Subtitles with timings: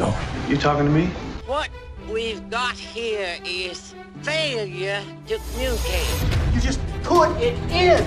[0.00, 0.14] go.
[0.48, 1.06] You talking to me?
[1.46, 1.68] What
[2.10, 6.54] we've got here is failure to communicate.
[6.54, 8.02] You just put it in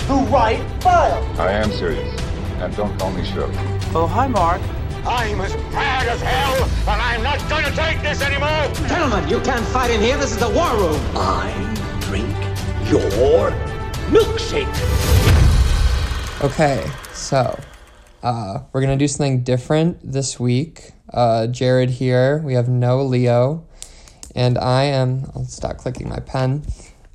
[0.00, 1.24] the right file.
[1.40, 2.12] I am serious.
[2.60, 3.54] And don't call me Shirley.
[3.94, 4.60] Oh, hi, Mark.
[5.06, 8.68] I'm as mad as hell, and I'm not gonna take this anymore!
[8.88, 10.18] Gentlemen, you can't fight in here.
[10.18, 11.00] This is the war room.
[11.14, 11.48] I
[12.00, 12.28] drink
[12.90, 13.52] your
[14.12, 14.68] milkshake.
[16.42, 17.58] Okay, so
[18.22, 20.92] uh, we're gonna do something different this week.
[21.12, 22.38] Uh, Jared here.
[22.38, 23.66] We have no Leo,
[24.34, 25.30] and I am.
[25.34, 26.64] I'll stop clicking my pen.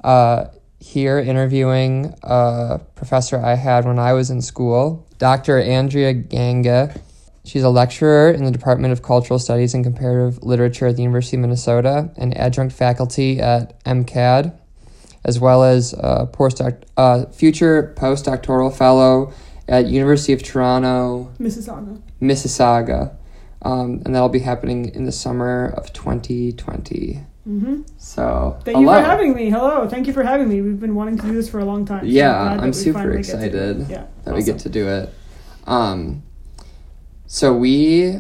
[0.04, 0.46] Uh,
[0.80, 5.60] here interviewing a professor I had when I was in school, Dr.
[5.60, 7.00] Andrea Gyenge.
[7.46, 11.38] She's a lecturer in the Department of Cultural Studies and Comparative Literature at the University
[11.38, 14.58] of Minnesota and adjunct faculty at MCAD,
[15.24, 19.34] as well as a postdoc- uh, future postdoctoral fellow
[19.68, 22.02] at University of Toronto, Mississauga.
[22.22, 23.16] Mississauga.
[23.64, 27.24] Um, and that'll be happening in the summer of 2020.
[27.48, 27.82] Mm-hmm.
[27.98, 28.96] So, Thank hello.
[28.98, 29.50] you for having me.
[29.50, 29.88] Hello.
[29.88, 30.62] Thank you for having me.
[30.62, 32.02] We've been wanting to do this for a long time.
[32.02, 33.46] so Yeah, that I'm super finally get to do it.
[33.48, 35.14] excited Yeah, that we get to do it.
[35.66, 36.24] Um,
[37.26, 38.18] so we,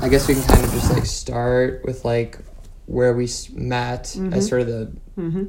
[0.00, 2.38] I guess we can kind of just like start with like
[2.86, 4.32] where we met Mm-hmm.
[4.34, 4.92] as sort of the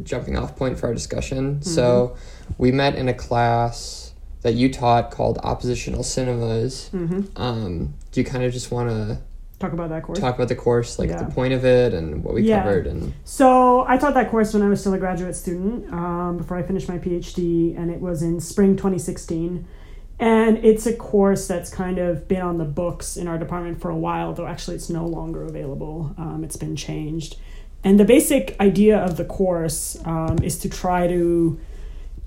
[0.04, 1.62] jumping off point for our discussion.
[1.62, 2.18] So
[2.58, 4.03] we met in a class
[4.44, 6.90] that you taught called oppositional cinemas.
[6.94, 7.42] Mm-hmm.
[7.42, 9.18] Um, do you kind of just want to
[9.60, 10.20] talk about that course.
[10.20, 11.24] talk about the course, like Yeah.
[11.24, 12.64] the point of it and what we Yeah.
[12.64, 16.38] covered and So I taught that course when I was still a graduate student um,
[16.38, 19.66] before I finished my PhD, and it was in spring 2016.
[20.20, 23.90] And it's a course that's kind of been on the books in our department for
[23.90, 26.14] a while, though actually it's no longer available.
[26.18, 27.38] Um, it's been changed.
[27.84, 31.58] And the basic idea of the course um, is to try to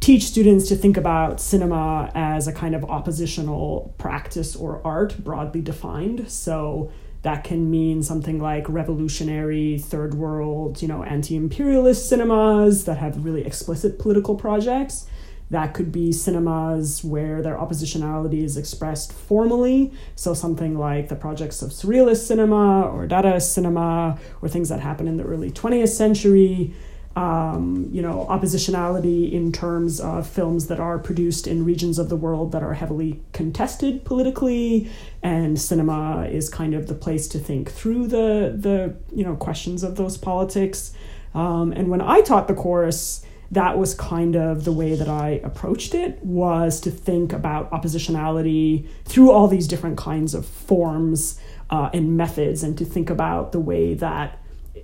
[0.01, 5.61] teach students to think about cinema as a kind of oppositional practice or art, broadly
[5.61, 6.31] defined.
[6.31, 6.91] So
[7.23, 13.25] that can mean something like revolutionary, third world, you know, anti imperialist cinemas that have
[13.25, 15.07] really explicit political projects.
[15.51, 19.93] That could be cinemas where their oppositionality is expressed formally.
[20.15, 25.07] So, something like the projects of surrealist cinema or Dadaist cinema, or things that happen
[25.07, 26.75] in the early 20th century
[27.17, 32.17] um, you know, oppositionality in terms of films that are produced in regions of the
[32.17, 34.91] world that are heavily contested politically,
[35.23, 39.83] and cinema is kind of the place to think through the the you know questions
[39.83, 40.93] of those politics.
[41.35, 45.41] Um, and when I taught the course, that was kind of the way that I
[45.43, 51.41] approached it was to think about oppositionality through all these different kinds of forms
[51.71, 54.39] uh, and methods, and to think about the way that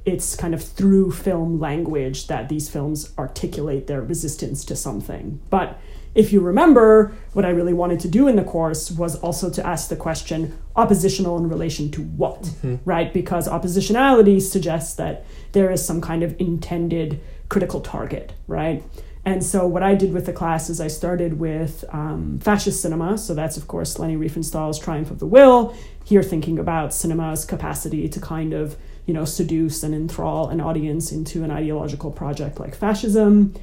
[0.05, 5.41] it's kind of through film language that these films articulate their resistance to something.
[5.51, 5.79] But
[6.15, 9.67] if you remember, what I really wanted to do in the course was also to
[9.67, 12.51] ask the question oppositional in relation to what,
[12.85, 13.13] right?
[13.13, 18.83] Because oppositionality suggests that there is some kind of intended critical target, right?
[19.25, 23.17] And so what I did with the class is I started with um, fascist cinema.
[23.17, 25.75] So that's, of course, Leni Riefenstahl's Triumph of the Will.
[26.05, 28.77] Here thinking about cinema's capacity to kind of
[29.07, 33.55] you know, seduce and enthrall an audience into an ideological project like fascism.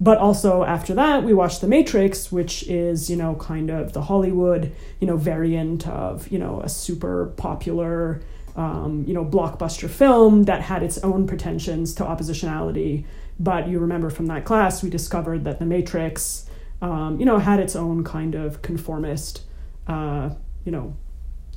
[0.00, 4.02] But also after that, we watched The Matrix, which is, you know, kind of the
[4.02, 8.20] Hollywood, you know, variant of, you know, a super popular,
[8.56, 13.04] um, you know, blockbuster film that had its own pretensions to oppositionality.
[13.40, 16.46] But you remember from that class, we discovered that The Matrix,
[16.82, 19.42] um, you know, had its own kind of conformist,
[19.86, 20.30] uh,
[20.64, 20.94] you know,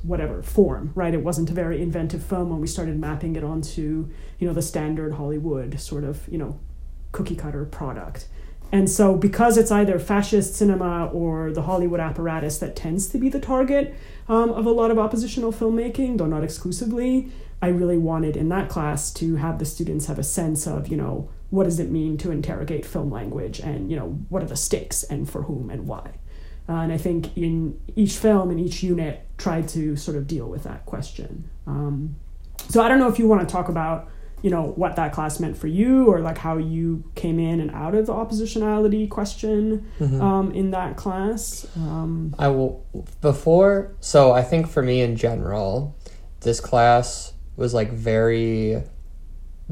[0.04, 1.14] whatever form, right?
[1.14, 4.62] It wasn't a very inventive film when we started mapping it onto, you know, the
[4.62, 6.60] standard Hollywood sort of, you know,
[7.12, 8.28] cookie cutter product.
[8.72, 13.30] And so because it's either fascist cinema or the Hollywood apparatus that tends to be
[13.30, 13.96] the target
[14.28, 18.70] um, of a lot of oppositional filmmaking, though not exclusively, I really wanted in that
[18.70, 22.18] class to have the students have a sense of, you know, what does it mean
[22.20, 25.88] to interrogate film language and, you know, what are the stakes and for whom and
[25.88, 26.14] why.
[26.70, 30.48] Uh, and I think in each film and each unit tried to sort of deal
[30.48, 31.50] with that question.
[31.66, 32.16] Um,
[32.68, 34.08] so I don't know if you want to talk about,
[34.44, 37.72] you know, what that class meant for you or like how you came in and
[37.72, 39.90] out of the oppositionality question
[40.22, 41.66] um, in that class.
[41.76, 42.86] Um, I will
[43.22, 45.98] before so I think for me in general,
[46.42, 48.84] this class was like very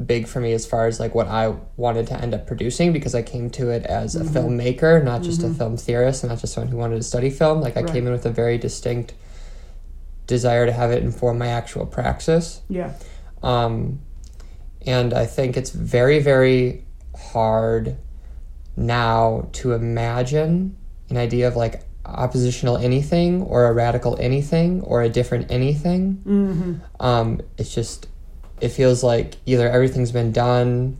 [0.06, 3.14] big for me as far as like what I wanted to end up producing because
[3.14, 6.54] I came to it as a filmmaker, not just a film theorist and not just
[6.54, 7.60] someone who wanted to study film.
[7.60, 7.92] Like I Right.
[7.92, 9.14] came in with a very distinct
[10.28, 12.60] desire to have it inform my actual praxis.
[12.68, 12.92] yeah.
[13.42, 14.00] Um,
[14.86, 16.84] and I think it's very, very
[17.16, 17.96] hard
[18.76, 20.76] now to imagine
[21.10, 26.22] an idea of like oppositional anything or a radical anything or a different anything.
[26.26, 26.74] Mm-hmm.
[27.04, 28.06] Um, it's just,
[28.60, 30.96] it feels like either everything's been done,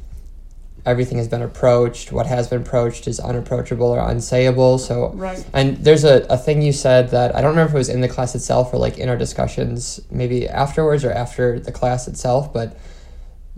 [0.87, 4.79] everything has been approached, what has been approached is unapproachable or unsayable.
[4.81, 5.45] So, Right.
[5.53, 8.01] and there's a, a thing you said that I don't remember if it was in
[8.01, 12.53] the class itself or like in our discussions, maybe afterwards or after the class itself,
[12.53, 12.79] but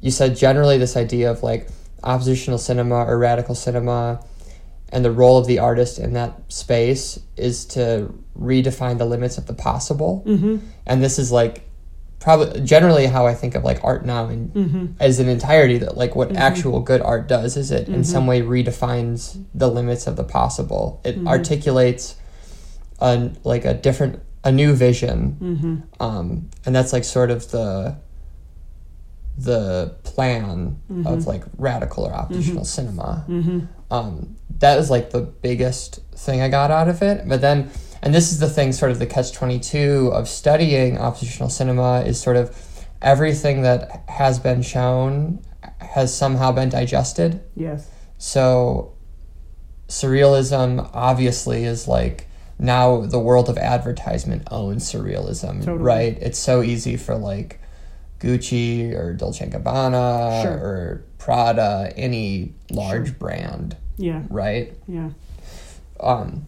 [0.01, 1.69] you said generally this idea of like
[2.03, 4.25] oppositional cinema or radical cinema
[4.93, 9.47] and the role of the artist in that space is to redefine the limits of
[9.47, 10.25] the possible.
[10.27, 10.57] Mm-hmm.
[10.87, 11.63] And this is like
[12.21, 14.87] probably generally how I think of like art now and Mm-hmm.
[15.01, 18.43] as an entirety that like what actual good art does is it in some way
[18.43, 21.01] redefines the limits of the possible.
[21.05, 22.17] It articulates
[23.01, 25.37] a like a different a new vision.
[25.41, 26.03] Mm-hmm.
[26.03, 27.97] Um, and that's like sort of the
[29.39, 31.07] the plan Mm-hmm.
[31.07, 33.25] of like radical or oppositional cinema.
[33.91, 37.27] Um, that was like the biggest thing I got out of it.
[37.29, 37.71] But then,
[38.03, 42.01] and this is the thing, sort of the catch twenty two of studying oppositional cinema
[42.01, 42.57] is sort of
[43.03, 45.43] everything that has been shown
[45.81, 47.43] has somehow been digested.
[47.57, 47.89] Yes.
[48.19, 48.93] So
[49.89, 52.27] surrealism obviously is like
[52.59, 55.79] now the world of advertisement owns surrealism, Totally.
[55.79, 56.19] right?
[56.21, 57.59] It's so easy for like
[58.21, 60.53] Gucci or Dolce Gabbana Sure.
[60.53, 64.23] or Prada, any large brand, Yeah.
[64.29, 64.75] right?
[64.87, 65.11] Yeah.
[65.99, 66.47] Um,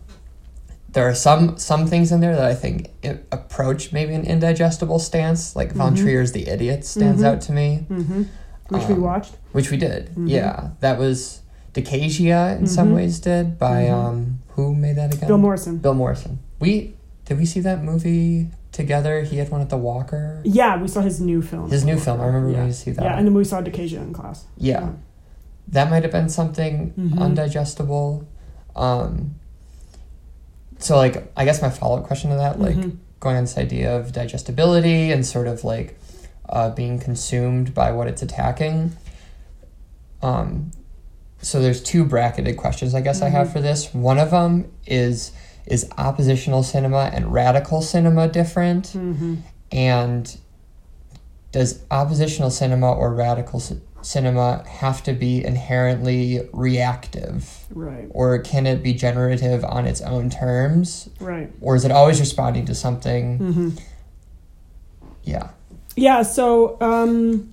[0.93, 2.91] there are some some things in there that I think
[3.31, 5.57] approach maybe an indigestible stance.
[5.57, 8.23] Like Von Trier's The Idiot stands out to me Mm-hmm.
[8.69, 9.35] Which we Um, watched.
[9.53, 10.11] which we did.
[10.17, 11.41] Yeah, that was
[11.75, 15.29] Decasia in some ways did by um who made that again?
[15.29, 15.79] Bill Morrison.
[15.79, 16.39] Bill Morrison.
[16.61, 19.23] We did we see that movie together?
[19.23, 20.41] He had one at the Walker.
[20.45, 21.71] Yeah, we saw his new film.
[21.71, 22.21] His new film.
[22.21, 22.67] I remember yeah.
[22.67, 23.05] to see that.
[23.05, 24.45] Yeah, and then we saw Decasia in class.
[24.57, 24.91] yeah,
[25.69, 28.27] that might have been something undigestible.
[28.77, 29.37] Um.
[30.83, 32.97] So like, I guess my follow up question to that, like, Mhm.
[33.21, 35.99] going on this idea of digestibility and sort of like
[36.49, 38.93] uh, being consumed by what it's attacking.
[40.23, 40.71] Um,
[41.41, 43.93] so there's two bracketed questions I guess I have for this.
[43.95, 45.33] One of them is
[45.67, 49.35] is oppositional cinema and radical cinema different, Mm-hmm.
[49.71, 50.37] and
[51.53, 53.61] does oppositional cinema or radical
[54.03, 58.09] cinema have to be inherently reactive, Right.
[58.11, 61.51] or can it be generative on its own terms, Right.
[61.61, 63.39] or is it always responding to something?
[63.39, 63.69] Mm-hmm.
[65.25, 65.51] Yeah.
[65.97, 67.53] Yeah, so um,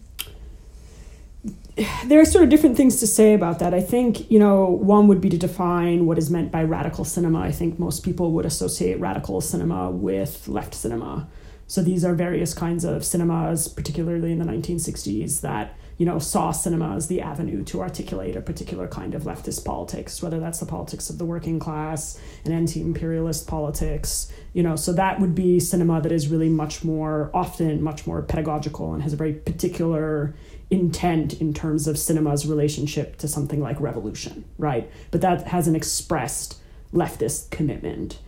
[2.06, 3.74] there are sort of different things to say about that.
[3.74, 7.40] I think, you know, one would be to define what is meant by radical cinema.
[7.40, 11.28] I think most people would associate radical cinema with left cinema.
[11.68, 16.52] So these are various kinds of cinemas, particularly in the 1960s, that you know saw
[16.52, 20.66] cinema as the avenue to articulate a particular kind of leftist politics, whether that's the
[20.66, 24.76] politics of the working class, an anti-imperialist politics, you know.
[24.76, 29.04] So that would be cinema that is really much more often much more pedagogical and
[29.04, 30.34] has a very particular
[30.70, 34.90] intent in terms of cinema's relationship to something like revolution, right?
[35.12, 36.60] But that has an expressed
[36.94, 38.20] leftist commitment.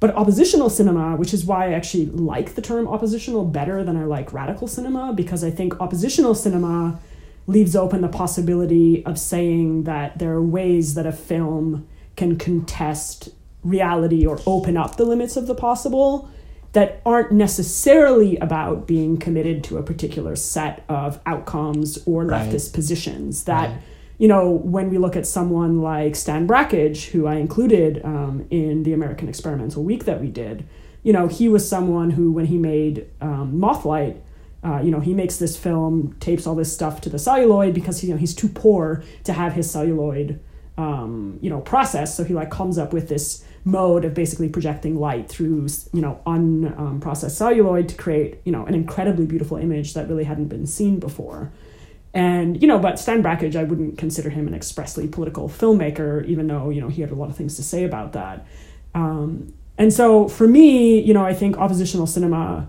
[0.00, 4.04] But oppositional cinema, which is why I actually like the term oppositional better than I
[4.04, 7.00] like radical cinema, because I think oppositional cinema
[7.48, 13.30] leaves open the possibility of saying that there are ways that a film can contest
[13.64, 16.28] reality or open up the limits of the possible
[16.72, 22.48] that aren't necessarily about being committed to a particular set of outcomes or Right.
[22.48, 23.44] leftist positions.
[23.44, 23.78] That Right.
[24.18, 28.82] you know, when we look at someone like Stan Brakhage, who I included um, in
[28.82, 30.64] the American Experimental Week that we did,
[31.02, 34.20] you know, he was someone who, when he made um, Mothlight,
[34.64, 38.02] uh, you know, he makes this film, tapes all this stuff to the celluloid because
[38.02, 40.40] you know he's too poor to have his celluloid,
[40.76, 42.16] um, you know, processed.
[42.16, 46.20] So he like comes up with this mode of basically projecting light through you know
[46.26, 50.98] unprocessed celluloid to create you know an incredibly beautiful image that really hadn't been seen
[50.98, 51.52] before.
[52.12, 56.48] And you know, but Stan Brakhage, I wouldn't consider him an expressly political filmmaker, even
[56.48, 58.44] though you know he had a lot of things to say about that.
[58.92, 62.68] Um, and so, for me, you know, I think oppositional cinema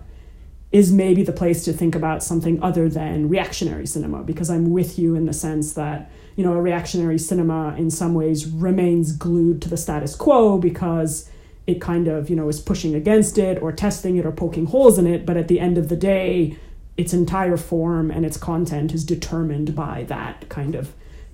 [0.72, 4.98] is maybe the place to think about something other than reactionary cinema, because I'm with
[4.98, 9.60] you in the sense that you know a reactionary cinema in some ways remains glued
[9.62, 11.28] to the status quo because
[11.66, 14.98] it kind of you know is pushing against it or testing it or poking holes
[14.98, 16.56] in it, but at the end of the day
[16.96, 20.92] its entire form and its content is determined by that kind of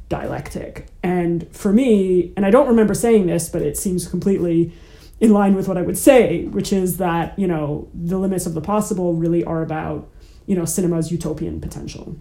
[0.08, 0.86] dialectic.
[1.02, 4.72] And for me, and I don't remember saying this, but it seems completely
[5.20, 8.54] in line with what I would say, which is that, you know, the limits of
[8.54, 10.10] the possible really are about,
[10.46, 12.16] you know, cinema's utopian potential.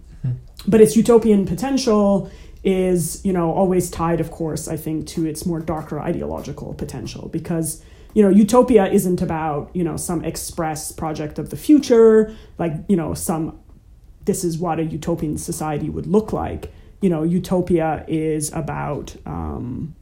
[0.66, 2.30] But its utopian potential
[2.64, 7.28] is, you know, always tied, of course, I think, to its more darker ideological potential
[7.28, 7.82] because
[8.14, 12.96] you know, utopia isn't about, you know, some express project of the future, like, you
[12.96, 13.60] know, some
[14.24, 16.72] this is what a utopian society would look like.
[17.02, 19.94] You know, utopia is about um,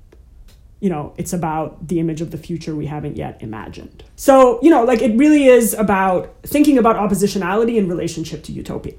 [0.80, 4.04] you know, it's about the image of the future we haven't yet imagined.
[4.16, 8.94] So, you know, like it really is about thinking about oppositionality in relationship to utopia.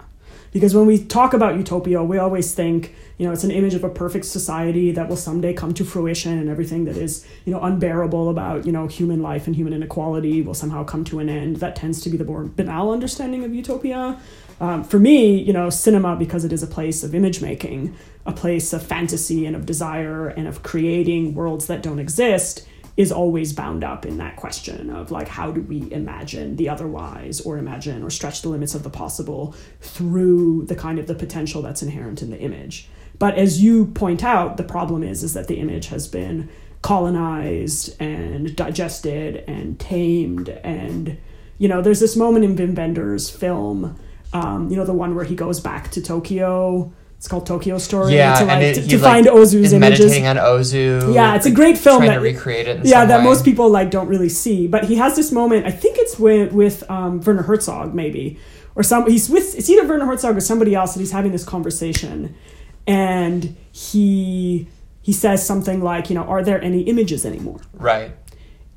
[0.51, 3.84] Because when we talk about utopia, we always think, you know, it's an image of
[3.84, 7.62] a perfect society that will someday come to fruition and everything that is, you know,
[7.62, 11.58] unbearable about, you know, human life and human inequality will somehow come to an end.
[11.58, 14.17] That tends to be the more banal understanding of utopia.
[14.59, 17.95] Um, for me, you know, cinema, because it is a place of image making,
[18.25, 22.65] a place of fantasy and of desire and of creating worlds that don't exist,
[22.97, 27.41] is always bound up in that question of like, how do we imagine the otherwise
[27.41, 31.62] or imagine or stretch the limits of the possible through the kind of the potential
[31.62, 32.88] that's inherent in the image.
[33.19, 36.50] But as you point out, the problem is is that the image has been
[36.81, 41.17] colonized and digested and tamed and
[41.57, 43.97] you know there's this moment in Wim Wenders' film
[44.37, 46.91] um, you know, the one where he goes back to Tokyo.
[47.17, 48.13] It's called Tokyo Story.
[48.13, 49.99] Yeah, to, like, and it, to, to like, find Ozu's is images.
[49.99, 51.13] meditating on Ozu.
[51.13, 52.85] Yeah, it's a great film Trying that- to recreate it.
[52.85, 53.23] Yeah, that way.
[53.23, 54.67] most people like don't really see.
[54.67, 55.65] But he has this moment.
[55.65, 58.37] I think it's with with um, Werner Herzog, maybe,
[58.75, 59.09] or some.
[59.09, 59.55] He's with.
[59.57, 62.35] It's either Werner Herzog or somebody else, and he's having this conversation,
[62.85, 64.67] and he
[65.01, 67.61] he says something like, you know, are there any images anymore?
[67.73, 68.11] Right.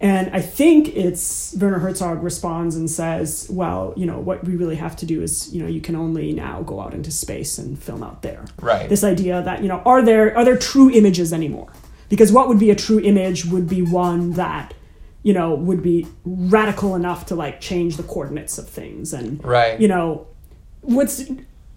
[0.00, 4.76] And I think it's Werner Herzog responds and says, well, you know, what we really
[4.76, 7.76] have to do is, you know, you can only now go out into space and
[7.82, 8.44] film out there.
[8.60, 8.88] Right.
[8.88, 11.72] This idea that, you know, are there are there true images anymore?
[12.08, 14.72] Because what would be a true image would be one that,
[15.24, 19.80] you know, would be radical enough to like change the coordinates of things and Right.
[19.80, 20.28] you know,
[20.82, 21.24] what's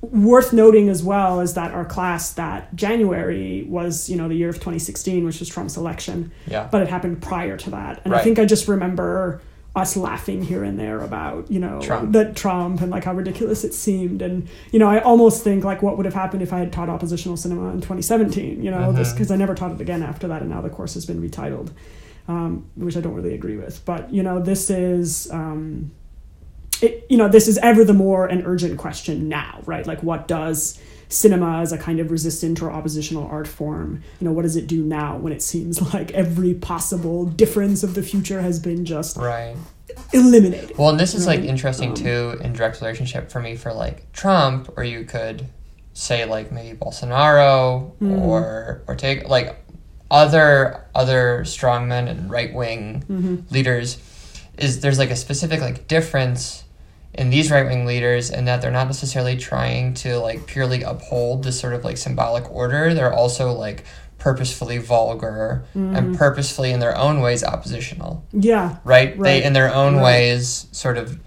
[0.02, 4.50] worth noting as well is that our class that January was, you know, the year
[4.50, 6.32] of 2016, which was Trump's election.
[6.48, 6.68] Yeah.
[6.72, 8.02] But it happened prior to that.
[8.04, 9.42] And I think I just remember
[9.74, 12.12] us laughing here and there about, you know, Trump.
[12.12, 14.22] that Trump and like how ridiculous it seemed.
[14.22, 16.90] And, you know, I almost think like what would have happened if I had taught
[16.90, 18.98] oppositional cinema in 2017, you know, Mm-hmm.
[18.98, 20.42] just because I never taught it again after that.
[20.42, 21.70] And now the course has been retitled,
[22.28, 23.86] um, which I don't really agree with.
[23.86, 25.92] But, you know, this is, um,
[26.82, 29.86] it, you know, this is ever the more an urgent question now, right?
[29.86, 34.32] Like, what does cinema as a kind of resistant or oppositional art form, you know,
[34.32, 38.42] what does it do now when it seems like every possible difference of the future
[38.42, 39.56] has been just Right.
[40.14, 40.78] eliminated?
[40.78, 44.12] Well, and this is like interesting Um, too in direct relationship for me for like
[44.14, 45.48] Trump, or you could
[45.94, 48.12] say like maybe Bolsonaro Hmm.
[48.20, 49.58] or Ortega, like
[50.10, 53.36] other other strongmen and right wing Mm-hmm.
[53.54, 53.98] leaders.
[54.58, 56.64] Is there's like a specific like difference
[57.14, 61.44] in these right wing leaders and that they're not necessarily trying to like purely uphold
[61.44, 62.94] this sort of like symbolic order.
[62.94, 63.84] They're also like
[64.18, 65.96] purposefully vulgar Mm-hmm.
[65.96, 68.78] and purposefully in their own ways oppositional Yeah.
[68.84, 69.18] right?
[69.18, 69.24] Right.
[69.24, 70.04] They, in their own Right.
[70.04, 71.20] ways, sort of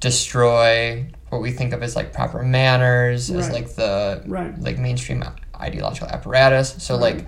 [0.00, 4.58] destroy what we think of as like proper manners, as like the Right.
[4.60, 5.24] like mainstream
[5.60, 6.76] ideological apparatus.
[6.78, 7.16] So Right.
[7.16, 7.26] like,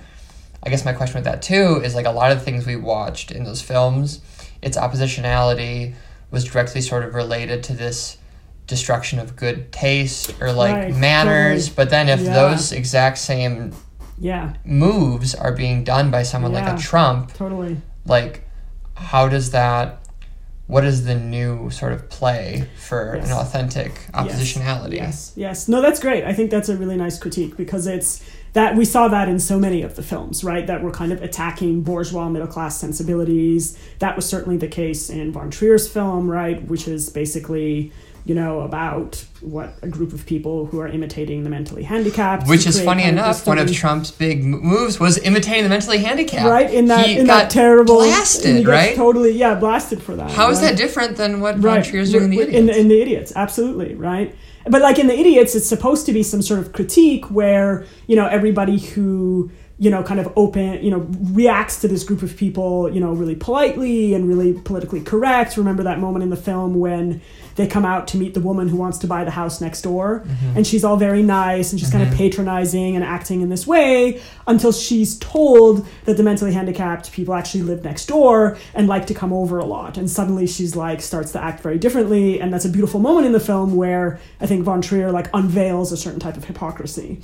[0.65, 2.77] I guess my question with that too is like a lot of the things we
[2.77, 4.21] watched in those films,
[4.63, 5.95] its oppositionality
[6.31, 8.19] was directly sort of related to this
[8.67, 11.69] destruction of good taste or like Right, manners.
[11.69, 11.75] totally.
[11.77, 12.35] But then if Yeah.
[12.35, 13.73] those exact same
[14.19, 14.53] Yeah.
[14.65, 17.81] moves are being done by someone like a Trump, Totally.
[18.05, 18.45] like
[18.95, 20.01] how does that
[20.67, 23.27] what is the new sort of play for Yes.
[23.27, 25.67] an authentic oppositionality Yes, yes.
[25.67, 26.25] No, that's great.
[26.25, 28.21] I think that's a really nice critique because it's
[28.55, 30.67] that we saw that in so many of the films, right?
[30.67, 33.79] That were kind of attacking bourgeois middle class sensibilities.
[33.99, 36.63] That was certainly the case in Von Trier's film, right?
[36.67, 37.93] Which is basically,
[38.25, 42.47] you know, about what a group of people who are imitating the mentally handicapped.
[42.49, 46.75] which is funny enough one of trump's big moves was imitating the mentally handicapped right
[46.75, 50.51] in that he in got that terrible blasted right totally yeah blasted for that how
[50.51, 50.71] is right?
[50.71, 53.95] that different than what von trier's doing in the idiots In, in the idiots, absolutely,
[53.95, 54.35] right?
[54.71, 58.17] But like in the idiots, it's supposed to be some sort of critique where you
[58.17, 62.37] know everybody who you know kind of open you know reacts to this group of
[62.37, 65.57] people you know really politely and really politically correct.
[65.57, 67.21] Remember that moment in the film when
[67.59, 70.25] they come out to meet the woman who wants to buy the house next door,
[70.57, 74.23] and she's all very nice and she's kind of patronizing and acting in this way
[74.47, 79.15] until she's told that the mentally handicapped people actually live next door and like to
[79.15, 79.99] come over a lot.
[79.99, 82.41] And suddenly she's like starts to act very differently.
[82.41, 85.91] And that's a beautiful moment in the film where i think von trier like unveils
[85.93, 87.21] a certain type of hypocrisy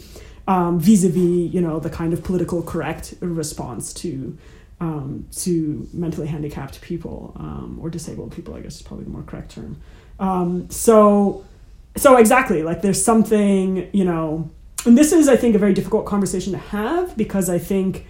[0.48, 4.36] um, vis-a-vis you know the kind of political correct response to
[4.80, 9.22] um, to mentally handicapped people um, or disabled people i guess is probably the more
[9.22, 9.80] correct term
[10.18, 11.44] um, so
[11.96, 14.50] so exactly like there's something you know
[14.84, 18.06] and this is i think a very difficult conversation to have because i think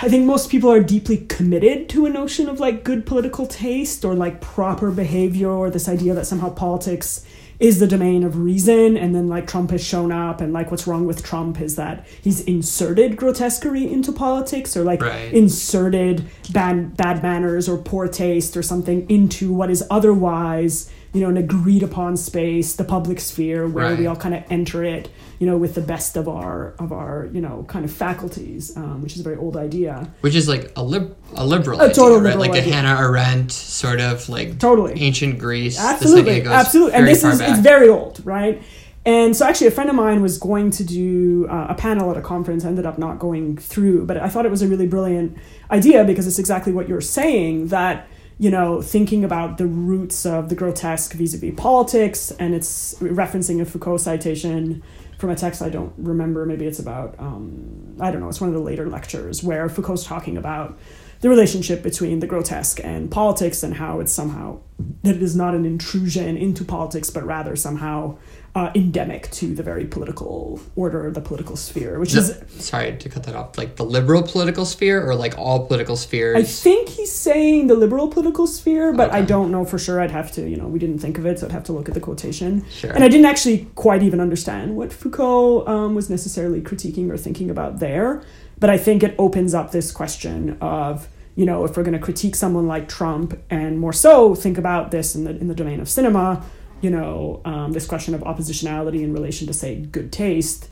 [0.00, 4.04] I think most people are deeply committed to a notion of like good political taste
[4.04, 7.24] or like proper behavior or this idea that somehow politics
[7.60, 10.86] is the domain of reason and then like Trump has shown up and like what's
[10.86, 15.32] wrong with Trump is that he's inserted grotesquerie into politics or like Right.
[15.32, 21.28] inserted bad bad manners or poor taste or something into what is otherwise you know
[21.28, 25.46] an agreed upon space the public sphere where we all kind of enter it you
[25.46, 29.12] know with the best of our of our you know kind of faculties um, which
[29.14, 32.16] is a very old idea Which is like a lib- a liberal A idea, total
[32.18, 32.24] right?
[32.36, 32.74] liberal Like a idea.
[32.74, 34.94] Hannah Arendt sort of like Totally.
[35.00, 35.76] ancient Greece.
[35.76, 37.50] This absolutely idea goes absolutely and this is back.
[37.50, 38.62] it's very old right
[39.04, 42.16] and so actually a friend of mine was going to do uh, a panel at
[42.16, 45.36] a conference ended up not going through but i thought it was a really brilliant
[45.70, 48.06] idea because it's exactly what you're saying that
[48.42, 53.64] you know thinking about the roots of the grotesque vis-a-vis politics and it's referencing a
[53.64, 54.82] foucault citation
[55.16, 58.48] from a text i don't remember maybe it's about um, i don't know it's one
[58.48, 60.76] of the later lectures where foucault's talking about
[61.20, 64.58] the relationship between the grotesque and politics and how it's somehow
[65.04, 68.18] that it is not an intrusion into politics but rather somehow
[68.54, 73.24] uh, endemic to the very political order the political sphere which is Sorry to cut
[73.24, 73.58] that off.
[73.58, 76.36] Like the liberal political sphere, or like all political spheres.
[76.36, 80.00] I think he's saying the liberal political sphere, but I don't know for sure.
[80.00, 81.88] I'd have to, you know, we didn't think of it, so I'd have to look
[81.88, 82.64] at the quotation.
[82.70, 82.92] Sure.
[82.92, 87.50] And I didn't actually quite even understand what Foucault um, was necessarily critiquing or thinking
[87.50, 88.22] about there.
[88.58, 91.98] But I think it opens up this question of, you know, if we're going to
[91.98, 95.80] critique someone like Trump, and more so think about this in the in the domain
[95.80, 96.44] of cinema,
[96.82, 100.68] you know, um, this question of oppositionality in relation to say good taste,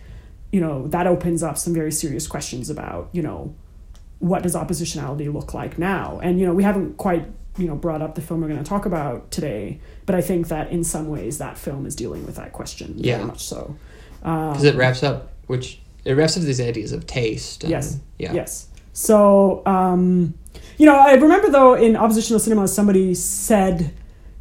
[0.53, 3.55] you know, that opens up some very serious questions about, you know,
[4.19, 6.21] what does oppositionality look like now?
[6.23, 7.27] And you know, we haven't quite
[7.57, 10.49] you know brought up the film we're going to talk about today, but I think
[10.49, 13.17] that in some ways that film is dealing with that question Yeah.
[13.17, 13.77] very much so.
[14.21, 17.65] because it wraps up, which it wraps up these ideas of taste.
[17.65, 17.99] And, Yes.
[18.19, 18.33] Yeah.
[18.33, 18.69] Yes.
[18.93, 20.35] So, um,
[20.77, 23.93] you know, I remember though in oppositional cinema, somebody said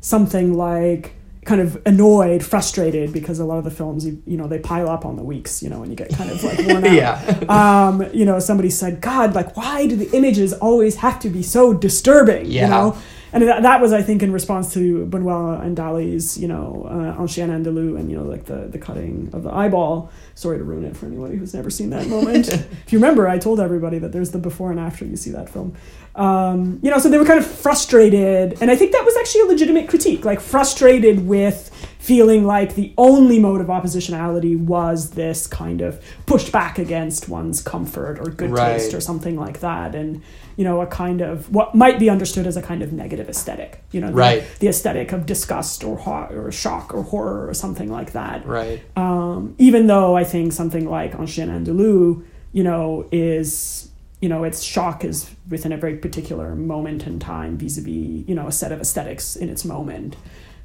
[0.01, 1.13] something like
[1.50, 4.88] kind of annoyed, frustrated because a lot of the films, you, you know, they pile
[4.88, 6.93] up on the weeks, you know, and you get kind of like worn out.
[6.93, 7.43] Yeah.
[7.89, 11.41] um, you know, somebody said, God, like, why do the images always have to be
[11.41, 12.45] so disturbing?
[12.45, 12.65] Yeah.
[12.65, 12.97] You know?
[13.34, 17.19] And that, that was, I think, in response to Buñuel and Dali's, you know, uh,
[17.19, 20.12] Un Chien Andalou and, you know, like the, the cutting of the eyeball.
[20.39, 22.47] Sorry to ruin it for anybody who's never seen that moment.
[22.47, 25.49] if you remember, I told everybody that there's the before and after you see that
[25.49, 25.75] film.
[26.15, 28.58] Um, you know, so they were kind of frustrated.
[28.62, 31.69] And I think that was actually a legitimate critique, like frustrated with
[32.10, 37.62] feeling like the only mode of oppositionality was this kind of pushed back against one's
[37.62, 38.80] comfort or good Right.
[38.80, 39.93] taste or something like that.
[39.93, 40.24] And,
[40.58, 43.84] you know, a kind of what might be understood as a kind of negative aesthetic,
[43.91, 44.43] you know, the, Right.
[44.58, 48.82] the aesthetic of disgust or, ho- or shock or horror or something like that Right.
[48.98, 54.43] um, even though I think something like Un Chien Andalou, you know, is, you know,
[54.45, 58.72] its shock is within a very particular moment in time vis-a-vis, you know, a set
[58.72, 60.15] of aesthetics in its moment.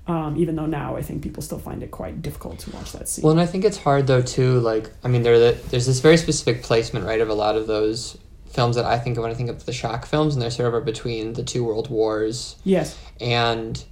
[0.07, 3.09] Um, even though now I think people still find it quite difficult to watch that
[3.09, 3.23] scene.
[3.23, 4.61] Well, and I think it's hard though too.
[4.61, 7.67] Like, I mean, there the, there's this very specific placement, right, of a lot of
[7.67, 8.19] those
[8.51, 10.75] films that I think of when I think of the shock films, and they're sort
[10.75, 13.83] of between the two world wars, yes, and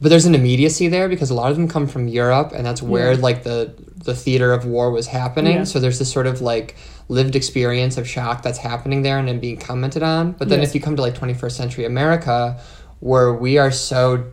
[0.00, 2.80] but there's an immediacy there because a lot of them come from Europe, and that's
[2.80, 3.18] where Yeah.
[3.20, 5.56] like the the theater of war was happening.
[5.56, 5.64] Yeah.
[5.64, 6.76] So there's this sort of like
[7.08, 10.32] lived experience of shock that's happening there and then being commented on.
[10.38, 10.68] But then Yes.
[10.68, 12.60] if you come to like 21st century America,
[13.00, 14.24] where we are so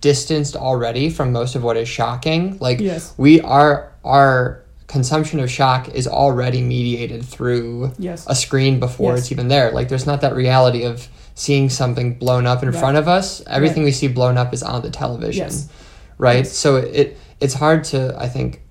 [0.00, 3.12] distanced already from most of what is shocking, like Yes.
[3.16, 8.24] we are our consumption of shock is already mediated through Yes.
[8.26, 9.20] a screen before Yes.
[9.24, 9.70] it's even there.
[9.72, 12.78] Like there's not that reality of seeing something blown up in Right.
[12.78, 13.42] front of us.
[13.48, 13.86] Everything Right.
[13.88, 15.50] we see blown up is on the television.
[16.16, 16.46] Right?
[16.46, 18.62] So it it's hard to I think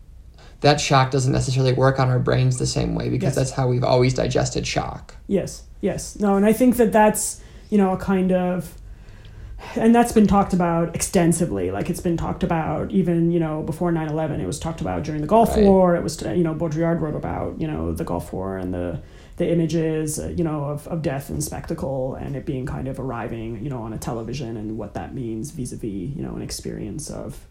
[0.62, 3.84] that shock doesn't necessarily work on our brains the same way because that's how we've
[3.84, 5.16] always digested shock.
[5.28, 6.18] Yes, yes.
[6.20, 8.74] No, and I think that that's, you know, a kind of
[9.76, 11.72] and that's been talked about extensively.
[11.72, 15.22] Like it's been talked about even, you know, before 9/11, it was talked about during
[15.22, 15.65] the Gulf Right.
[15.65, 15.96] War.
[15.96, 19.02] It was you know, Baudrillard wrote about, you know, the Gulf War and the
[19.38, 23.00] the images, uh, you know, of, of death and spectacle and it being kind of
[23.00, 25.84] arriving, you know, on a television and what that means vis-a-vis,
[26.15, 27.48] you know, an experience of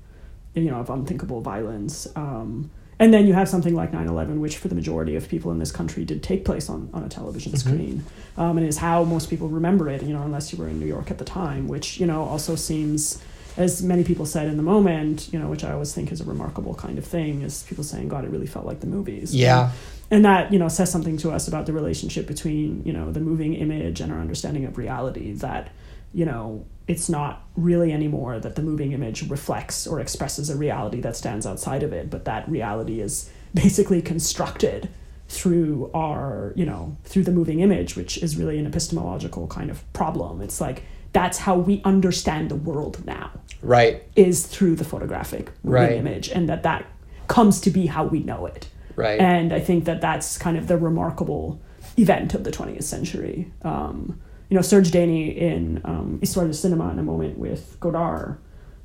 [0.54, 2.08] you know, of unthinkable violence.
[2.16, 5.58] Um, and then you have something like 9-11, which for the majority of people in
[5.58, 8.04] this country did take place on, on a television screen.
[8.38, 10.86] Um, and is how most people remember it, you know, unless you were in New
[10.86, 13.22] York at the time, which, you know, also seems,
[13.58, 16.24] as many people said in the moment, you know, which I always think is a
[16.24, 19.34] remarkable kind of thing, is people saying, God, it really felt like the movies.
[19.34, 19.72] Yeah.
[20.10, 23.20] And that, you know, says something to us about the relationship between, you know, the
[23.20, 25.70] moving image and our understanding of reality that,
[26.14, 31.00] you know, it's not really anymore that the moving image reflects or expresses a reality
[31.00, 34.88] that stands outside of it, but that reality is basically constructed
[35.28, 39.92] through our you know through the moving image which is really an epistemological kind of
[39.92, 43.28] problem it's like that's how we understand the world now
[43.60, 44.04] Right.
[44.14, 45.92] is through the photographic moving Right.
[45.92, 46.86] image and that that
[47.26, 49.18] comes to be how we know it Right.
[49.18, 51.60] and i think that that's kind of the remarkable
[51.98, 56.90] event of the 20th century um, you know serge daney in um, histoire du cinema
[56.90, 58.38] in a moment with godard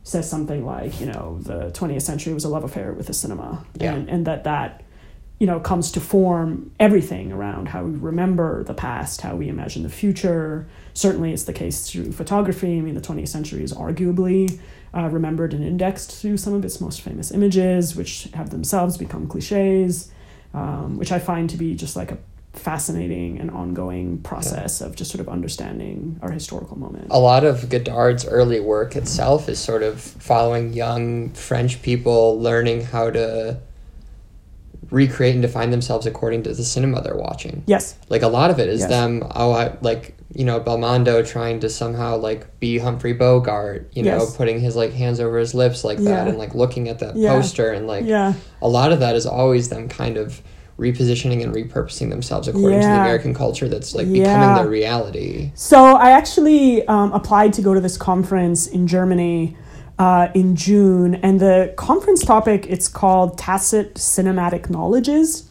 [0.03, 3.63] says something like you know the 20th century was a love affair with the cinema.
[3.75, 3.93] Yeah.
[3.93, 4.83] and, and that that
[5.39, 9.83] you know comes to form everything around how we remember the past how we imagine
[9.83, 10.67] the future.
[10.93, 12.77] Certainly it's the case through photography.
[12.77, 14.59] I mean the 20th century is arguably
[14.93, 19.27] uh, remembered and indexed through some of its most famous images which have themselves become
[19.27, 20.11] cliches
[20.53, 22.17] um, which i find to be just like a
[22.53, 27.69] fascinating and ongoing process of just sort of understanding our historical moment a lot of
[27.69, 33.57] Godard's early work itself is sort of following young French people learning how to
[34.89, 37.63] recreate and define themselves according to the cinema they're watching.
[37.67, 38.89] yes Like a lot of it is Yes.
[38.89, 44.01] them, oh, I, like you know, Belmondo trying to somehow like be Humphrey Bogart, you
[44.03, 44.35] know, Yes.
[44.37, 47.33] putting his like hands over his lips like that, and like looking at that Yeah.
[47.33, 50.41] poster, and like yeah a lot of that is always them kind of
[50.77, 54.23] repositioning and repurposing themselves according to the American culture that's like Yeah.
[54.23, 55.51] becoming their reality.
[55.53, 59.55] So I actually um, applied to go to this conference in Germany
[59.99, 65.47] uh, in June, and the conference topic it's called Tacit Cinematic Knowledges,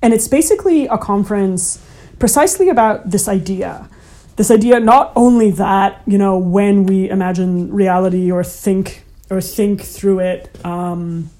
[0.00, 1.84] and it's basically a conference
[2.20, 3.88] precisely about this idea.
[4.36, 9.82] This idea not only that you know when we imagine reality or think or think
[9.82, 11.30] through it, um,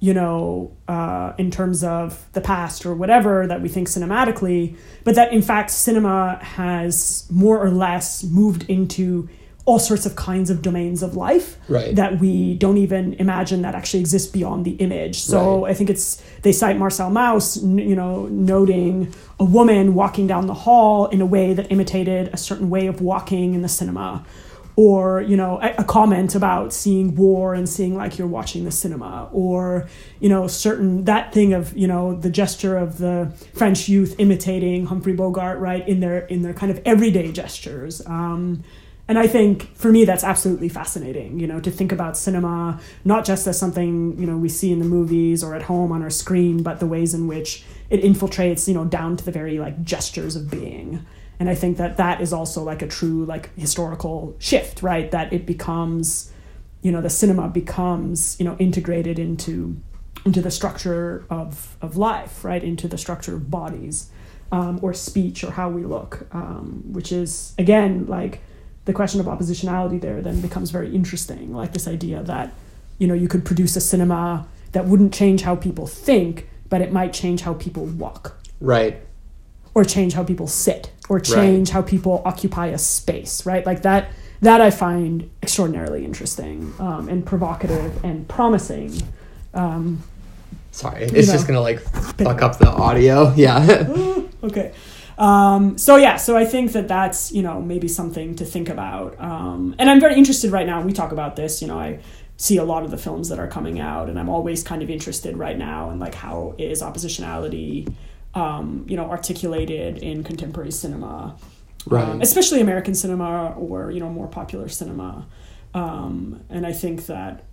[0.00, 5.14] you know, uh, in terms of the past or whatever that we think cinematically, but
[5.16, 9.28] that in fact cinema has more or less moved into
[9.64, 11.94] all sorts of kinds of domains of life Right.
[11.94, 15.20] that we don't even imagine that actually exist beyond the image.
[15.20, 15.70] So Right.
[15.72, 19.08] I think it's they cite Marcel Mauss, you know, noting
[19.38, 23.02] a woman walking down the hall in a way that imitated a certain way of
[23.02, 24.24] walking in the cinema
[24.78, 28.70] or you know a, a comment about seeing war and seeing like you're watching the
[28.70, 29.88] cinema or
[30.20, 34.86] you know certain that thing of you know the gesture of the french youth imitating
[34.86, 38.06] humphrey bogart right in their in their kind of everyday gestures.
[38.06, 38.62] Um,
[39.08, 43.24] and i think for me that's absolutely fascinating you know to think about cinema not
[43.24, 46.10] just as something you know we see in the movies or at home on our
[46.10, 49.82] screen but the ways in which it infiltrates you know down to the very like
[49.82, 51.04] gestures of being
[51.40, 55.10] and i think that that is also like a true like historical shift right?
[55.10, 56.32] That it becomes
[56.82, 59.76] you know the cinema becomes you know integrated into
[60.24, 62.62] into the structure of of life right?
[62.62, 64.10] Into the structure of bodies
[64.52, 68.40] um, or speech or how we look um, which is again like
[68.84, 71.52] the question of oppositionality there then becomes very interesting.
[71.52, 72.52] Like this idea that
[72.98, 76.92] you know you could produce a cinema that wouldn't change how people think but it
[76.92, 78.36] might change how people walk.
[78.60, 79.00] Right.
[79.74, 84.10] or change how people sit or change how people occupy a space right like that
[84.40, 88.92] that i find extraordinarily interesting um, and provocative and promising
[89.54, 90.02] um,
[90.70, 91.32] Sorry, it's know.
[91.34, 93.32] just gonna like fuck up the audio.
[93.36, 93.88] Yeah.
[94.44, 94.72] okay
[95.18, 99.20] um, so yeah so i think that that's you know maybe something to think about
[99.20, 101.98] um, and i'm very interested right now we talk about this you know i
[102.36, 104.88] see a lot of the films that are coming out and i'm always kind of
[104.88, 107.92] interested right now in like how is oppositionality
[108.38, 111.36] um, you know articulated in contemporary cinema
[111.86, 112.06] Right.
[112.08, 115.26] um, especially american cinema or you know more popular cinema
[115.74, 117.44] um, and i think that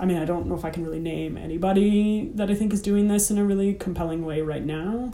[0.00, 2.82] i mean i don't know if i can really name anybody that i think is
[2.82, 5.12] doing this in a really compelling way right now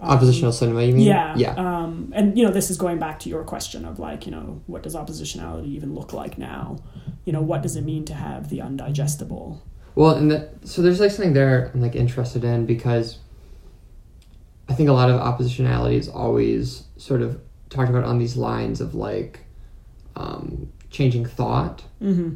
[0.00, 1.06] Oppositional cinema, you mean?
[1.06, 1.34] yeah.
[1.36, 1.54] Yeah.
[1.54, 4.60] Um, and you know, this is going back to your question of like, you know,
[4.66, 6.76] what does oppositionality even look like now?
[7.24, 9.60] You know, what does it mean to have the undigestible?
[9.94, 13.18] Well, and that, so there's like something there I'm like interested in because
[14.68, 18.80] I think a lot of oppositionality is always sort of talked about on these lines
[18.80, 19.40] of like
[20.16, 22.34] um, changing thought, Mm-hmm.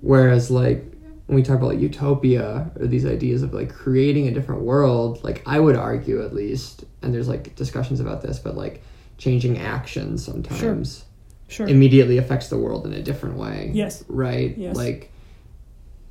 [0.00, 0.84] whereas like
[1.26, 5.22] when we talk about like utopia or these ideas of like creating a different world,
[5.22, 8.82] like I would argue at least, and there's like discussions about this, but like
[9.18, 11.04] changing actions sometimes
[11.50, 11.66] Sure.
[11.66, 13.70] immediately affects the world in a different way.
[13.74, 14.04] Yes.
[14.08, 14.56] Right?
[14.56, 14.76] Yes.
[14.76, 15.10] Like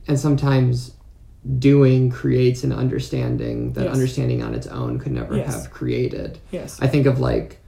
[0.07, 0.93] and sometimes
[1.59, 3.93] doing creates an understanding that Yes.
[3.93, 5.53] understanding on its own could never Yes.
[5.53, 6.39] have created.
[6.51, 6.77] yes.
[6.81, 7.59] I think of like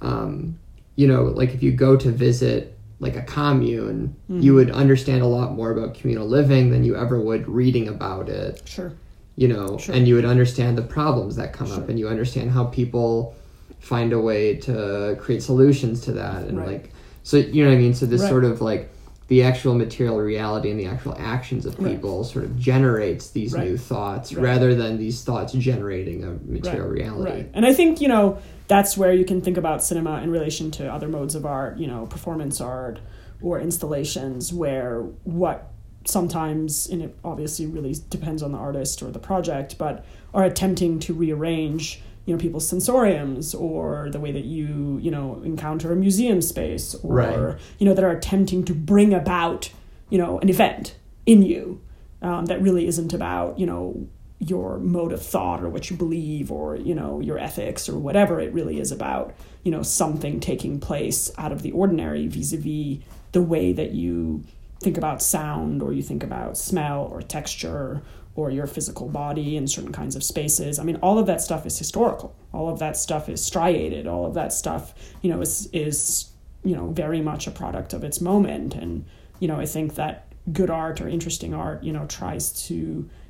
[0.00, 0.58] um
[0.96, 4.40] you know, like if you go to visit like a commune, Mm-hmm.
[4.42, 8.28] you would understand a lot more about communal living than you ever would reading about
[8.28, 8.92] it sure.
[9.36, 9.94] you know, Sure.
[9.94, 11.76] and you would understand the problems that come Sure.
[11.76, 13.36] up, and you understand how people
[13.78, 16.66] find a way to create solutions to that, and Right.
[16.66, 16.90] like,
[17.22, 17.94] so you know what I mean.
[17.94, 18.28] So this Right.
[18.30, 18.90] sort of like
[19.28, 23.68] the actual material reality and the actual actions of people sort of generates these Right.
[23.68, 24.42] new thoughts Right.
[24.42, 27.30] rather than these thoughts generating a material reality.
[27.30, 27.50] Right.
[27.52, 28.38] And I think, you know,
[28.68, 31.86] that's where you can think about cinema in relation to other modes of art, you
[31.86, 33.00] know, performance art
[33.42, 35.72] or installations, where what
[36.06, 40.98] sometimes, and it obviously really depends on the artist or the project, but are attempting
[41.00, 45.96] to rearrange, you know, people's sensoriums or the way that you, you know, encounter a
[45.96, 47.56] museum space or, Right.
[47.78, 49.70] you know, that are attempting to bring about,
[50.10, 51.80] you know, an event in you
[52.20, 54.06] um, that really isn't about, you know,
[54.40, 58.38] your mode of thought or what you believe or you know your ethics or whatever
[58.40, 62.98] it really is about you know something taking place out of the ordinary vis-a-vis
[63.32, 64.44] the way that you
[64.80, 68.00] think about sound or you think about smell or texture
[68.34, 70.78] or your physical body in certain kinds of spaces.
[70.78, 72.34] I mean all of that stuff is historical.
[72.52, 74.06] All of that stuff is striated.
[74.06, 76.30] All of that stuff you know is is
[76.64, 78.74] you know very much a product of its moment.
[78.74, 79.04] And
[79.40, 82.74] you know i think that good art or interesting art you know tries to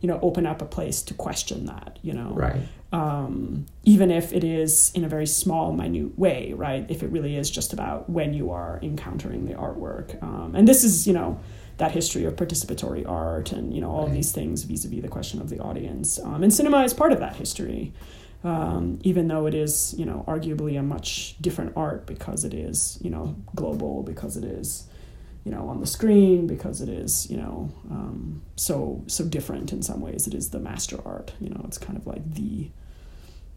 [0.01, 2.31] you know open up a place to question that you know?
[2.31, 2.61] Right.
[2.93, 6.87] um, even if it is in a very small minute way right?
[6.89, 10.23] If it really is just about when you are encountering the artwork.
[10.23, 11.41] Um, and this is you know
[11.79, 15.41] that history of participatory art and you know all of these things vis-a-vis the question
[15.41, 17.93] of the audience um, and cinema is part of that history
[18.45, 22.99] um, even though it is you know arguably a much different art because it is
[23.01, 24.87] you know global because it is
[25.45, 29.81] you know on the screen because it is you know um, so so different in
[29.83, 32.69] some ways it is the master art you know it's kind of like the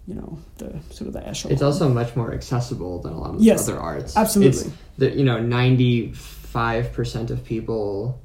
[0.07, 3.35] you know the sort of the echelon It's also much more accessible than a lot
[3.35, 4.17] of Yes, other arts.
[4.17, 4.61] absolutely.
[4.61, 6.13] It's the you know ninety
[6.51, 8.19] five percent of people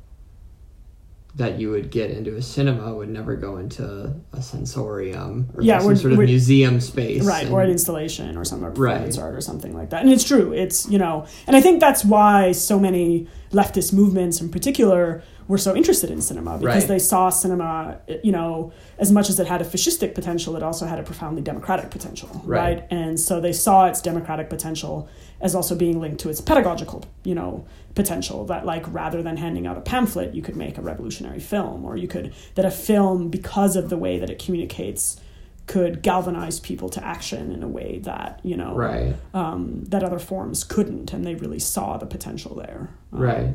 [1.34, 5.80] that you would get into a cinema would never go into a sensorium or Yeah,
[5.80, 7.24] some sort of museum space.
[7.26, 9.24] right or an installation or some performance Right.
[9.24, 12.06] art or something like that and it's true it's you know and i think that's
[12.06, 16.88] why so many leftist movements in particular were so interested in cinema because Right.
[16.88, 20.86] they saw cinema you know as much as it had a fascistic potential it also
[20.86, 22.78] had a profoundly democratic potential Right.
[22.78, 25.06] right and so they saw its democratic potential
[25.40, 29.66] as also being linked to its pedagogical you know potential that like rather than handing
[29.66, 33.28] out a pamphlet you could make a revolutionary film or you could that a film
[33.28, 35.20] because of the way that it communicates
[35.66, 39.14] could galvanize people to action in a way that you know Right.
[39.34, 43.48] um, that other forms couldn't and they really saw the potential there Um, Right.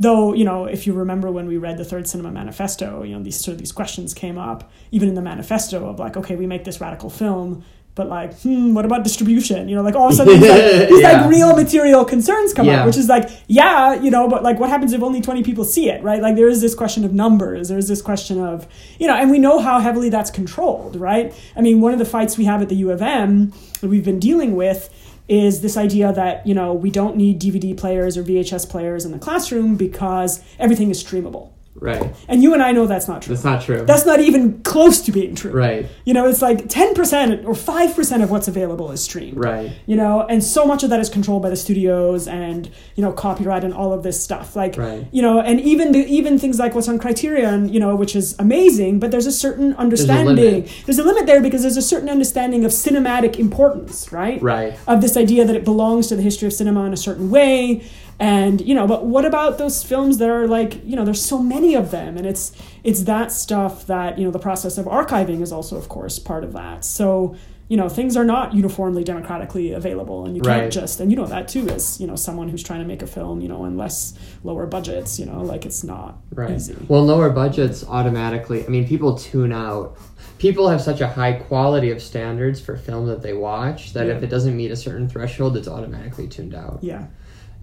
[0.00, 3.22] though you know if you remember when we read the third cinema manifesto you know
[3.22, 6.46] these sort of these questions came up even in the manifesto of like okay we
[6.46, 7.62] make this radical film
[7.94, 9.68] but like hmm what about distribution?
[9.68, 11.20] You know like all of a sudden these, like, these Yeah.
[11.22, 12.80] like real material concerns come Yeah.
[12.80, 15.64] up which is like yeah you know but like what happens if only 20 people
[15.64, 16.22] see it right?
[16.22, 17.68] Like there is this question of numbers.
[17.68, 18.66] There's this question of
[18.98, 21.34] you know and we know how heavily that's controlled right?
[21.56, 24.04] I mean one of the fights we have at the u of m that we've
[24.04, 24.88] been dealing with
[25.28, 29.12] is this idea that you know we don't need dvd players or vhs players in
[29.12, 32.14] the classroom because everything is streamable Right.
[32.28, 33.84] and you and i know that's not true That's not true.
[33.84, 35.86] that's not even close to being true right.
[36.04, 39.72] you know it's like 10% or 5% of what's available is streamed Right.
[39.86, 43.10] you know and so much of that is controlled by the studios and you know
[43.12, 45.06] copyright and all of this stuff like Right.
[45.12, 48.36] you know and even the even things like what's on criterion you know which is
[48.38, 50.70] amazing but there's a certain understanding limit.
[50.86, 54.78] there's a limit there because there's a certain understanding of cinematic importance right Right.
[54.86, 57.82] of this idea that it belongs to the history of cinema in a certain way
[58.20, 61.38] and you know but what about those films that are like you know there's so
[61.38, 62.52] many of them and it's
[62.84, 66.44] it's that stuff that you know the process of archiving is also of course part
[66.44, 67.34] of that so
[67.68, 70.70] you know things are not uniformly democratically available and you can't Right.
[70.70, 73.06] just and you know that too as you know someone who's trying to make a
[73.06, 74.12] film you know on less
[74.44, 76.50] lower budgets you know like it's not Right.
[76.50, 78.64] easy Well, lower budgets automatically.
[78.66, 79.96] I mean, people tune out.
[80.38, 84.22] People have such a high quality of standards for film that they watch that if
[84.22, 86.78] it doesn't meet a certain threshold, it's automatically tuned out.
[86.82, 87.06] yeah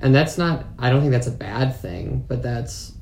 [0.01, 0.65] And that's not.
[0.77, 2.93] I don't think that's a bad thing, but that's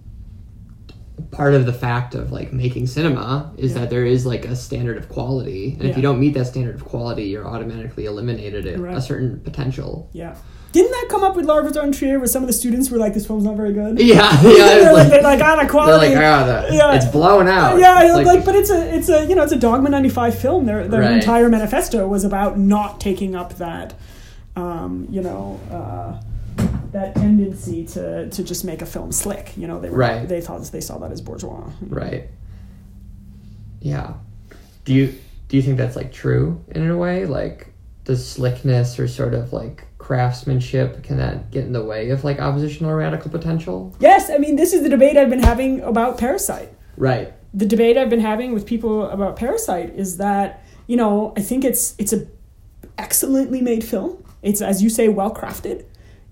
[1.31, 3.79] part of the fact of like making cinema is Yeah.
[3.81, 6.75] that there is like a standard of quality, and if you don't meet that standard
[6.75, 8.95] of quality, you're automatically eliminated at Right.
[8.97, 10.09] a certain potential.
[10.13, 10.35] yeah
[10.73, 13.13] didn't that come up with Lars von Trier where some of the students were like
[13.13, 14.51] this film's not very good Yeah, yeah.
[14.77, 16.93] they're like, like, like, ah, the they're quality like, ah, the, Yeah.
[16.93, 17.79] it's blown out.
[17.79, 20.37] Yeah, It's like, but it's a it's a you know it's a Dogma ninety five
[20.37, 20.65] film.
[20.65, 21.13] Their their Right.
[21.13, 23.93] entire manifesto was about not taking up that,
[24.55, 26.19] um, you know, uh,
[26.91, 29.55] that tendency to to just make a film slick.
[29.57, 30.27] You know, they were Right.
[30.27, 31.69] they thought they saw that as bourgeois.
[31.81, 32.29] Right.
[33.81, 34.13] Yeah.
[34.85, 35.13] Do you
[35.47, 37.25] do you think that's like true in a way?
[37.25, 37.73] Like
[38.05, 42.39] does slickness or sort of like craftsmanship can that get in the way of like
[42.39, 43.95] oppositional or radical potential?
[43.99, 46.73] Yes, I mean this is the debate I've been having about Parasite.
[46.95, 47.33] Right.
[47.53, 51.63] the debate I've been having with people about Parasite is that you know I think
[51.65, 52.25] it's it's a
[52.97, 54.23] excellently made film.
[54.41, 55.83] It's as you say well crafted.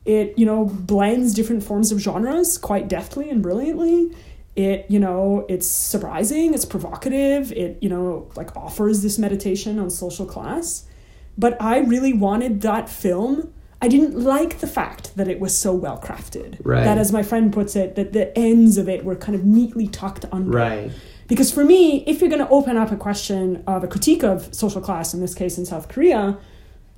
[0.06, 4.15] It, you know, blends different forms of genres quite deftly and brilliantly.
[4.56, 9.89] It, you know, it's surprising, it's provocative, it, you know, like offers this meditation on
[9.89, 10.86] social class.
[11.38, 13.54] But I really wanted that film.
[13.82, 16.60] I didn't like the fact that it was so well crafted.
[16.63, 16.84] Right.
[16.84, 19.88] That, as my friend puts it, that the ends of it were kind of neatly
[19.88, 20.58] tucked under.
[20.58, 20.91] Right.
[21.28, 24.54] Because for me, if you're going to open up a question of a critique of
[24.54, 26.38] social class, in this case in South Korea,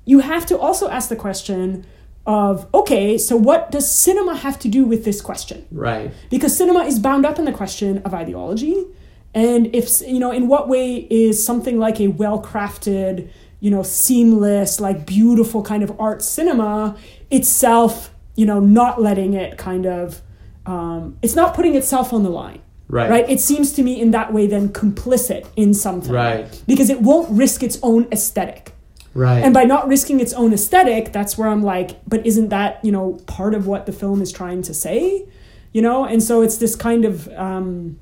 [0.04, 1.84] you have to also ask the question
[2.28, 5.66] of okay, so what does cinema have to do with this question?
[5.72, 6.12] Right.
[6.28, 8.84] Because cinema is bound up in the question of ideology.
[9.34, 13.82] And if, you know, in what way is something like a well crafted, you know,
[13.82, 16.98] seamless, like beautiful kind of art cinema
[17.30, 20.20] itself, you know, not letting it kind of,
[20.66, 22.60] um, it's not putting itself on the line.
[22.88, 23.10] Right.
[23.10, 23.28] Right.
[23.28, 26.12] It seems to me in that way then complicit in something.
[26.12, 26.62] Right.
[26.66, 28.74] Because it won't risk its own aesthetic.
[29.14, 29.42] Right.
[29.42, 32.92] And by not risking its own aesthetic, that's where I'm like, but isn't that, you
[32.92, 35.26] know, part of what the film is trying to say?
[35.72, 36.04] You know?
[36.04, 37.98] And so it's this kind of um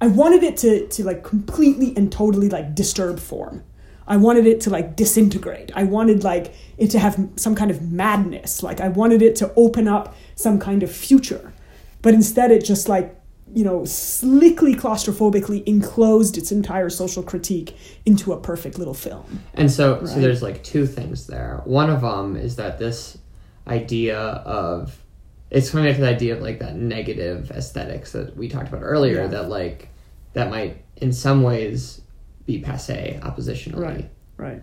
[0.00, 3.64] I wanted it to to like completely and totally like disturb form.
[4.08, 5.72] I wanted it to like disintegrate.
[5.74, 8.62] I wanted like it to have some kind of madness.
[8.62, 11.52] Like I wanted it to open up some kind of future.
[12.02, 13.15] But instead it just like
[13.56, 19.42] you know, slickly claustrophobically enclosed its entire social critique into a perfect little film.
[19.54, 21.62] And so, so there's like two things there.
[21.64, 23.16] One of them is that this
[23.66, 25.02] idea of
[25.50, 28.82] it's coming back to the idea of like that negative aesthetics that we talked about
[28.82, 29.22] earlier.
[29.22, 29.28] Yeah.
[29.28, 29.88] That like
[30.34, 32.02] that might in some ways
[32.44, 34.06] be passe oppositionally.
[34.36, 34.62] Right.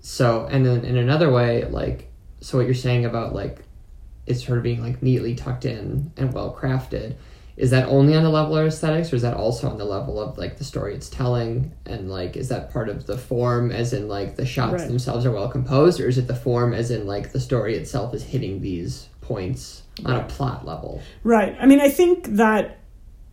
[0.00, 3.58] So, and then in another way, like, so what you're saying about like
[4.24, 7.16] it's sort of being like neatly tucked in and well crafted,
[7.56, 10.20] is that only on the level of aesthetics, or is that also on the level
[10.20, 13.92] of like the story it's telling, and like is that part of the form, as
[13.92, 14.88] in like the shots Right.
[14.88, 18.12] themselves are well composed, or is it the form, as in like the story itself
[18.14, 21.00] is hitting these points on a plot level?
[21.24, 21.56] Right.
[21.58, 22.78] I mean, I think that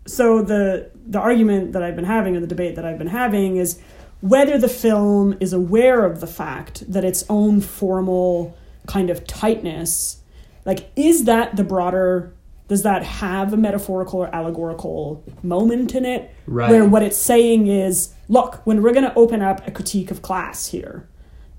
[0.05, 3.57] so the the argument that I've been having or the debate that I've been having
[3.57, 3.79] is
[4.21, 8.57] whether the film is aware of the fact that its own formal
[8.87, 10.21] kind of tightness
[10.65, 12.33] like is that the broader
[12.73, 16.71] does that have a metaphorical or allegorical moment in it Right.
[16.71, 20.23] where what it's saying is look when we're going to open up a critique of
[20.23, 21.07] class here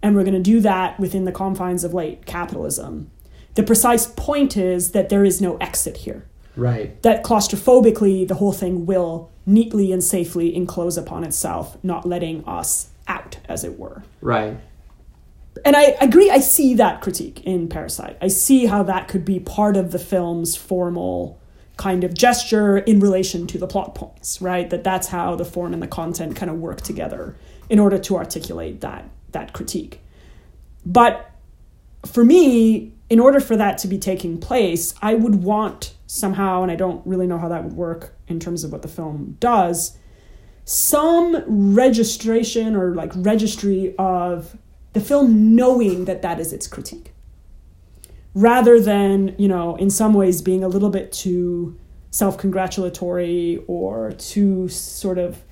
[0.02, 3.10] and we're going to do that within the confines of late capitalism
[3.54, 7.00] the precise point is that there is no exit here Right.
[7.02, 12.88] that claustrophobically the whole thing will neatly and safely enclose upon itself, not letting us
[13.06, 14.02] out, as it were.
[14.22, 14.56] Right.
[15.64, 18.16] And I agree, I see that critique in Parasite.
[18.20, 21.40] I see how that could be part of the film's formal
[21.76, 24.68] kind of gesture in relation to the plot points, right?
[24.70, 27.36] That that's how the form and the content kind of work together
[27.68, 30.00] in order to articulate that that critique.
[30.86, 31.30] But
[32.06, 36.70] for me, in order for that to be taking place, I would want somehow, and
[36.70, 39.96] I don't really know how that would work in terms of what the film does,
[40.64, 44.56] some registration or like registry of
[44.94, 47.12] the film knowing that that is its critique.
[48.32, 51.78] Rather than, you know, in some ways being a little bit too
[52.10, 55.42] self congratulatory or too sort of,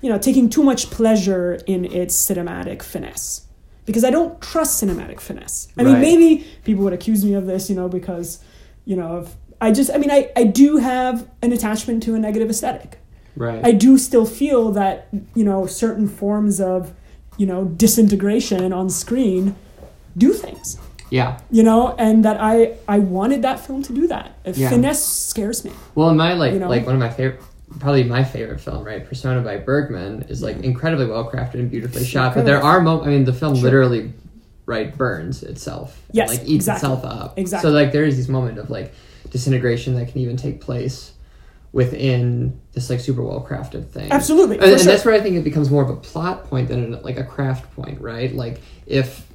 [0.00, 3.46] you know, taking too much pleasure in its cinematic finesse
[3.84, 5.68] because I don't trust cinematic finesse.
[5.76, 8.42] I mean, maybe people would accuse me of this, you know, because,
[8.84, 12.18] you know, of, I just, I mean, I, I do have an attachment to a
[12.18, 12.98] negative aesthetic.
[13.36, 13.64] Right.
[13.64, 16.94] I do still feel that, you know, certain forms of,
[17.40, 19.56] you know, disintegration on screen
[20.18, 21.40] do things, yeah.
[21.50, 24.34] you know, and that I, I wanted that film to do that.
[24.44, 24.68] Yeah.
[24.68, 25.72] Finesse scares me.
[25.94, 26.68] Well, in my like You know?
[26.68, 27.40] like one of my favorite,
[27.78, 29.06] probably my favorite film, right?
[29.06, 32.34] Persona by Bergman is like incredibly well crafted and beautifully shot.
[32.34, 33.06] But there are moments.
[33.06, 34.12] I mean, the film literally,
[34.66, 35.98] right, burns itself.
[36.08, 36.90] and, Yes, like eats exactly.
[36.92, 37.38] itself up.
[37.38, 37.70] Exactly.
[37.70, 38.92] So like there is this moment of like
[39.30, 41.12] disintegration that can even take place
[41.72, 44.10] within this like super well crafted thing.
[44.10, 44.92] Absolutely, and, and sure.
[44.92, 47.74] that's where I think it becomes more of a plot point than like a craft
[47.76, 48.34] point, right?
[48.34, 49.26] Like if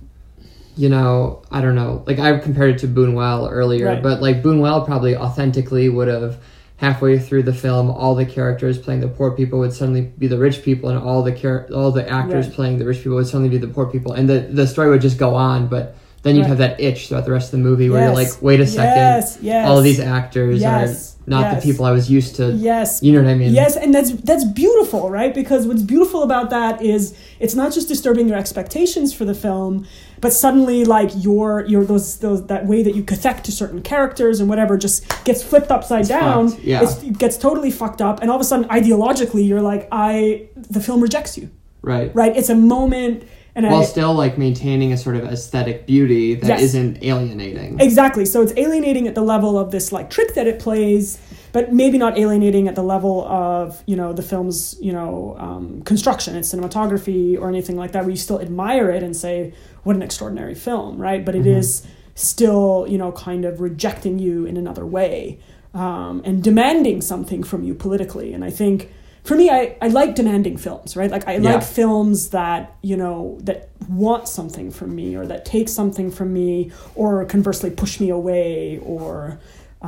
[0.77, 2.03] you know, I don't know.
[2.05, 4.03] Like I compared it to Buñuel earlier, Right.
[4.03, 6.37] but like Buñuel probably authentically would have
[6.77, 10.37] halfway through the film, all the characters playing the poor people would suddenly be the
[10.37, 12.55] rich people, and all the char- all the actors Right.
[12.55, 14.99] playing the rich people would suddenly be the poor people, and the the story would
[15.01, 15.67] just go on.
[15.67, 16.49] But then you'd Right.
[16.49, 18.97] have that itch throughout the rest of the movie where you're like, wait a second,
[18.97, 19.69] Yes, yes.
[19.69, 21.63] all of these actors Yes, are not yes.
[21.63, 22.51] the people I was used to.
[22.51, 23.01] Yes.
[23.01, 23.53] You know what I mean?
[23.53, 25.34] Yes, and that's that's beautiful, right?
[25.34, 29.88] Because what's beautiful about that is it's not just disturbing your expectations for the film,
[30.21, 34.39] but suddenly like your your those those that way that you cathect to certain characters
[34.39, 36.49] and whatever just gets flipped upside down.
[36.49, 36.84] fucked, yeah.
[36.84, 40.49] It's, it gets totally fucked up, and all of a sudden ideologically you're like, I
[40.55, 41.49] the film rejects you
[41.86, 42.13] Right.
[42.15, 42.36] right?
[42.36, 46.60] It's a moment, And while I, still like maintaining a sort of aesthetic beauty that
[46.60, 46.74] Yes.
[46.74, 47.80] not alienating.
[47.80, 48.26] Exactly.
[48.26, 51.18] So it's alienating at the level of this like trick that it plays,
[51.53, 55.82] but maybe not alienating at the level of you know the film's you know um,
[55.84, 58.03] construction, its cinematography, or anything like that.
[58.03, 59.53] Where you still admire it and say,
[59.84, 61.24] "What an extraordinary film!" Right?
[61.24, 65.39] But it is still you know kind of rejecting you in another way
[65.74, 68.34] um, and demanding something from you politically.
[68.34, 68.91] And I think
[69.26, 71.11] for me, I, I like demanding films, right?
[71.11, 71.55] Like I Yeah.
[71.55, 76.32] like films that you know that want something from me or that take something from
[76.34, 79.38] me or conversely push me away or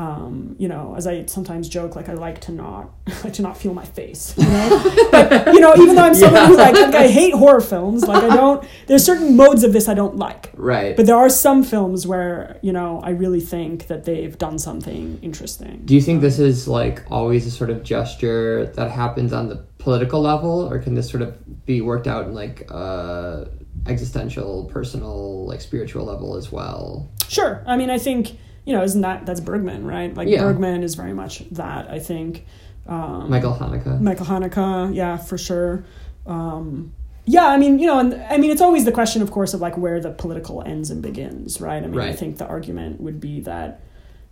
[0.01, 2.83] um, you know as i sometimes joke like i like to not
[3.23, 6.45] like to not feel my face you know but you know even though i'm someone
[6.49, 9.87] who like, like i hate horror films like i don't there's certain modes of this
[9.87, 10.95] i don't like Right.
[10.97, 15.03] but there are some films where you know i really think that they've done something
[15.29, 19.49] interesting Do you think this is like always a sort of gesture that happens on
[19.49, 21.29] the political level, or can this sort of
[21.65, 23.45] be worked out in like uh,
[23.85, 27.09] existential, personal, like spiritual level as well?
[27.29, 27.63] Sure.
[27.65, 28.37] I mean, I think
[28.67, 30.13] you know, isn't that that's Bergman, right?
[30.13, 30.43] Like Yeah.
[30.43, 31.89] Bergman is very much that.
[31.89, 32.45] I think
[32.85, 34.01] um, Michael Haneke.
[34.01, 35.85] Michael Haneke, yeah, for sure.
[36.25, 36.91] Um,
[37.23, 39.61] yeah, I mean, you know, and I mean, it's always the question, of course, of
[39.61, 41.81] like where the political ends and begins, right?
[41.81, 43.79] I mean, I think the argument would be that,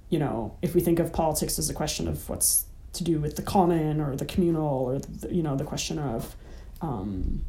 [0.10, 3.38] you know, if we think of politics as a question of what's to do with
[3.38, 6.36] the common or the communal or the, you know the question of,
[6.82, 7.46] um,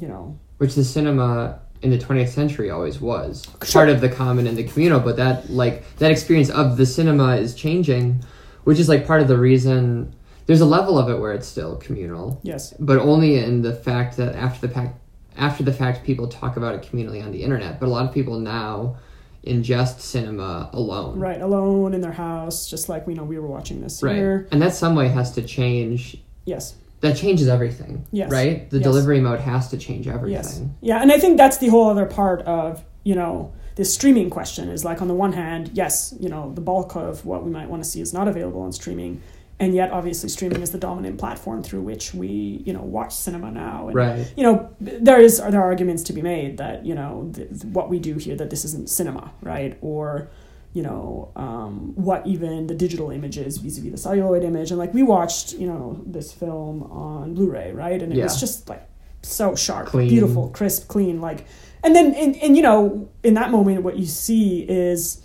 [0.00, 3.82] you know, which the cinema in the 20th century always was Sure.
[3.82, 7.36] part of the common and the communal but that like that experience of the cinema
[7.36, 8.24] is changing
[8.64, 10.12] which is like part of the reason
[10.46, 14.16] there's a level of it where it's still communal yes, but only in the fact
[14.16, 14.98] that after the fact
[15.36, 18.14] after the fact people talk about it communally on the internet but a lot of
[18.14, 18.96] people now
[19.46, 23.82] ingest cinema alone right, alone in their house, just like we know we were watching
[23.82, 24.48] this right here.
[24.52, 26.16] and that some way has to change
[26.46, 26.74] Yes.
[27.04, 28.30] That changes everything Yes.
[28.30, 28.84] right the Yes.
[28.84, 30.14] delivery mode has to change Yes.
[30.16, 34.30] everything Yeah, and I think that's the whole other part of, you know, this streaming
[34.30, 37.50] question is like on the one hand, yes, you know, the bulk of what we
[37.50, 39.20] might want to see is not available on streaming.
[39.60, 43.50] And yet obviously streaming is the dominant platform through which we, you know, watch cinema
[43.50, 43.86] now.
[43.88, 44.32] And, Right.
[44.36, 47.48] You know, there is are there are arguments to be made that, you know, th-
[47.76, 49.76] what we do here that this isn't cinema, right?
[49.82, 50.28] Or
[50.74, 54.70] you know um, what even the digital image is vis-a-vis the celluloid image.
[54.70, 58.02] And like we watched you know this film on blu-ray right?
[58.02, 58.86] And it was just like
[59.22, 60.08] so sharp Clean.
[60.08, 61.46] beautiful crisp clean like
[61.82, 65.22] and then and, and you know in that moment what you see is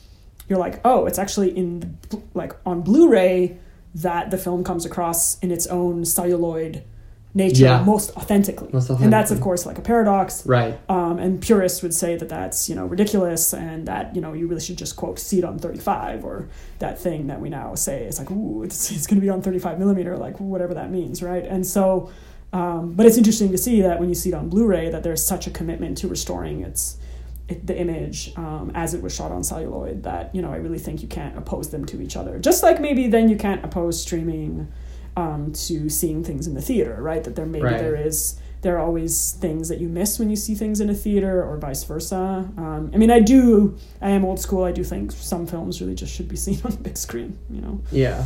[0.47, 3.57] you're like oh it's actually in the, like on blu-ray
[3.93, 6.83] that the film comes across in its own celluloid
[7.33, 7.83] nature Yeah.
[7.83, 8.69] most authentically.
[8.73, 10.45] Most and that's of course like a paradox.
[10.45, 10.79] Right.
[10.89, 14.47] Um, and purists would say that that's you know ridiculous and that you know you
[14.47, 16.49] really should just quote see it on 35 or
[16.79, 19.41] that thing that we now say it's like ooh it's, it's going to be on
[19.41, 21.45] 35 millimeter like whatever that means right?
[21.45, 22.09] And so
[22.51, 25.23] um, but it's interesting to see that when you see it on Blu-ray that there's
[25.23, 26.97] such a commitment to restoring its
[27.47, 30.79] it, the image um, as it was shot on celluloid that you know I really
[30.79, 32.39] think you can't oppose them to each other.
[32.39, 34.67] Just like maybe then you can't oppose streaming
[35.19, 37.79] um, to seeing things in the theater right that there maybe Right.
[37.85, 38.17] there is
[38.61, 39.13] there are always
[39.45, 42.23] things that you miss when you see things in a theater or vice versa
[42.65, 45.95] um, I mean I do I am old school I do think some films really
[46.03, 48.25] just should be seen on the big screen you know Yeah,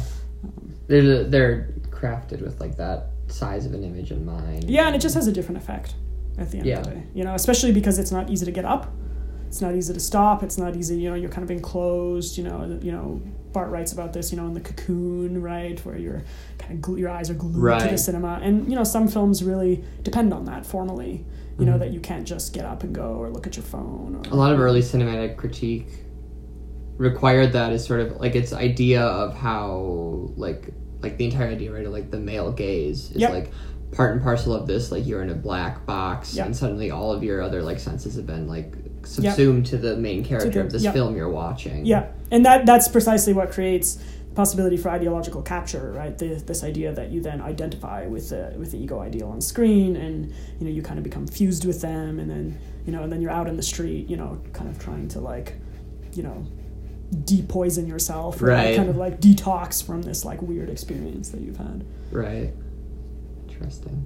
[0.87, 4.69] they're they're crafted with like that size of an image in mind.
[4.69, 5.95] Yeah, and it just has a different effect
[6.37, 6.95] at the end of the Yeah.
[6.95, 7.03] day.
[7.13, 8.91] You know, especially because it's not easy to get up.
[9.47, 10.43] It's not easy to stop.
[10.43, 10.95] It's not easy.
[10.99, 12.37] You know, you're kind of enclosed.
[12.37, 13.21] You know, you know.
[13.53, 14.31] Barthes writes about this.
[14.31, 16.23] You know, in the cocoon, right, where you're
[16.57, 19.43] kind of glu- your eyes are glued to the cinema, and you know, some films
[19.43, 21.11] really depend on that formally.
[21.13, 21.25] You
[21.59, 21.65] Mm-hmm.
[21.65, 24.15] know, that you can't just get up and go or look at your phone.
[24.25, 25.85] Or, a lot of early cinematic critique
[26.97, 30.69] required that as sort of like its idea of how like
[31.01, 33.31] like the entire idea right of like the male gaze is Yep.
[33.31, 33.51] like
[33.91, 36.45] part and parcel of this like you're in a black box Yep.
[36.47, 38.73] and suddenly all of your other like senses have been like
[39.05, 40.93] subsumed to the main character the- of this yep.
[40.93, 43.95] film you're watching Yeah, and that that's precisely what creates
[44.29, 46.17] the possibility for ideological capture, right?
[46.17, 49.95] The, this idea that you then identify with the with the ego ideal on screen,
[49.95, 50.27] and
[50.59, 53.21] you know you kind of become fused with them, and then you know, and then
[53.21, 55.55] you're out in the street, you know, kind of trying to like,
[56.13, 56.45] you know,
[57.13, 58.75] depoison yourself, or like Right.
[58.75, 61.85] kind of like detox from this like weird experience that you've had.
[62.11, 62.51] right
[63.47, 64.05] interesting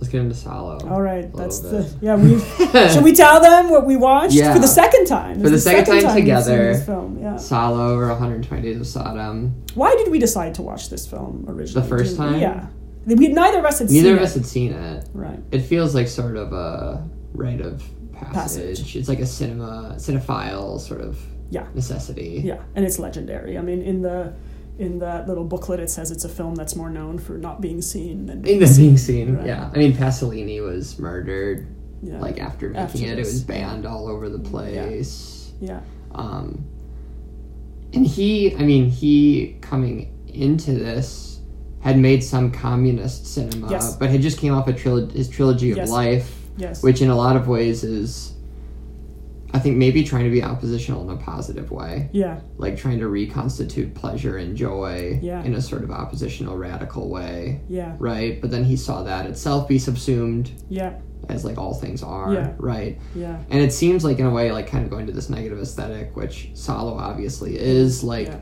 [0.00, 1.70] let's get into Salo All right, that's bit.
[1.70, 2.16] the yeah.
[2.16, 2.38] We
[2.92, 4.52] should we tell them what we watched Yeah.
[4.54, 5.36] for the second time?
[5.40, 6.72] For This the is second time we've together.
[6.72, 7.36] This film, yeah.
[7.36, 11.82] Salo or 120 Days of Sodom Why did we decide to watch this film originally?
[11.82, 12.40] The first time?
[12.40, 12.66] Yeah.
[13.06, 14.38] We, neither of us had neither seen of us it.
[14.40, 15.38] had seen it Right.
[15.52, 17.82] it feels like sort of a rite of
[18.12, 18.78] passage.
[18.78, 18.96] Passage.
[18.96, 21.18] It's like a cinema cinephile sort of
[21.50, 21.66] Yeah.
[21.74, 22.42] necessity.
[22.44, 23.56] Yeah, and it's legendary.
[23.58, 24.32] I mean, in the
[24.80, 27.82] in that little booklet, it says it's a film that's more known for not being
[27.82, 28.84] seen than In being the seen.
[28.86, 29.46] being scene, Right.
[29.46, 29.70] yeah.
[29.74, 31.66] I mean, Pasolini was murdered
[32.02, 32.18] Yeah.
[32.18, 35.52] Like after making After it, it was banned all over the place.
[35.60, 35.80] Yeah.
[36.14, 36.64] Um,
[37.92, 41.40] and he, I mean, he coming into this
[41.80, 43.96] had made some communist cinema, Yes.
[43.96, 45.90] but had just came off a trilo- his trilogy of Yes.
[45.90, 46.82] life, Yes.
[46.82, 48.32] which in a lot of ways is,
[49.52, 52.38] I think, maybe trying to be oppositional in a positive way, Yeah.
[52.56, 55.42] like trying to reconstitute pleasure and joy Yeah.
[55.42, 57.96] in a sort of oppositional, radical way, Yeah.
[57.98, 58.40] right?
[58.40, 60.92] But then he saw that itself be subsumed Yeah.
[61.28, 62.52] as like all things are, Yeah.
[62.58, 62.98] right?
[63.16, 63.38] Yeah.
[63.50, 66.16] And it seems like in a way, like kind of going to this negative aesthetic,
[66.16, 68.36] which Salo obviously is, like Yeah.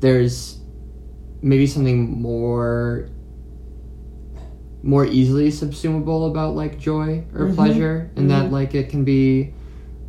[0.00, 0.58] there's
[1.42, 3.06] maybe something more
[4.82, 7.54] more easily subsumable about like joy or Mm-hmm.
[7.54, 9.52] pleasure and that like it can be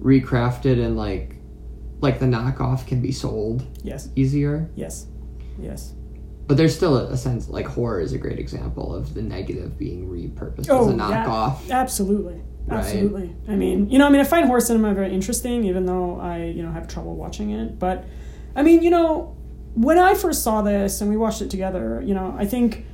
[0.02, 1.36] recrafted and like
[2.00, 4.10] like the knockoff can be sold Yes.
[4.16, 5.06] easier Yes.
[5.60, 5.94] Yes.
[6.48, 9.78] but there's still a, a sense like horror is a great example of the negative
[9.78, 12.42] being repurposed Oh, as a knockoff Absolutely.
[12.68, 12.78] Right.
[12.80, 13.36] Absolutely.
[13.48, 16.44] I mean, you know, I mean, I find horror cinema very interesting, even though I,
[16.46, 17.80] you know, have trouble watching it.
[17.80, 18.06] But,
[18.56, 19.36] I mean, you know,
[19.74, 22.86] when I first saw this and we watched it together, you know, I think,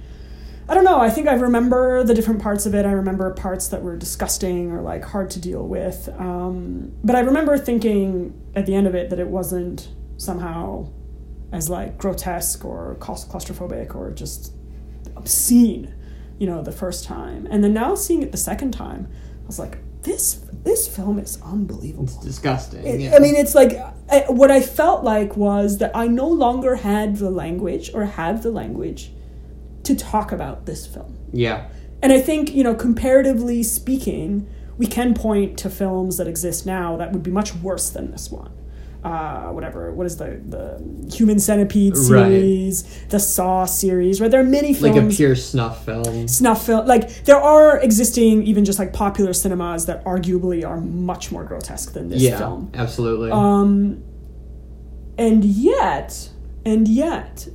[0.69, 2.85] I don't know, I think I remember the different parts of it.
[2.85, 6.09] I remember parts that were disgusting or like hard to deal with.
[6.19, 10.89] Um, but I remember thinking at the end of it that it wasn't somehow
[11.53, 14.53] as like grotesque or claus- claustrophobic or just
[15.15, 15.93] obscene,
[16.37, 17.47] you know, the first time.
[17.49, 19.07] And then now seeing it the second time,
[19.43, 22.03] I was like, this this film is unbelievable.
[22.05, 23.15] it's disgusting It- yeah.
[23.15, 23.71] I mean, it's like
[24.11, 28.43] I, what I felt like was that I no longer had the language or had
[28.43, 29.11] the language
[29.87, 31.17] to talk about this film.
[31.33, 31.67] yeah
[32.03, 36.97] And I think, you know, comparatively speaking, we can point to films that exist now
[36.97, 38.51] that would be much worse than this one.
[39.03, 40.65] Uh, whatever, what is the the
[41.17, 42.25] Human Centipede Right.
[42.29, 44.29] series, the Saw series, right?
[44.29, 44.95] There are many films.
[44.95, 49.33] like a pure snuff film snuff film like there are existing even just like popular
[49.33, 54.03] cinemas that arguably are much more grotesque than this yeah film absolutely um
[55.17, 56.29] and yet
[56.65, 57.47] and yet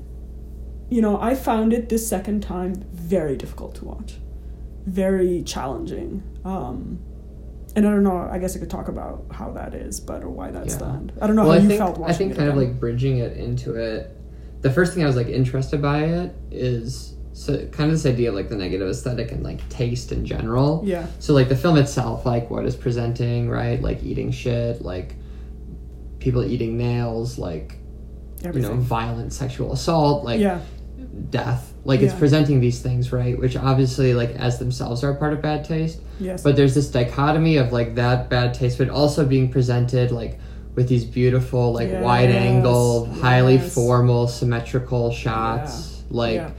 [0.92, 4.10] you know i found it this second time very difficult to watch
[4.86, 6.98] very challenging um
[7.74, 8.28] and I don't know.
[8.30, 10.80] I guess I could talk about how that is, but or why that's Yeah.
[10.80, 11.12] that.
[11.22, 12.56] I don't know well, how I you think, felt watching I think it kind of
[12.56, 14.14] like bridging it into it.
[14.60, 18.28] The first thing I was like interested by it is so kind of this idea
[18.28, 20.82] of like the negative aesthetic and like taste in general.
[20.84, 21.06] Yeah.
[21.18, 23.80] So like the film itself, like what is presenting, right?
[23.80, 25.14] Like eating shit, like
[26.18, 27.78] people eating nails, like
[28.44, 30.60] you know, violent sexual assault, like yeah,
[31.30, 31.72] death.
[31.84, 33.36] Like it's presenting these things, right?
[33.38, 36.00] Which obviously like as themselves are part of bad taste.
[36.20, 40.38] yes, But there's this dichotomy of like that bad taste, but also being presented like
[40.74, 46.02] with these beautiful, like wide Yes, angle, highly formal, symmetrical shots.
[46.10, 46.16] Yeah.
[46.16, 46.50] Like Yeah.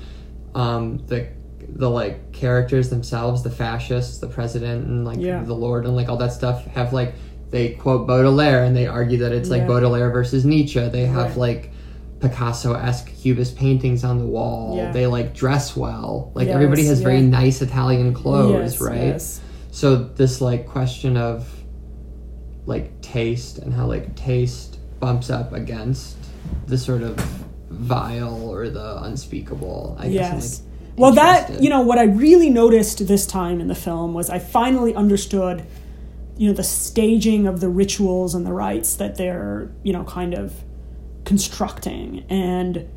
[0.56, 1.28] um the
[1.76, 5.42] the like characters themselves, the fascists, the president and like Yeah.
[5.44, 7.14] the Lord and like all that stuff have like
[7.50, 10.86] they quote Baudelaire and they argue that it's like Baudelaire versus Nietzsche.
[10.90, 11.38] They have Right.
[11.38, 11.72] like
[12.24, 14.78] Picasso esque cubist paintings on the wall.
[14.78, 14.94] Yeah.
[14.94, 16.32] They like dress well.
[16.34, 18.98] Like Yes, everybody has very nice Italian clothes, Yes, right?
[18.98, 19.42] yes.
[19.72, 21.46] So this like question of
[22.66, 26.16] like taste and how like taste bumps up against
[26.68, 27.18] the sort of
[27.70, 29.98] vile or the unspeakable.
[30.00, 30.14] I guess.
[30.14, 30.62] Yes.
[30.62, 34.30] like, well, that you know what I really noticed this time in the film was
[34.30, 35.66] I finally understood,
[36.38, 40.34] you know, the staging of the rituals and the rites that they're you know kind
[40.34, 40.54] of
[41.26, 42.88] constructing and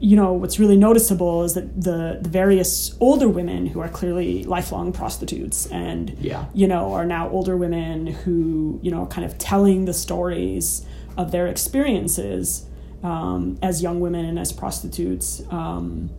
[0.00, 4.44] you know what's really noticeable is that the the various older women who are clearly
[4.44, 6.44] lifelong prostitutes and Yeah.
[6.52, 10.84] you know are now older women who you know are kind of telling the stories
[11.16, 12.66] of their experiences
[13.02, 16.10] um, as young women and as prostitutes um,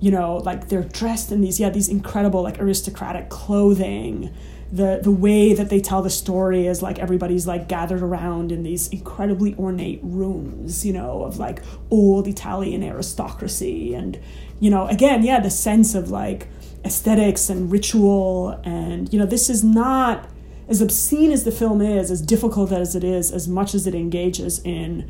[0.00, 4.30] you know like they're dressed in these yeah these incredible like aristocratic clothing
[4.72, 8.62] the the way that they tell the story is like everybody's like gathered around in
[8.62, 13.94] these incredibly ornate rooms you know of like old italian aristocracy.
[13.94, 14.18] And
[14.58, 16.48] you know again yeah the sense of like
[16.84, 20.28] aesthetics and ritual and you know this is not
[20.68, 23.94] as obscene as the film is as difficult as it is as much as it
[23.94, 25.08] engages in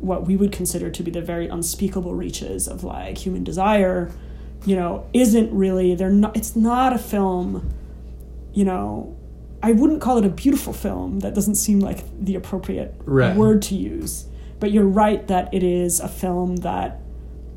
[0.00, 4.10] what we would consider to be the very unspeakable reaches of like human desire
[4.66, 7.72] you know isn't really they're not it's not a film
[8.54, 9.14] you know
[9.62, 11.20] i wouldn't call it a beautiful film.
[11.20, 13.34] That doesn't seem like the appropriate Right.
[13.36, 14.26] word to use.
[14.60, 17.00] But you're right that it is a film that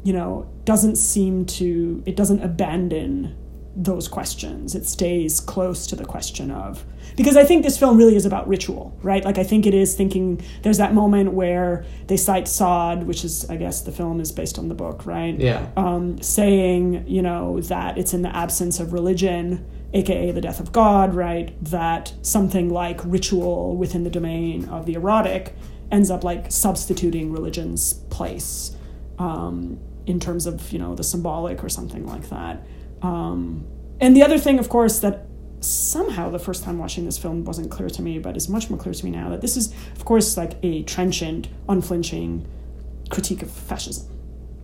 [0.03, 3.35] you know doesn't seem to it doesn't abandon
[3.75, 4.73] those questions.
[4.73, 6.83] It stays close to the question of
[7.15, 9.23] because i think this film really is about ritual right?
[9.25, 13.49] Like i think it is thinking there's that moment where they cite Sade which is
[13.49, 15.35] i guess the film is based on the book right?
[15.39, 15.67] Yeah.
[15.77, 20.71] um, saying you know that it's in the absence of religion aka the death of
[20.71, 21.53] God, right?
[21.63, 25.55] That something like ritual within the domain of the erotic
[25.91, 28.75] ends up like substituting religion's place
[29.19, 32.65] um, in terms of you know the symbolic or something like that.
[33.01, 33.65] Um,
[33.99, 35.25] and the other thing, of course, that
[35.59, 38.77] somehow the first time watching this film wasn't clear to me, but is much more
[38.77, 42.45] clear to me now that this is, of course, like a trenchant, unflinching
[43.09, 44.07] critique of fascism.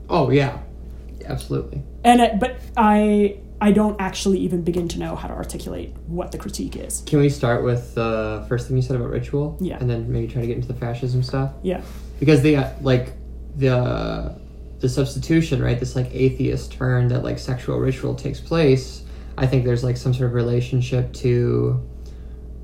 [0.09, 0.59] Oh yeah,
[1.25, 1.81] absolutely.
[2.03, 6.33] And it, but I I don't actually even begin to know how to articulate what
[6.33, 7.01] the critique is.
[7.05, 9.57] Can we start with the first thing you said about ritual?
[9.61, 9.77] Yeah.
[9.79, 11.53] And then maybe try to get into the fascism stuff?
[11.63, 11.81] Yeah.
[12.19, 13.13] Because they uh, like
[13.55, 14.37] the
[14.79, 15.79] the substitution, right?
[15.79, 19.03] This like atheist turn that like sexual ritual takes place.
[19.37, 21.81] I think there's like some sort of relationship to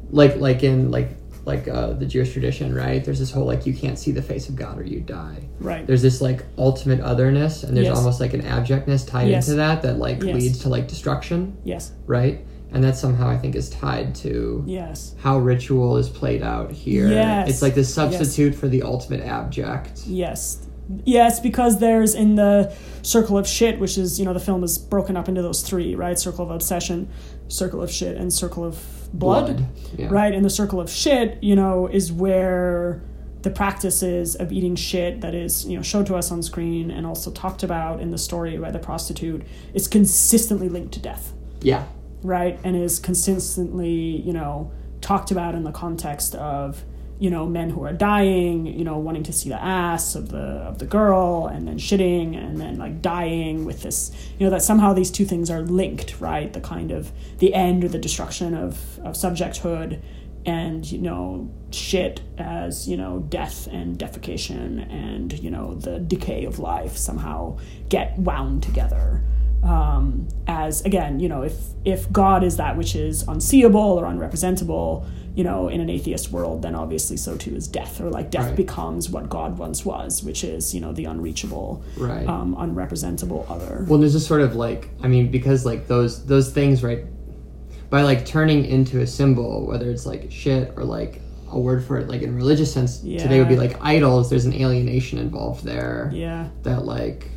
[0.10, 1.12] like like in like
[1.50, 3.04] like uh, the Jewish tradition, right?
[3.04, 5.40] There's this whole like you can't see the face of God or you die.
[5.60, 5.86] Right.
[5.86, 7.98] There's this like ultimate otherness, and there's Yes.
[7.98, 9.48] almost like an abjectness tied Yes.
[9.48, 10.36] into that that like Yes.
[10.36, 11.92] leads to like destruction, Yes.
[12.08, 12.46] right?
[12.72, 15.16] And that somehow I think is tied to Yes.
[15.18, 17.08] how ritual is played out here.
[17.10, 17.50] Yes.
[17.50, 20.04] It's like the substitute for the ultimate abject.
[20.08, 20.60] Yes.
[21.04, 22.72] Yes, because there's in the
[23.04, 25.94] circle of shit, which is, you know, the film is broken up into those three,
[25.96, 26.18] right?
[26.18, 27.08] Circle of obsession,
[27.48, 28.76] circle of shit, and circle of
[29.14, 29.58] blood.
[29.58, 29.66] Blood,
[29.98, 30.08] yeah.
[30.10, 30.34] Right?
[30.34, 33.02] And the circle of shit, you know, is where
[33.42, 37.06] the practices of eating shit that is, you know, showed to us on screen and
[37.08, 39.44] also talked about in the story by the prostitute
[39.74, 41.32] is consistently linked to death
[41.62, 41.86] Yeah.
[42.22, 43.90] right and is consistently
[44.26, 46.84] you know talked about in the context of
[47.20, 50.38] you know men who are dying you know wanting to see the ass of the
[50.38, 54.62] of the girl and then shitting and then like dying with this you know that
[54.62, 56.54] somehow these two things are linked right?
[56.54, 60.02] The kind of the end or the destruction of of subjecthood
[60.46, 66.46] and you know shit as you know death and defecation and you know the decay
[66.46, 67.58] of life somehow
[67.90, 69.22] get wound together.
[69.62, 75.06] Um, as again, you know, if if God is that which is unseeable or unrepresentable,
[75.40, 78.48] you know, in an atheist world, then obviously so too is death, or like death
[78.48, 78.58] Right.
[78.58, 82.28] becomes what God once was, which is you know the unreachable, Right.
[82.28, 83.86] um, unrepresentable other.
[83.88, 87.06] Well, there's just sort of like I mean, because like those those things, right?
[87.90, 91.22] By like turning into a symbol, whether it's like shit or like
[91.52, 94.30] a word for it, like in religious sense, today would be like idols.
[94.30, 96.12] There's an alienation involved there.
[96.14, 97.32] yeah, That like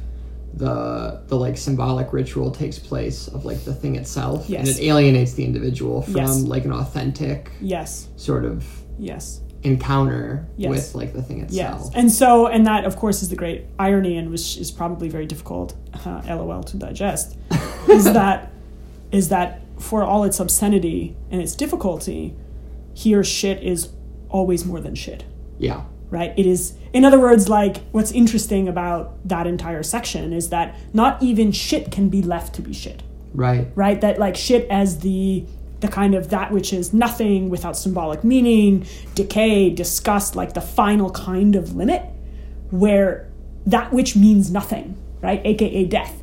[0.55, 5.33] the the like symbolic ritual takes place of like the thing itself, and it alienates
[5.35, 6.43] the individual from Yes.
[6.43, 8.65] like an authentic yes, sort of
[8.99, 9.41] yes.
[9.63, 10.71] encounter Yes.
[10.71, 11.81] with like the thing itself.
[11.85, 15.09] Yes, and so and that of course is the great irony, and which is probably
[15.09, 15.75] very difficult,
[16.05, 17.37] uh, lol, to digest,
[17.89, 18.53] is that
[19.11, 22.35] is that for all its obscenity and its difficulty,
[22.95, 23.89] here shit is
[24.29, 25.25] always more than shit,
[25.59, 25.83] yeah.
[26.13, 26.33] Right?
[26.37, 31.21] It is, in other words, like what's interesting about that entire section is that not
[31.23, 33.03] even shit can be left to be shit
[33.35, 33.67] Right.
[33.75, 35.45] right that like shit as the
[35.81, 41.11] the kind of that which is nothing without symbolic meaning decay disgust like the final
[41.11, 42.03] kind of limit
[42.71, 43.27] where
[43.67, 46.22] that which means nothing right aka death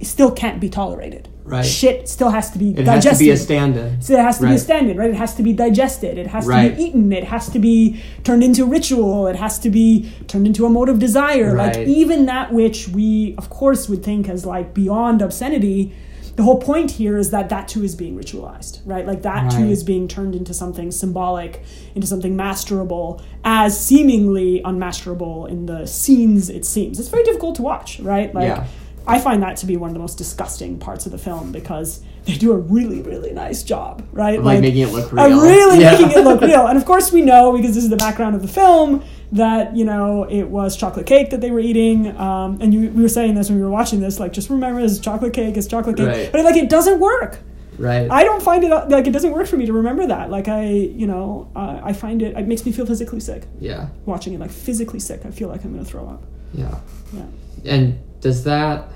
[0.00, 1.64] still can't be tolerated Right.
[1.64, 2.82] shit still has to be digested.
[2.82, 4.02] It digested has to be a stand-in.
[4.02, 4.60] so it has to be a Right.
[4.60, 5.10] stand-in, right?
[5.10, 6.18] It has to be digested.
[6.18, 7.10] It has to be eaten.
[7.12, 9.26] It has to be turned into ritual.
[9.28, 11.54] It has to be turned into a mode of desire.
[11.54, 11.74] Right.
[11.76, 15.92] Like even that which we, of course, would think as like beyond obscenity.
[16.36, 19.04] The whole point here is that that too is being ritualized, right?
[19.04, 21.64] Like that too is being turned into something symbolic,
[21.96, 27.00] into something masterable, as seemingly unmasterable in the scenes it seems.
[27.00, 28.32] It's very difficult to watch, right?
[28.32, 28.64] Like Yeah.
[29.08, 32.02] I find that to be one of the most disgusting parts of the film because
[32.24, 34.42] they do a really, really nice job, right?
[34.42, 35.40] Like, making it look real.
[35.40, 35.92] really Yeah.
[35.92, 36.66] making it look real.
[36.68, 39.02] And of course, we know because this is the background of the film
[39.32, 42.16] that you know it was chocolate cake that they were eating.
[42.18, 44.80] Um, and you, we were saying this when we were watching this, like just remember
[44.82, 46.06] this is chocolate cake, it's chocolate cake.
[46.06, 46.32] Right.
[46.32, 47.38] But like it doesn't work.
[47.78, 48.10] Right.
[48.10, 50.30] I don't find it like it doesn't work for me to remember that.
[50.30, 52.36] Like I, you know, uh, I find it.
[52.36, 53.88] It makes me feel physically sick yeah.
[54.04, 54.40] watching it.
[54.40, 55.24] Like physically sick.
[55.24, 56.24] I feel like I'm gonna throw up.
[56.52, 56.78] Yeah.
[57.12, 57.26] Yeah.
[57.64, 58.90] And does that?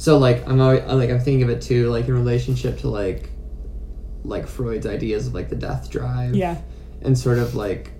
[0.00, 3.28] So like I'm always, like I'm thinking of it too, like in relationship to like,
[4.24, 6.34] like Freud's ideas of like the death drive.
[6.34, 6.58] Yeah.
[7.02, 7.92] And sort of like.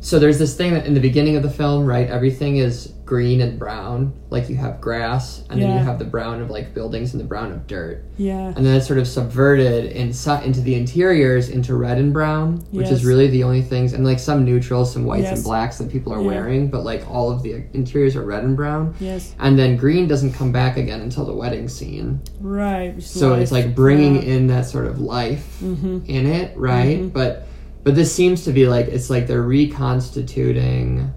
[0.00, 2.08] So there's this thing that in the beginning of the film, right?
[2.08, 4.12] Everything is green and brown.
[4.30, 7.24] Like you have grass, and then you have the brown of like buildings and the
[7.26, 8.02] brown of dirt.
[8.18, 8.52] Yeah.
[8.56, 12.86] and then it's sort of subverted inside into the interiors into red and brown, which
[12.88, 12.92] Yes.
[13.00, 15.36] is really the only things, and like some neutrals, some whites Yes.
[15.38, 16.26] and blacks that people are Yeah.
[16.26, 18.94] wearing, but like all of the interiors are red and brown.
[19.00, 19.34] Yes.
[19.38, 22.20] And then green doesn't come back again until the wedding scene.
[22.40, 23.00] Right.
[23.02, 24.22] So it's like bringing Yeah.
[24.34, 25.98] in that sort of life Mm-hmm.
[26.06, 27.12] in it, right?
[27.12, 27.46] But
[27.84, 31.12] but this seems to be like it's like they're reconstituting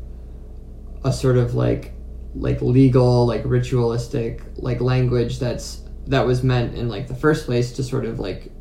[1.04, 1.94] a sort of like
[2.36, 7.72] like legal, like ritualistic, like language that's that was meant in like the first place
[7.74, 8.52] to sort of like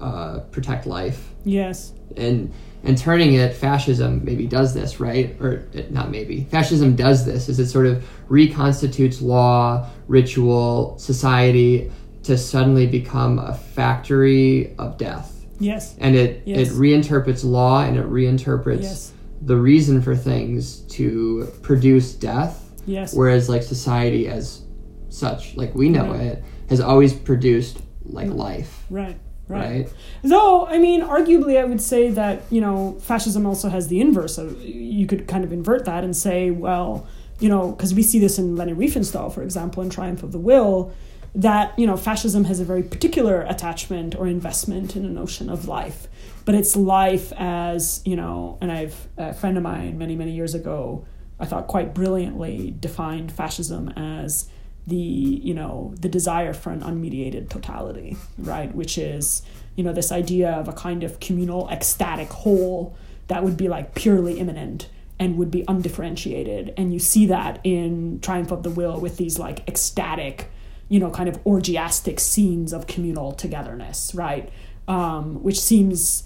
[0.00, 1.92] uh, protect life Yes.
[2.16, 2.52] and
[2.84, 7.58] and turning it fascism maybe does this right or not maybe fascism does this is
[7.58, 11.90] it sort of reconstitutes law ritual society
[12.22, 15.96] to suddenly become a factory of death Yes.
[15.98, 16.70] and it Yes.
[16.70, 19.12] it reinterprets law and it reinterprets Yes.
[19.40, 23.14] The reason for things to produce death Yes.
[23.14, 24.62] whereas like society as
[25.10, 26.20] such like we know Right.
[26.20, 28.38] it has always produced like mm-hmm.
[28.38, 29.18] life Right.
[29.48, 29.60] Right.
[29.60, 33.98] right Though, I mean, arguably, I would say that, you know, fascism also has the
[34.00, 34.36] inverse.
[34.36, 37.06] Of, you could kind of invert that and say, well,
[37.40, 40.38] you know, because we see this in Leni Riefenstahl, for example, in Triumph of the
[40.38, 40.92] Will,
[41.34, 45.68] that, you know, fascism has a very particular attachment or investment in a notion of
[45.68, 46.08] life.
[46.48, 50.54] But it's life as, you know, and I've, a friend of mine many, many years
[50.54, 51.04] ago,
[51.38, 54.48] I thought quite brilliantly defined fascism as
[54.86, 58.74] the you know the desire for an unmediated totality right?
[58.74, 59.42] Which is
[59.76, 62.96] you know this idea of a kind of communal ecstatic whole
[63.26, 64.88] that would be like purely immanent
[65.18, 66.72] and would be undifferentiated.
[66.78, 70.50] And you see that in triumph of the will with these like ecstatic
[70.88, 74.48] you know kind of orgiastic scenes of communal togetherness right?
[74.88, 76.24] Um, which seems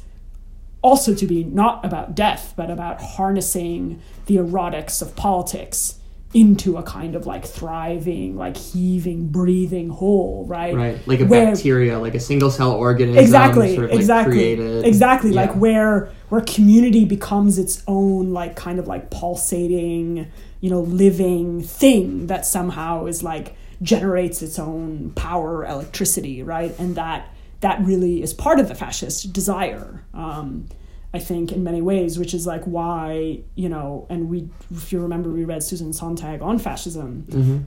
[0.83, 5.99] also to be not about death, but about harnessing the erotics of politics
[6.35, 10.75] into a kind of like thriving, like heaving, breathing whole, right?
[10.75, 14.35] right like a Where- bacteria like a single cell organism exactly sort of like exactly
[14.35, 15.43] created exactly Yeah.
[15.43, 20.27] like where where community becomes its own like kind of like pulsating
[20.61, 26.95] you know living thing that somehow is like generates its own power electricity right and
[26.97, 27.29] that
[27.63, 30.69] that really is part of the fascist desire um
[31.15, 35.01] I think in many ways, which is like why you know, and we, if you
[35.01, 37.27] remember, we read Susan Sontag on fascism,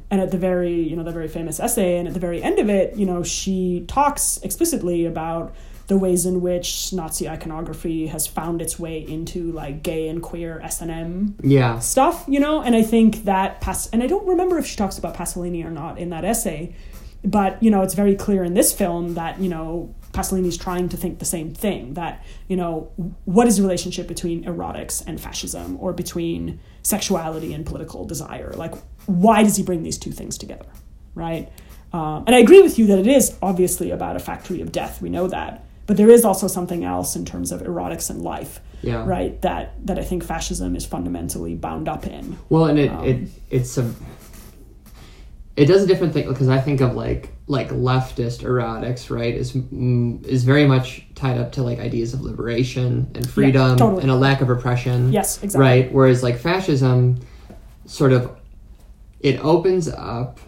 [0.09, 2.57] and at the very you know the very famous essay, and at the very end
[2.57, 5.53] of it, you know, she talks explicitly about
[5.87, 10.59] the ways in which Nazi iconography has found its way into like gay and queer
[10.61, 11.77] S and M yeah.
[11.77, 14.97] stuff, you know, and I think that Pas and I don't remember if she talks
[14.97, 16.73] about Pasolini or not in that essay,
[17.25, 20.97] but you know, it's very clear in this film that you know Pasolini's trying to
[20.97, 22.91] think the same thing that you know
[23.25, 28.51] what is the relationship between erotics and fascism or between sexuality and political desire?
[28.55, 28.75] Like
[29.07, 30.65] why does he bring these two things together
[31.13, 31.49] right?
[31.93, 35.01] Um, and i agree with you that it is obviously about a factory of death
[35.01, 38.59] we know that but there is also something else in terms of erotics and life
[38.81, 39.05] Yeah.
[39.05, 42.37] right that that i think fascism is fundamentally bound up in.
[42.49, 43.17] Well and it, Um, it
[43.49, 43.89] it's a
[45.57, 49.53] it does a different thing because i think of like like leftist erotics right is
[49.53, 54.01] mm, is very much tied up to like ideas of liberation and freedom totally.
[54.01, 55.59] and a lack of repression Yes, exactly.
[55.67, 57.19] right whereas like fascism
[57.85, 58.35] sort of
[59.19, 60.39] it opens up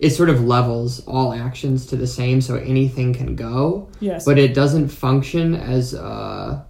[0.00, 4.24] it sort of levels all actions to the same so anything can go Yes.
[4.24, 6.64] but it doesn't function as a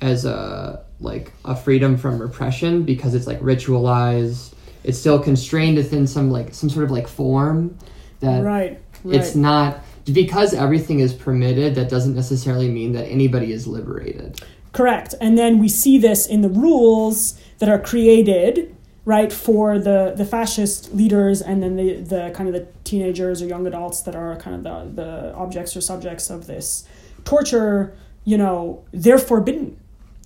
[0.00, 4.52] as a like a freedom from repression because it's like ritualized
[4.84, 7.76] it's still constrained within some like some sort of like form
[8.20, 9.80] that right it's not
[10.12, 14.40] because everything is permitted that doesn't necessarily mean that anybody is liberated
[14.72, 15.14] Correct.
[15.20, 18.74] And then we see this in the rules that are created,
[19.04, 23.46] right, for the, the fascist leaders and then the, the kind of the teenagers or
[23.46, 26.88] young adults that are kind of the, the objects or subjects of this
[27.24, 29.78] torture, you know, they're forbidden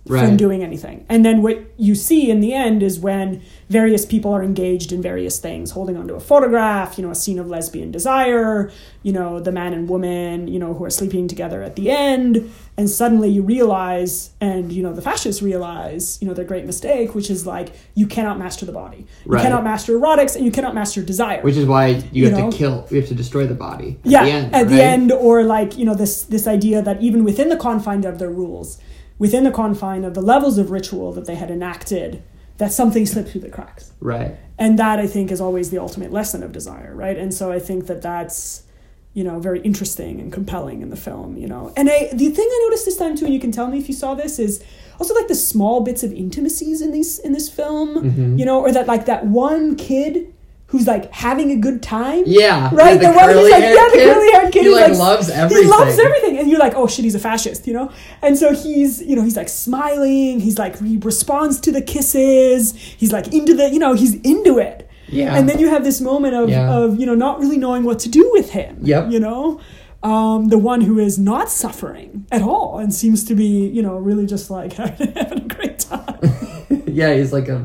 [0.06, 1.04] from doing anything.
[1.08, 5.02] And then what you see in the end is when various people are engaged in
[5.02, 8.70] various things, holding onto a photograph, you know, a scene of lesbian desire,
[9.02, 12.52] you know, the man and woman, you know, who are sleeping together at the end,
[12.76, 17.14] and suddenly you realize and you know the fascists realize, you know, their great mistake,
[17.14, 19.06] which is like you cannot master the body.
[19.24, 21.42] You cannot master erotics and you cannot master desire.
[21.42, 22.50] which is why you, You have know?
[22.50, 25.12] to kill you have to destroy the body at yeah the end, at the end
[25.12, 28.78] or like you know this this idea that even within the confine of their rules
[29.18, 32.22] within the confine of the levels of ritual that they had enacted
[32.58, 33.92] that something slipped through the cracks.
[34.00, 34.36] Right.
[34.58, 37.16] And that i think is always the ultimate lesson of desire right?
[37.18, 38.62] And so i think that that's
[39.14, 41.72] you know very interesting and compelling in the film you know?
[41.76, 43.88] And I, the thing i noticed this time too and you can tell me if
[43.88, 44.62] you saw this is
[44.98, 48.38] also like the small bits of intimacies in these in this film Mm-hmm.
[48.38, 50.32] you know or that like that one kid
[50.76, 53.00] who's like having a good time yeah right?
[53.00, 54.62] the, The, one who's like, yeah, the curly haired kid.
[54.62, 57.18] he who, like loves everything He loves everything, and you're like, oh shit, he's a
[57.18, 57.90] fascist, you know.
[58.22, 60.40] And so he's, you know, he's like smiling.
[60.40, 62.74] He's like he responds to the kisses.
[62.74, 64.88] He's like into the, you know, he's into it.
[65.08, 65.36] Yeah.
[65.36, 66.70] And then you have this moment of, Yeah.
[66.78, 68.78] of you know not really knowing what to do with him.
[68.82, 69.10] Yep.
[69.12, 69.60] You know.
[70.02, 73.96] Um, the one who is not suffering at all and seems to be, you know,
[73.96, 76.20] really just like having a great time
[76.86, 77.64] yeah he's like a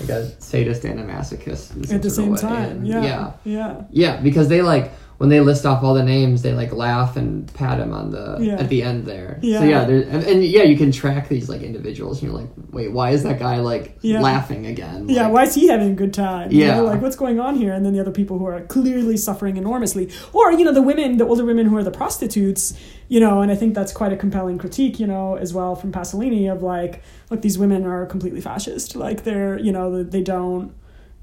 [0.00, 2.38] like a sadist and a masochist at the same way.
[2.38, 2.70] time.
[2.70, 3.02] And Yeah.
[3.02, 3.82] yeah Yeah.
[3.90, 7.52] Yeah, because they like when they list off all the names, they like laugh and
[7.54, 8.56] pat him on the Yeah.
[8.56, 9.38] at the end there.
[9.42, 9.60] Yeah.
[9.60, 12.50] So yeah, there, and, and yeah, you can track these like individuals, and you're like,
[12.70, 14.20] wait, why is that guy like Yeah.
[14.20, 15.08] laughing again?
[15.08, 16.52] Yeah, why is he having a good time?
[16.52, 16.76] You Yeah.
[16.76, 17.72] know, like what's going on here?
[17.72, 20.10] And then the other people who are clearly suffering enormously.
[20.32, 22.74] Or, you know, the women, the older women who are the prostitutes,
[23.08, 25.92] you know, and I think that's quite a compelling critique, you know, as well from
[25.92, 28.96] Pasolini of like, look, these women are completely fascist.
[28.96, 30.72] Like they're, you know, they don't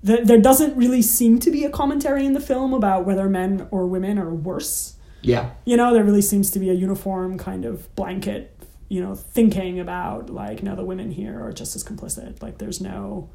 [0.06, 3.68] th- there doesn't really seem to be a commentary in the film about whether men
[3.72, 4.96] or women are worse.
[5.22, 8.58] Yeah, You know, there really seems to be a uniform kind of blanket,
[8.90, 12.42] you know, thinking about like, no, the women here are just as complicit.
[12.42, 13.30] Like, there's no,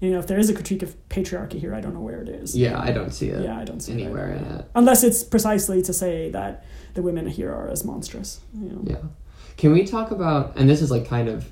[0.00, 2.28] you know, if there is a critique of patriarchy here, I don't know where it
[2.28, 2.56] is.
[2.56, 3.44] yeah, I don't see it.
[3.44, 4.70] Yeah, I don't see it anywhere either, in it.
[4.74, 6.64] Unless it's precisely to say that
[6.94, 8.40] the women here are as monstrous.
[8.60, 8.82] You know?
[8.84, 8.96] Yeah.
[9.56, 10.56] Can we talk about?
[10.56, 11.48] And this is like kind of,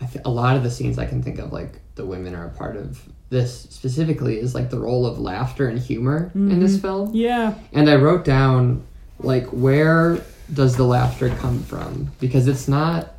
[0.00, 2.46] I th- a lot of the scenes I can think of, like the women are
[2.46, 3.00] a part of
[3.30, 6.60] this specifically is like the role of laughter and humor in Mm-hmm.
[6.60, 7.10] this film.
[7.14, 7.54] Yeah.
[7.72, 8.84] And I wrote down
[9.20, 10.20] like where
[10.52, 12.10] does the laughter come from?
[12.20, 13.14] Because it's not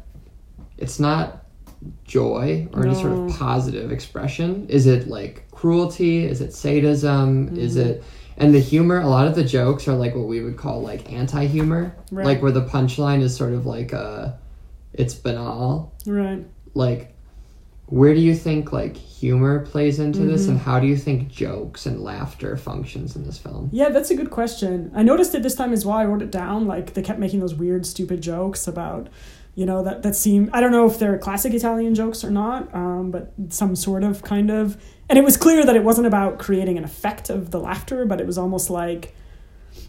[0.78, 1.46] it's not
[2.06, 4.68] joy or any sort of positive expression.
[4.70, 6.26] Is it like cruelty?
[6.26, 7.58] Is it sadism?
[7.58, 7.90] Is Mm-hmm.
[7.90, 8.04] it
[8.38, 11.12] and the humor, a lot of the jokes are like what we would call like
[11.12, 11.94] anti-humor.
[12.10, 12.26] Right.
[12.26, 14.32] Like where the punchline is sort of like uh
[14.94, 15.94] it's banal.
[16.06, 16.44] Right.
[16.74, 17.16] Like
[17.90, 20.52] where do you think like humor plays into this Mm-hmm.
[20.52, 23.70] and how do you think jokes and laughter functions in this film?
[23.72, 24.92] Yeah, that's a good question.
[24.96, 25.98] I noticed it this time as well.
[25.98, 26.68] I wrote it down.
[26.68, 29.10] Like they kept making those weird, stupid jokes about,
[29.56, 30.52] you know, that that seem.
[30.54, 34.22] I don't know if they're classic Italian jokes or not, um, but some sort of
[34.22, 34.78] kind of.
[35.10, 38.22] And it was clear that it wasn't about creating an effect of the laughter, but
[38.22, 39.16] it was almost like,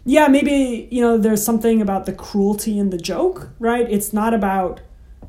[0.06, 3.86] yeah, maybe you know, there's something about the cruelty in the joke, right?
[3.90, 4.80] It's not about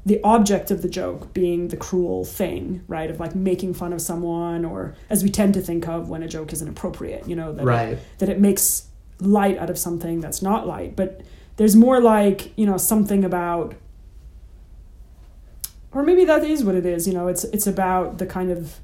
[0.05, 3.09] the object of the joke being the cruel thing, right?
[3.11, 6.27] Of like making fun of someone, or as we tend to think of when a
[6.27, 7.65] joke is inappropriate, you know, that it-
[8.17, 8.87] that it makes
[9.19, 10.95] light out of something that's not light.
[10.95, 11.21] But
[11.57, 13.75] there's more like you know something about,
[15.91, 17.07] or maybe that is what it is.
[17.07, 18.79] You know, it's it's about the kind of,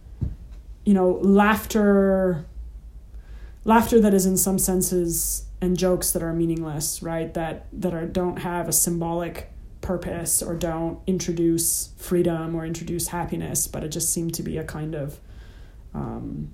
[0.86, 2.46] you know, laughter.
[3.66, 7.34] Laughter that is in some senses and jokes that are meaningless, right?
[7.34, 9.50] That that are don't have a symbolic
[9.88, 14.64] purpose or don't introduce freedom or introduce happiness, but it just seemed to be a
[14.64, 15.20] kind of
[15.94, 16.54] um,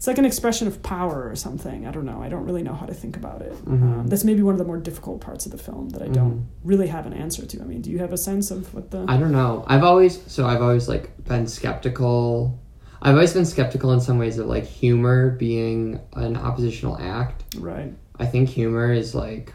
[0.00, 1.86] it's like an expression of power or something.
[1.86, 2.22] I don't know.
[2.22, 3.52] I don't really know how to think about it.
[3.66, 6.48] Um, that's maybe one of the more difficult parts of the film that I don't
[6.64, 7.60] really have an answer to.
[7.60, 9.04] I mean, do you have a sense of what the?
[9.06, 9.62] I don't know.
[9.66, 12.58] I've always so I've always like been skeptical.
[13.02, 17.44] I've always been skeptical in some ways of like humor being an oppositional act.
[17.58, 17.92] right.
[18.20, 19.52] I think humor is like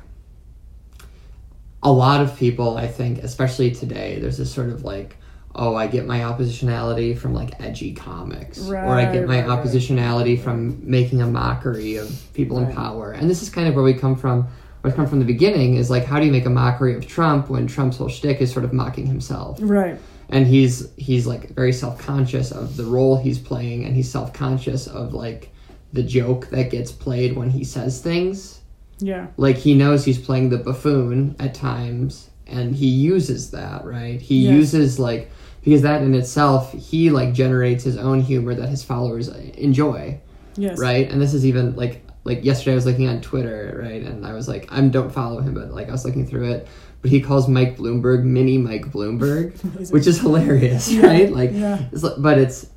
[1.84, 5.18] a lot of people, I think, especially today, there's this sort of like,
[5.54, 8.68] oh, I get my oppositionality from like edgy comics.
[8.68, 9.64] or I get my right, right.
[9.64, 13.12] oppositionality from making a mockery of people in power.
[13.12, 14.48] And this is kind of where we come from
[14.82, 17.08] where we come from the beginning is like how do you make a mockery of
[17.08, 19.58] Trump when Trump's whole shtick is sort of mocking himself?
[19.62, 19.98] Right.
[20.30, 25.14] and he's he's like very self-conscious of the role he's playing and he's self-conscious of
[25.14, 25.52] like
[25.94, 28.55] the joke that gets played when he says things
[29.00, 29.28] Yeah.
[29.38, 34.46] like he knows he's playing the buffoon at times and he uses that right he
[34.46, 34.54] Yes.
[34.54, 35.30] uses like
[35.64, 40.20] because that in itself he like generates his own humor that his followers enjoy
[40.56, 40.80] Yes.
[40.80, 44.26] right and this is even like like yesterday i was looking on twitter right and
[44.26, 46.68] i was like i don't follow him but like i was looking through it
[47.02, 49.52] but he calls mike bloomberg mini mike bloomberg
[49.92, 51.84] which is hilarious right like yeah.
[51.92, 52.68] it's but it's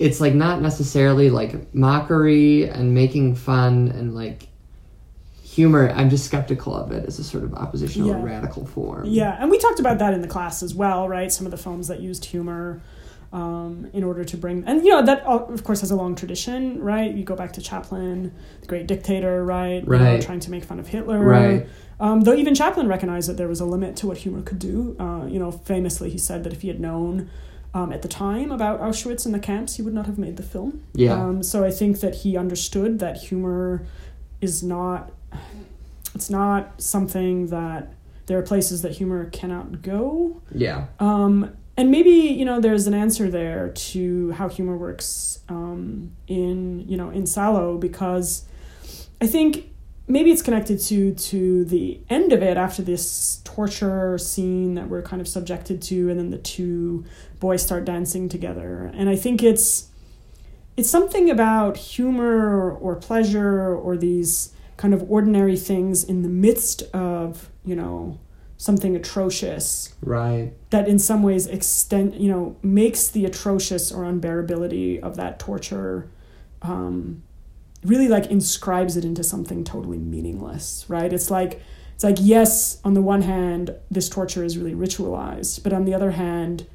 [0.00, 4.48] it's like not necessarily like mockery and making fun and like
[5.54, 8.22] humor i'm just skeptical of it as a sort of oppositional Yeah.
[8.22, 11.30] radical form Yeah, and we talked about that in the class as well, right?
[11.32, 12.80] Some of the films that used humor
[13.32, 16.14] um, in order to bring, and you know that uh, of course has a long
[16.16, 17.12] tradition, right?
[17.14, 19.82] You go back to Chaplin, the Great Dictator, right?
[19.84, 20.20] You know, Right.
[20.22, 21.66] trying to make fun of Hitler, Right.
[22.00, 24.96] Um, though even Chaplin recognized that there was a limit to what humor could do.
[24.98, 27.28] Uh, you know, famously he said that if he had known
[27.74, 30.42] um, at the time about Auschwitz and the camps, he would not have made the
[30.42, 30.82] film.
[30.94, 31.12] Yeah.
[31.22, 33.86] Um, so I think that he understood that humor
[34.40, 35.12] is not
[36.14, 37.92] it's not something that
[38.26, 40.40] there are places that humor cannot go.
[40.54, 40.86] Yeah.
[40.98, 46.86] Um, and maybe you know there's an answer there to how humor works um, in
[46.88, 48.44] you know in Salo because
[49.20, 49.70] I think
[50.06, 55.02] maybe it's connected to to the end of it after this torture scene that we're
[55.02, 57.04] kind of subjected to and then the two
[57.38, 58.90] boys start dancing together.
[58.94, 59.88] And I think it's
[60.76, 66.82] it's something about humor or pleasure or these kind of ordinary things in the midst
[66.94, 68.18] of you know
[68.56, 75.00] something atrocious right that in some ways extend you know makes the atrocious or unbearability
[75.00, 76.08] of that torture
[76.62, 77.22] um,
[77.84, 81.12] really like inscribes it into something totally meaningless, right?
[81.12, 81.60] It's like
[81.94, 85.94] it's like yes, on the one hand, this torture is really ritualized, but on the
[85.94, 86.66] other hand,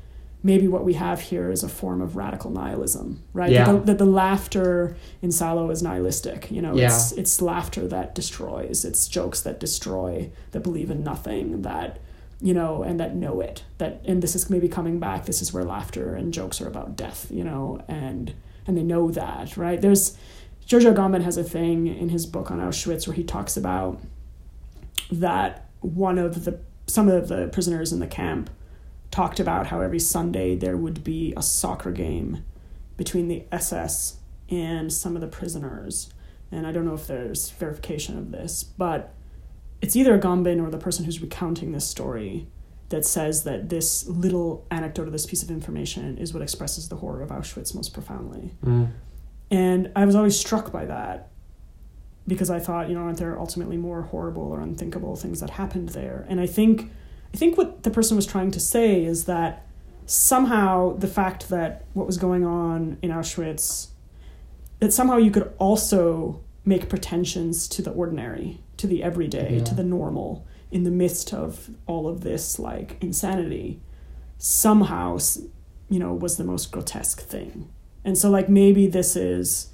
[0.45, 3.51] maybe what we have here is a form of radical nihilism, right?
[3.51, 3.65] Yeah.
[3.65, 6.51] That, the, that the laughter in Salo is nihilistic.
[6.51, 6.85] You know, Yeah.
[6.85, 8.85] it's it's laughter that destroys.
[8.85, 11.97] It's jokes that destroy, that believe in nothing, that
[12.39, 13.63] you know, and that know it.
[13.79, 15.25] That and this is maybe coming back.
[15.25, 17.27] This is where laughter and jokes are about death.
[17.31, 18.33] You know, and
[18.67, 19.81] and they know that, right?
[19.81, 20.15] There's
[20.67, 23.99] Giorgio Agamben has a thing in his book on Auschwitz where he talks about
[25.11, 28.49] that one of the some of the prisoners in the camp
[29.11, 32.43] talked about how every Sunday there would be a soccer game
[32.97, 34.17] between the SS
[34.49, 36.13] and some of the prisoners.
[36.51, 39.13] And I don't know if there's verification of this, but
[39.81, 42.47] it's either Agamben or the person who's recounting this story
[42.89, 46.97] that says that this little anecdote or this piece of information is what expresses the
[46.97, 48.51] horror of Auschwitz most profoundly.
[48.63, 48.91] Mm.
[49.49, 51.29] And I was always struck by that
[52.27, 55.89] because I thought, you know, aren't there ultimately more horrible or unthinkable things that happened
[55.89, 56.25] there?
[56.29, 56.91] And I think
[57.35, 59.67] I think what the person was trying to say is that
[60.05, 63.87] somehow the fact that what was going on in Auschwitz
[64.79, 69.83] that somehow you could also make pretensions to the ordinary, to the everyday, to the
[69.83, 73.81] normal in the midst of all of this like insanity
[74.37, 75.17] somehow
[75.89, 77.67] you know was the most grotesque thing.
[78.05, 79.73] And so like maybe this is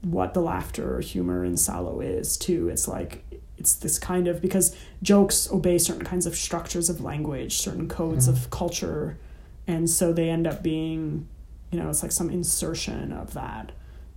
[0.00, 2.70] what the laughter or humor in Salo is too.
[2.70, 3.24] It's like
[3.58, 8.28] it's this kind of because jokes obey certain kinds of structures of language, certain codes
[8.28, 9.18] of culture,
[9.66, 11.28] and so they end up being,
[11.70, 13.72] you know, it's like some insertion of that.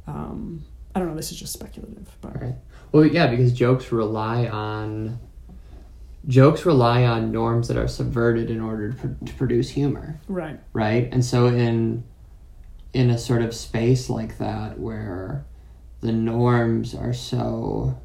[0.07, 0.63] Um,
[0.93, 1.15] I don't know.
[1.15, 2.55] This is just speculative, but Right.
[2.91, 5.19] Well, yeah, because jokes rely on
[6.27, 10.59] jokes rely on norms that are subverted in order to, pr- to produce humor, right,
[10.73, 11.09] right?
[11.11, 12.03] And so in
[12.93, 15.45] in a sort of space like that where
[16.01, 17.97] the norms are so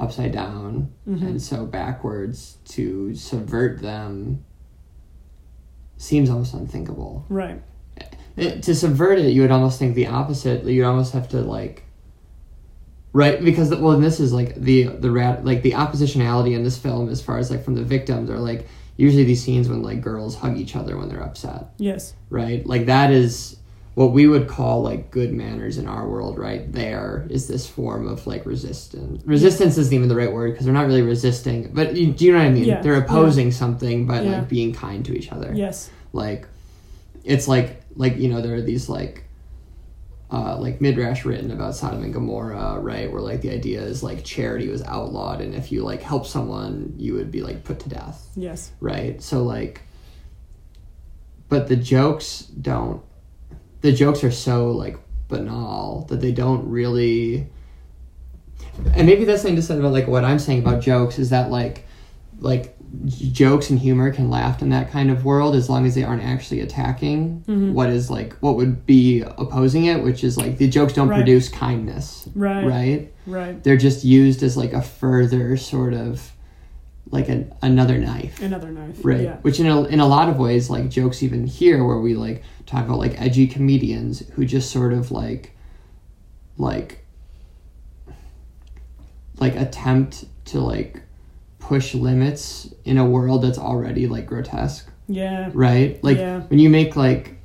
[0.00, 1.26] upside down mm-hmm.
[1.26, 4.44] and so backwards to subvert them
[5.98, 7.60] seems almost unthinkable right,
[8.36, 10.64] it, to subvert it, you would almost think the opposite.
[10.64, 11.84] You'd almost have to like,
[13.12, 13.42] right?
[13.42, 17.08] Because well, and this is like the the rat like the oppositionality in this film,
[17.08, 20.36] as far as like from the victims, are like usually these scenes when like girls
[20.36, 22.66] hug each other when they're upset, yes, right?
[22.66, 23.56] Like that is
[23.94, 26.70] what we would call like good manners in our world, right?
[26.72, 29.22] There is this form of like resistance.
[29.26, 32.32] Resistance isn't even the right word because they're not really resisting, but you, do you
[32.32, 32.64] know what I mean?
[32.64, 33.04] Yeah, They're yeah.
[33.04, 34.38] opposing something by Yeah.
[34.38, 36.46] like being kind to each other yes, like
[37.24, 39.24] it's like like you know there are these like
[40.32, 43.10] uh, like midrash written about Sodom and Gomorrah, right?
[43.12, 46.94] Where like the idea is like charity was outlawed, and if you like help someone,
[46.96, 49.20] you would be like put to death, yes, right?
[49.20, 49.82] So like,
[51.48, 53.02] but the jokes don't.
[53.80, 54.96] The jokes are so like
[55.28, 57.46] banal that they don't really.
[58.94, 61.50] And maybe that's something to say about like what I'm saying about jokes is that
[61.50, 61.86] like,
[62.38, 65.94] like j- jokes and humor can laugh in that kind of world as long as
[65.94, 67.72] they aren't actually attacking mm-hmm.
[67.74, 71.16] what is like what would be opposing it, which is like the jokes don't Right.
[71.16, 72.64] produce kindness, Right.
[72.66, 73.12] Right.
[73.26, 73.62] right.
[73.62, 76.32] They're just used as like a further sort of
[77.10, 78.40] like an, another knife.
[78.40, 79.22] Another knife, right.
[79.22, 82.14] Yeah, which in a, in a lot of ways like jokes even here where we
[82.14, 85.56] like talk about like edgy comedians who just sort of like
[86.56, 87.04] like
[89.38, 91.02] like attempt to like
[91.58, 94.88] push limits in a world that's already like grotesque.
[95.08, 96.02] Yeah, right?
[96.04, 96.40] Like Yeah.
[96.42, 97.36] when you make like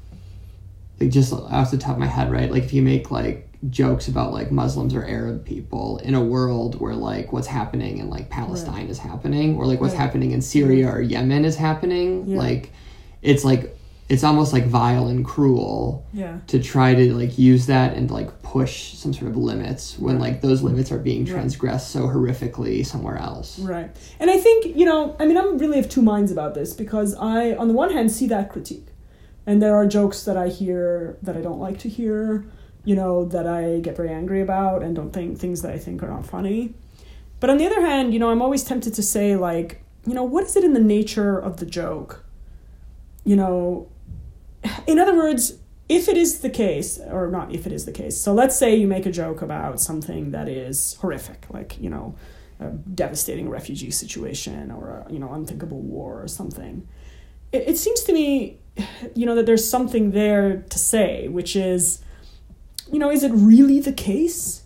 [0.99, 2.51] like just off the top of my head right?
[2.51, 6.79] Like if you make like jokes about like muslims or arab people in a world
[6.79, 10.01] where like what's happening in like palestine is happening or like what's Right.
[10.01, 12.37] happening in syria or yemen is happening Yeah.
[12.37, 12.71] like
[13.21, 13.71] it's like
[14.07, 16.37] it's almost like vile and cruel yeah.
[16.45, 20.41] to try to like use that and like push some sort of limits when like
[20.41, 23.89] those limits are being transgressed so horrifically somewhere else Right.
[24.19, 27.15] And I think, you know, I mean, I'm really of two minds about this because
[27.15, 28.85] I, on the one hand, see that critique.
[29.47, 32.45] And there are jokes that I hear that I don't like to hear,
[32.85, 36.01] you know, that I get very angry about and don't think things that I think
[36.03, 36.75] are not funny.
[37.39, 40.23] But on the other hand, you know, I'm always tempted to say, like, you know,
[40.23, 42.23] what is it in the nature of the joke?
[43.25, 43.89] You know,
[44.87, 45.57] in other words,
[45.89, 48.75] if it is the case, or not if it is the case, so let's say
[48.75, 52.15] you make a joke about something that is horrific, like, you know,
[52.59, 56.87] a devastating refugee situation or a, you know, unthinkable war or something.
[57.51, 58.59] It, it seems to me,
[59.15, 62.01] you know, that there's something there to say, which is,
[62.91, 64.63] you know, is it really the case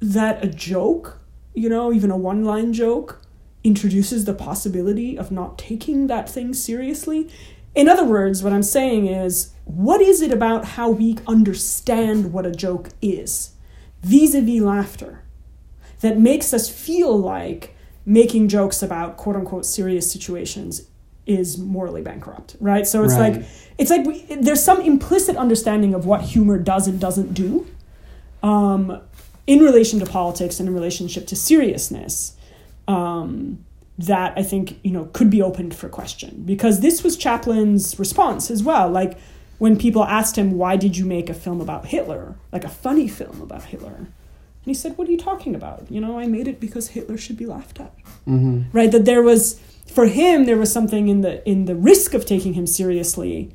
[0.00, 1.20] that a joke,
[1.54, 3.20] you know, even a one line joke,
[3.62, 7.30] introduces the possibility of not taking that thing seriously?
[7.74, 12.46] in other words, what I'm saying is, what is it about how we understand what
[12.46, 13.52] a joke is,
[14.02, 15.22] vis a vis laughter,
[16.00, 17.74] that makes us feel like
[18.06, 20.88] making jokes about quote unquote serious situations
[21.26, 22.86] is morally bankrupt, right?
[22.86, 23.36] So it's Right.
[23.36, 23.44] like
[23.78, 27.66] it's like we, there's some implicit understanding of what humor does and doesn't do,
[28.42, 29.00] um,
[29.46, 32.36] in relation to politics and in relationship to seriousness,
[32.88, 33.64] um,
[33.98, 38.50] that I think you know could be opened for question because this was Chaplin's response
[38.50, 38.90] as well.
[38.90, 39.18] Like
[39.58, 42.34] when people asked him, "Why did you make a film about Hitler?
[42.52, 44.08] Like a funny film about Hitler?" And
[44.72, 45.86] he said, "What are you talking about?
[45.90, 47.94] You know, I made it because Hitler should be laughed at."
[48.26, 48.76] Mm-hmm.
[48.76, 48.90] Right?
[48.90, 52.54] That there was for him there was something in the in the risk of taking
[52.54, 53.54] him seriously,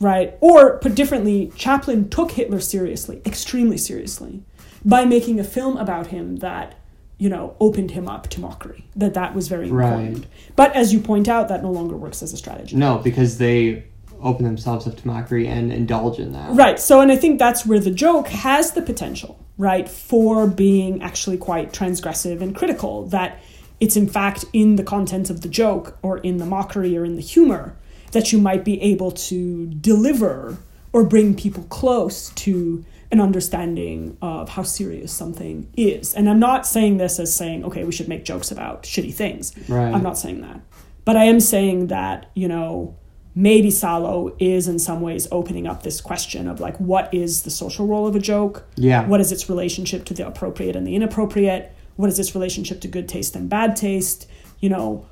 [0.00, 0.36] right?
[0.40, 4.42] Or put differently, Chaplin took Hitler seriously, extremely seriously,
[4.84, 6.76] by making a film about him that
[7.18, 8.84] you know opened him up to mockery.
[8.96, 9.92] That that was very Right.
[9.92, 10.26] important.
[10.56, 12.76] But as you point out, that no longer works as a strategy.
[12.76, 13.84] No, because they
[14.22, 16.54] open themselves up to mockery and indulge in that.
[16.54, 16.78] Right.
[16.80, 21.36] So, and I think that's where the joke has the potential, right, for being actually
[21.36, 23.06] quite transgressive and critical.
[23.08, 23.38] That
[23.80, 27.16] it's in fact in the content of the joke or in the mockery or in
[27.16, 27.76] the humor
[28.12, 30.56] that you might be able to deliver
[30.92, 36.14] or bring people close to an understanding of how serious something is.
[36.14, 39.52] And I'm not saying this as saying, okay, we should make jokes about shitty things.
[39.68, 39.92] Right.
[39.92, 40.60] I'm not saying that.
[41.04, 42.96] But I am saying that, you know,
[43.34, 47.50] maybe Salo is in some ways opening up this question of like, what is the
[47.50, 48.66] social role of a joke?
[48.76, 49.06] Yeah.
[49.06, 51.74] What is its relationship to the appropriate and the inappropriate?
[51.96, 54.28] What is its relationship to good taste and bad taste?
[54.60, 55.06] You know,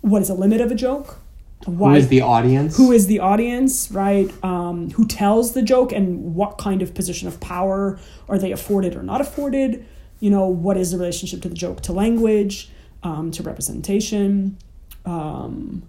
[0.00, 1.18] what is the limit of a joke?
[1.66, 2.76] Who is the audience?
[2.76, 4.32] who is the audience, right?
[4.44, 8.96] Um, who tells the joke and what kind of position of power are they afforded
[8.96, 9.86] or not afforded?
[10.18, 12.70] You know, what is the relationship to the joke to language,
[13.02, 14.58] um, to representation?
[15.04, 15.88] Um,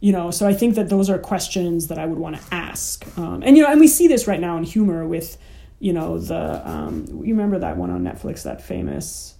[0.00, 3.06] you know, so I think that those are questions that I would want to ask.
[3.18, 5.36] Um, and you know, and we see this right now in humor with,
[5.78, 9.34] you know, the um, you remember that one on Netflix, that famous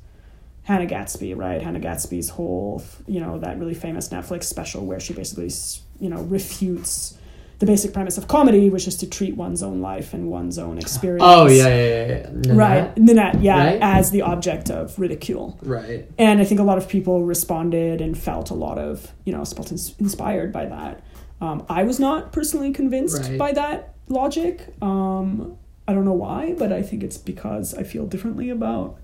[0.70, 1.60] Hannah Gadsby, right?
[1.60, 5.50] Hannah Gadsby's whole, you know, that really famous Netflix special where she basically,
[5.98, 7.18] you know, refutes
[7.58, 10.78] the basic premise of comedy, which is to treat one's own life and one's own
[10.78, 11.24] experience.
[11.26, 12.28] Oh yeah, yeah, yeah.
[12.30, 12.56] Nanette?
[12.56, 13.78] Right, Nanette, yeah, Right?
[13.82, 15.58] as the object of ridicule.
[15.60, 16.08] Right.
[16.18, 19.44] And I think a lot of people responded and felt a lot of, you know,
[19.44, 21.02] felt inspired by that.
[21.40, 23.38] Um, I was not personally convinced Right.
[23.38, 24.72] by that logic.
[24.80, 25.58] Um,
[25.88, 28.98] I don't know why, but I think it's because I feel differently about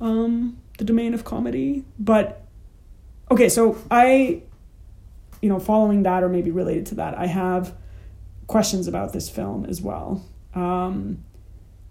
[0.00, 1.84] um, the domain of comedy.
[1.98, 2.44] But
[3.30, 4.42] okay, so I,
[5.40, 7.74] you know, following that or maybe related to that, I have
[8.46, 10.24] questions about this film as well.
[10.54, 11.24] Um,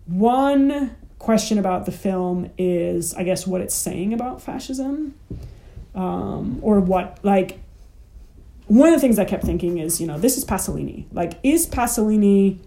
[0.06, 5.16] one question about the film is, I guess, what it's saying about fascism,
[5.96, 7.60] um, or what like.
[8.68, 11.06] One of the things I kept thinking is, you know, this is Pasolini.
[11.12, 12.60] Like, is Pasolini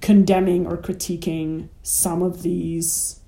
[0.00, 3.20] condemning or critiquing some of these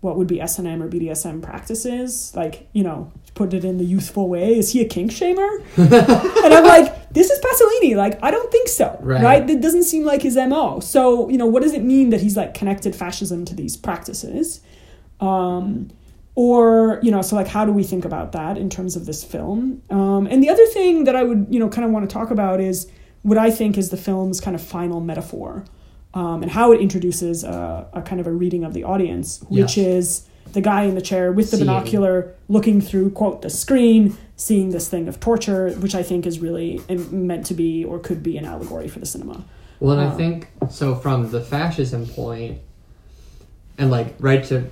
[0.00, 4.28] what would be S&M or BDSM practices like you know put it in the youthful
[4.28, 5.50] way is he a kink shamer?
[6.44, 9.22] And I'm like this is Pasolini like I don't think so Right.
[9.22, 9.50] right?
[9.50, 12.36] It doesn't seem like his MO so you know what does it mean that he's
[12.36, 14.60] like connected fascism to these practices?
[15.20, 15.90] Um
[16.34, 19.24] or you know so like how do we think about that in terms of this
[19.24, 19.82] film?
[19.90, 22.30] Um and the other thing that I would you know kind of want to talk
[22.30, 22.90] about is
[23.22, 25.64] what I think is the film's kind of final metaphor
[26.18, 29.76] um, and how it introduces a, a kind of a reading of the audience, which
[29.76, 29.86] Yes.
[29.94, 30.04] is
[30.52, 31.66] the guy in the chair with the Seeing.
[31.68, 36.40] binocular looking through, quote, the screen, seeing this thing of torture, which I think is
[36.40, 39.44] really meant to be or could be an allegory for the cinema.
[39.80, 42.58] Well, and I Um, think so from the fascism point,
[43.76, 44.64] and like right to,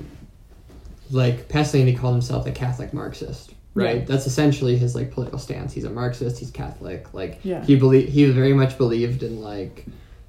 [1.10, 3.98] like Pasolini called himself a Catholic Marxist, right?
[3.98, 4.04] Yeah.
[4.04, 5.72] That's essentially his like political stance.
[5.72, 6.38] He's a Marxist.
[6.40, 7.12] He's Catholic.
[7.14, 7.64] Like Yeah.
[7.64, 9.86] he believe he very much believed in like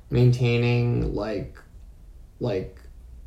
[0.09, 1.57] maintaining like
[2.39, 2.79] like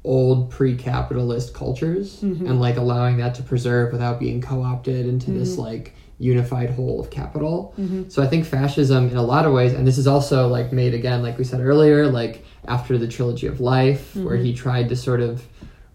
[0.03, 2.47] old pre-capitalist cultures Mm-hmm.
[2.47, 5.61] and like allowing that to preserve without being co-opted into this Mm-hmm.
[5.63, 7.75] like unified whole of capital
[8.09, 10.93] so i think fascism in a lot of ways and this is also like made
[10.93, 14.45] again like we said earlier like after the trilogy of life where Mm-hmm.
[14.45, 15.43] he tried to sort of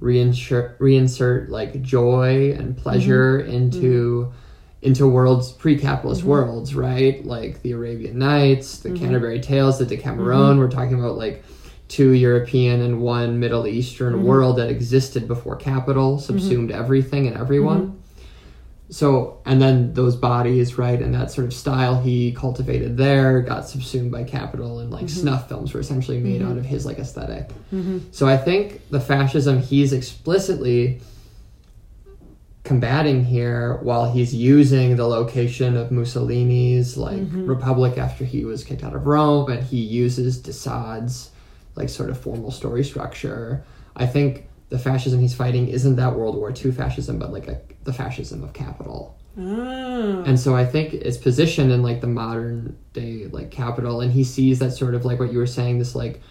[0.01, 3.51] reinsert reinsert like joy and pleasure Mm-hmm.
[3.51, 4.33] into
[4.85, 7.25] into worlds pre-capitalist worlds right?
[7.25, 8.93] Like the arabian nights Mm-hmm.
[8.93, 10.57] the canterbury tales the decameron.
[10.59, 11.43] We're talking about like
[11.87, 14.23] two european and one middle eastern Mm-hmm.
[14.25, 17.81] world that existed before capital subsumed everything and everyone.
[17.81, 17.99] Mm-hmm.
[18.89, 23.67] so and then those bodies right and that sort of style he cultivated there got
[23.67, 27.49] subsumed by capital and like snuff films were essentially made out of his like esthetic
[28.11, 31.01] so i think the fascism he's explicitly
[32.65, 37.45] combating here while he's using the location of Mussolini's like Mm-hmm.
[37.45, 41.29] republic after he was kicked out of Rome and he uses de Sade's
[41.75, 43.63] like sort of formal story structure.
[43.95, 47.61] I think the fascism he's fighting isn't that World War II fascism, but like a,
[47.83, 49.15] the fascism of capital.
[49.37, 50.23] Ah.
[50.23, 54.23] And so I think it's positioned in like the modern day like capital, and he
[54.23, 56.21] sees that sort of like what you were saying, this like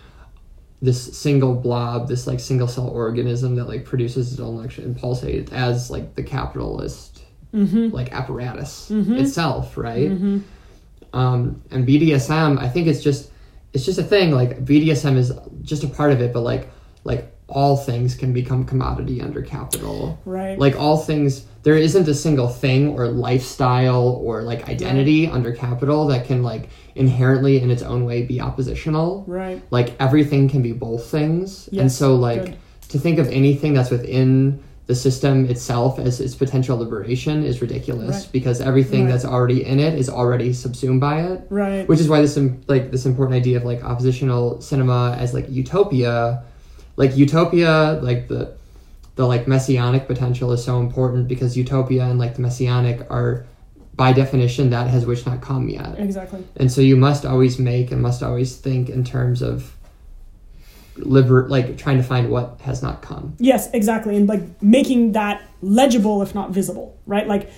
[0.85, 4.97] this single blob, this like single cell organism that like produces its own electric and
[4.97, 7.23] pulsate as like the capitalist
[7.55, 7.89] mm-hmm.
[7.89, 9.15] like apparatus mm-hmm.
[9.15, 10.11] itself, right?
[10.11, 10.39] Mm-hmm.
[11.17, 13.31] Um, and BDSM, I think it's just
[13.73, 14.33] it's just a thing.
[14.33, 15.33] Like BDSM is
[15.63, 16.71] just a part of it, but like
[17.05, 20.59] like all things can become commodity under capital Right.
[20.59, 26.07] like all things there isn't a single thing or lifestyle or like identity under capital
[26.07, 29.61] that can like inherently in its own way be oppositional Right.
[29.71, 32.57] like everything can be both things and so like good.
[32.89, 38.17] to think of anything that's within the system itself as its potential liberation is ridiculous
[38.25, 38.29] Right.
[38.33, 39.13] because everything Right.
[39.13, 41.87] that's already in it is already subsumed by it Right.
[41.89, 42.39] which is why this
[42.69, 46.43] like this important idea of like oppositional cinema as like utopia
[46.97, 48.55] like utopia like the
[49.17, 53.45] the like messianic potential is so important because utopia and like the messianic are
[53.97, 56.45] by definition that has which not come yet Exactly.
[56.57, 59.77] and so you must always make and must always think in terms of
[60.97, 64.17] liber like trying to find what has not come Yes, exactly.
[64.17, 67.27] And like making that legible, if not visible, right?
[67.27, 67.51] Like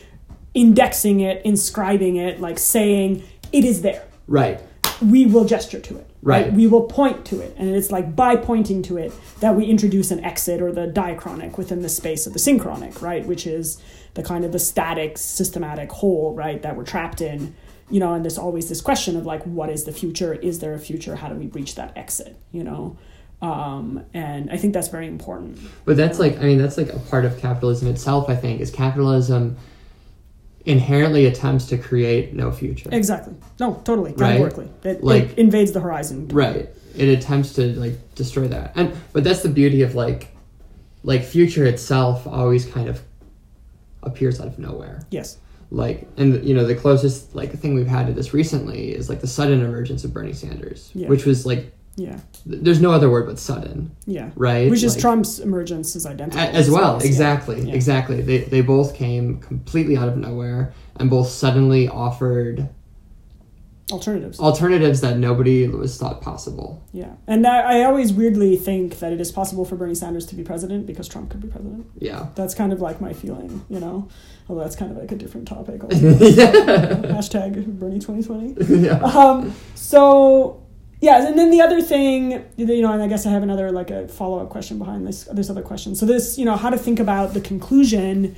[0.54, 3.22] indexing it, inscribing it, like saying
[3.52, 4.04] it is there.
[4.26, 4.60] right
[5.02, 6.06] We will gesture to it.
[6.26, 6.52] Right.
[6.52, 7.54] We will point to it.
[7.56, 11.56] And it's like by pointing to it that we introduce an exit or the diachronic
[11.56, 13.24] within the space of the synchronic, right?
[13.24, 13.80] Which is
[14.14, 17.54] the kind of the static, systematic whole, right, that we're trapped in.
[17.88, 20.34] You know, and there's always this question of like, what is the future?
[20.34, 21.14] Is there a future?
[21.14, 22.34] How do we reach that exit?
[22.50, 22.98] You know?
[23.40, 25.60] Um, and I think that's very important.
[25.84, 28.72] But that's like, I mean, that's like a part of capitalism itself, I think, is
[28.72, 29.56] capitalism
[30.66, 32.88] inherently attempts to create no future.
[32.92, 33.34] Exactly.
[33.58, 34.10] No, totally.
[34.12, 34.32] Right?
[34.38, 34.68] Categorically.
[34.84, 36.28] It, Like- it invades the horizon.
[36.28, 36.68] Right.
[36.96, 38.72] It attempts to like destroy that.
[38.74, 40.28] And but that's the beauty of like
[41.04, 43.00] like future itself always kind of
[44.02, 45.02] appears out of nowhere.
[45.10, 45.38] Yes.
[45.70, 49.20] Like and you know, the closest like thing we've had to this recently is like
[49.20, 50.90] the sudden emergence of Bernie Sanders.
[50.94, 51.08] Yeah.
[51.08, 52.18] Which was like Yeah.
[52.44, 53.90] there's no other word but sudden.
[54.06, 54.30] Yeah.
[54.36, 54.70] Right?
[54.70, 56.38] Which is Like- Trump's emergence is identical.
[56.40, 57.74] As well exactly Yeah.
[57.74, 62.68] exactly they, they both came completely out of nowhere and both suddenly offered
[63.92, 64.40] Alternatives.
[64.40, 67.12] alternatives that nobody was thought possible yeah.
[67.28, 70.42] And I, I always weirdly think that it is possible for Bernie Sanders to be
[70.42, 71.86] president because Trump could be president.
[71.98, 74.08] yeah That's kind of like my feeling, you know?
[74.48, 75.80] Although that's kind of like a different topic.
[75.90, 76.52] yeah.
[77.14, 78.80] Hashtag Bernie 2020.
[78.86, 80.65] yeah um, so
[81.06, 83.90] yeah, and then the other thing, you know, and I guess I have another like
[83.92, 85.94] a follow up question behind this this other question.
[85.94, 88.34] So this, you know, how to think about the conclusion,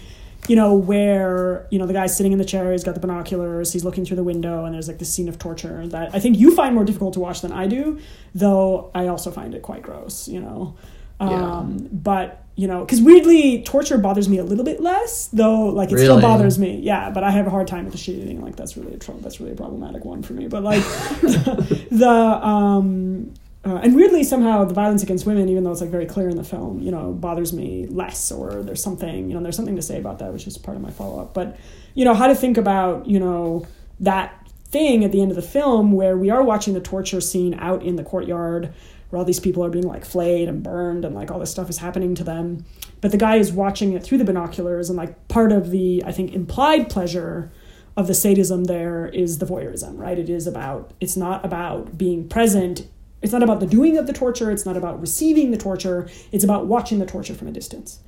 [0.49, 3.73] you know, where you know the guy's sitting in the chair, he's got the binoculars,
[3.73, 6.37] he's looking through the window, and there's like this scene of torture that I think
[6.37, 8.01] you find more difficult to watch than I do,
[8.35, 10.77] though I also find it quite gross, you know.
[11.23, 11.29] Yeah.
[11.29, 15.67] Um, but you know, because weirdly, torture bothers me a little bit less, though.
[15.67, 16.81] Like it still bothers me.
[16.81, 18.43] Yeah, but I have a hard time with the shit eating.
[18.43, 18.97] Like that's really a.
[18.99, 20.49] That's really a problematic one for me.
[20.49, 20.83] But like
[21.23, 22.09] the
[22.43, 23.33] um,
[23.65, 26.37] uh, and weirdly somehow the violence against women, even though it's like very clear in
[26.37, 28.33] the film, you know, bothers me less.
[28.33, 30.83] Or there's something, you know, there's something to say about that, which is part of
[30.83, 31.35] my follow up.
[31.35, 31.57] But
[31.95, 33.69] you know, how to think about you know
[34.01, 37.55] that thing at the end of the film where we are watching the torture scene
[37.55, 38.75] out in the courtyard
[39.11, 41.71] where all these people are being like flayed and burned and like all this stuff
[41.71, 42.65] is happening to them.
[43.01, 46.13] But the guy is watching it through the binoculars and like part of the i
[46.13, 47.51] think implied pleasure
[47.97, 50.19] of the sadism there is the voyeurism right?
[50.19, 52.87] It is about it's not about being present.
[53.23, 54.51] It's not about the doing of the torture.
[54.53, 56.09] It's not about receiving the torture.
[56.31, 57.99] It's about watching the torture from a distance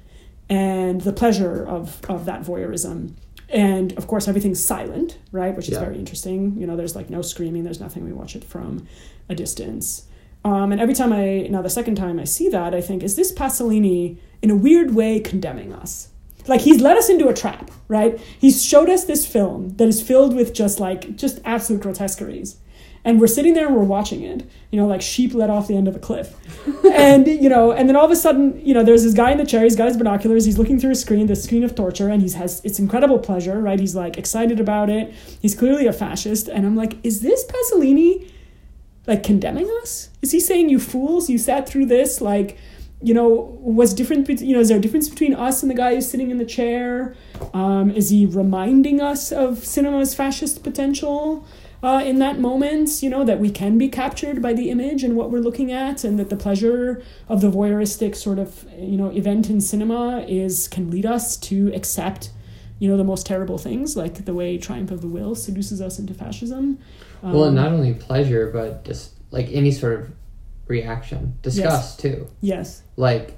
[0.48, 3.14] and the pleasure of of that voyeurism.
[3.48, 5.56] And of course everything's silent right?
[5.56, 5.81] Which is Yeah.
[5.81, 6.56] very interesting.
[6.59, 7.64] You know there's like no screaming.
[7.64, 8.86] There's nothing we watch it from
[9.28, 10.05] a distance
[10.44, 13.16] um, and every time i now the second time i see that i think is
[13.16, 16.08] this pasolini in a weird way condemning us?
[16.46, 18.20] Like he's led us into a trap right?
[18.38, 22.56] He's showed us this film that is filled with just like just absolute grotesqueries.
[23.02, 25.76] And we're sitting there and we're watching it you know like sheep let off the
[25.76, 26.34] end of a cliff.
[26.92, 29.38] And you know and then all of a sudden you know there's this guy in
[29.38, 32.08] the chair he's got his binoculars he's looking through a screen the screen of torture
[32.08, 33.78] and he has it's incredible pleasure right?
[33.78, 35.12] He's like excited about it.
[35.42, 36.48] He's clearly a fascist.
[36.48, 38.30] And i'm like is this pasolini
[39.11, 42.57] like condemning us is he saying you fools you sat through this like
[43.03, 45.95] you know what's different you know is there a difference between us and the guy
[45.95, 47.15] who's sitting in the chair
[47.53, 51.45] um, is he reminding us of cinema's fascist potential
[51.82, 55.16] uh, in that moment, you know, that we can be captured by the image and
[55.16, 59.09] what we're looking at, and that the pleasure of the voyeuristic sort of, you know,
[59.12, 62.32] event in cinema is can lead us to accept,
[62.78, 65.99] you know, the most terrible things, like the way Triumph of the Will seduces us
[65.99, 66.78] into fascism.
[67.22, 70.10] Um, well, not only pleasure, but just like any sort of
[70.66, 72.28] reaction, disgust too.
[72.40, 72.82] Yes.
[72.97, 73.36] Like,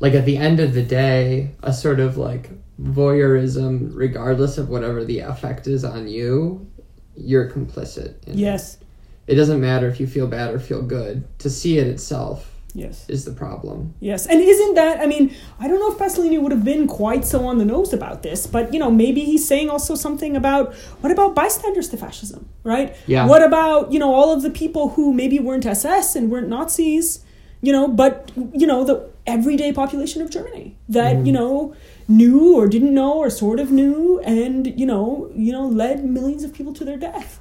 [0.00, 2.50] like at the end of the day, a sort of like
[2.80, 6.70] voyeurism, regardless of whatever the effect is on you,
[7.16, 8.22] you're complicit.
[8.26, 8.38] In it.
[8.38, 8.78] Yes.
[9.26, 11.26] It doesn't matter if you feel bad or feel good.
[11.40, 13.08] To see it itself Yes.
[13.08, 13.94] is the problem.
[13.98, 15.00] Yes, and isn't that?
[15.00, 17.92] I mean, I don't know if Pasolini would have been quite so on the nose
[17.92, 21.96] about this, but you know, maybe he's saying also something about what about bystanders to
[21.96, 22.94] fascism, right?
[23.06, 23.26] Yeah.
[23.26, 27.24] What about you know all of the people who maybe weren't SS and weren't Nazis,
[27.62, 31.26] you know, but you know the everyday population of Germany that mm-hmm.
[31.26, 31.74] you know
[32.08, 36.42] knew or didn't know or sort of knew, and you know, you know, led millions
[36.42, 37.40] of people to their death,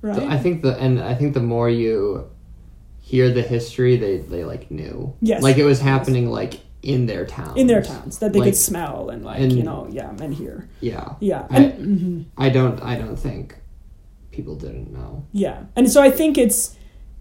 [0.00, 0.22] right?
[0.22, 2.28] I think the and I think the more you
[3.10, 5.14] hear the history, they they like knew.
[5.20, 5.42] Yes.
[5.42, 7.56] Like it was happening like in their town.
[7.56, 10.32] in their towns that they Like, could smell and like and- you know yeah and
[10.34, 11.14] hear Yeah.
[11.20, 12.24] yeah I, and, mhm.
[12.46, 13.44] I don't I don't think
[14.36, 15.24] people didn't know.
[15.32, 16.60] Yeah, and so I think it's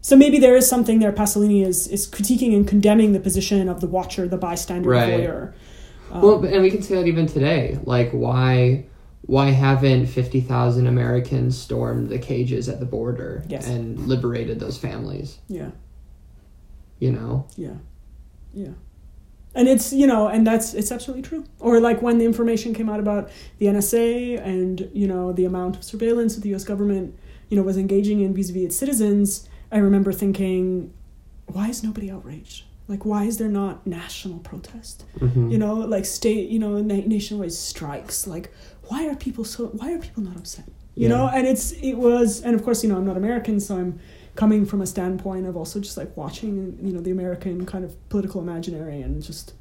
[0.02, 1.12] so maybe there is something there.
[1.22, 5.06] Pasolini is is critiquing and condemning the position of the watcher, the bystander, Right.
[5.18, 5.54] the voyeur.
[6.12, 7.80] Um, well, and we can say that even today.
[7.86, 8.86] Like why
[9.28, 13.68] why haven't 50,000 Americans stormed the cages at the border Yes.
[13.68, 15.72] and liberated those families, Yeah,
[17.00, 17.46] you know?
[17.56, 17.76] yeah,
[18.54, 18.70] yeah.
[19.58, 21.46] And it's you know, and that's it's absolutely true.
[21.60, 25.78] Or like when the information came out about the NSA and you know the amount
[25.78, 26.66] of surveillance that the U.S.
[26.66, 27.18] government
[27.50, 29.48] you know was engaging in vis-a-vis its citizens.
[29.72, 30.94] I remember thinking,
[31.46, 32.66] why is nobody outraged?
[32.90, 35.06] Like, why is there not national protest?
[35.20, 35.50] Mhm.
[35.52, 38.52] you know like state you know na- nationwide strikes like
[38.88, 41.16] why are people so why are people not upset you Yeah.
[41.16, 44.00] know and it's it was and of course you know i'm not american so i'm
[44.36, 47.92] coming from a standpoint of also just like watching you know the american kind of
[48.10, 49.54] political imaginary and just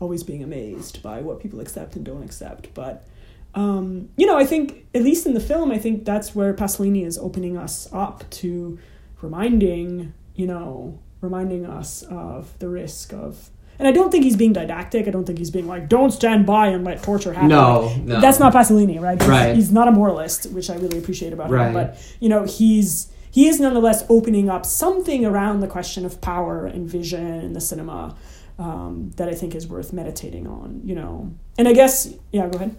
[0.00, 3.06] always being amazed by what people accept and don't accept but
[3.54, 7.04] um, you know i think at least in the film i think that's where pasolini
[7.04, 8.78] is opening us up to
[9.22, 13.50] reminding you know reminding us of the risk of
[13.80, 15.08] and I don't think he's being didactic.
[15.08, 18.20] I don't think he's being like, "Don't stand by and let torture happen." No, no.
[18.20, 19.18] that's not Pasolini, right?
[19.20, 19.56] He's, Right.
[19.56, 21.66] He's not a moralist, which I really appreciate about Right.
[21.68, 21.72] him.
[21.74, 26.66] But you know, he's he is nonetheless opening up something around the question of power
[26.66, 28.14] and vision in the cinema
[28.58, 30.82] um, that I think is worth meditating on.
[30.84, 32.76] You know, and I guess yeah, go ahead.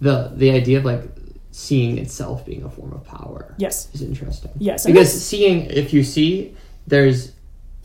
[0.00, 1.02] The the idea of like
[1.52, 4.50] seeing itself being a form of power Yes, is interesting.
[4.58, 6.52] yes, Because seeing if you see
[6.88, 7.30] there's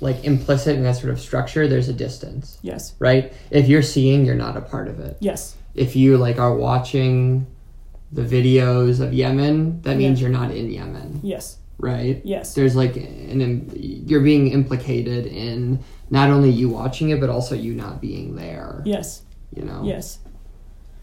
[0.01, 2.57] like implicit in that sort of structure, there's a distance.
[2.61, 3.33] yes, right?
[3.51, 5.17] If you're seeing, you're not a part of it.
[5.19, 7.47] yes, If you like are watching
[8.11, 10.27] the videos of Yemen, that means Yeah.
[10.29, 12.21] you're not in Yemen, yes, right?
[12.23, 17.29] yes, There's like an im- you're being implicated in not only you watching it, but
[17.29, 18.81] also you not being there.
[18.85, 19.21] yes.
[19.55, 19.81] You know.
[19.83, 20.19] Yes.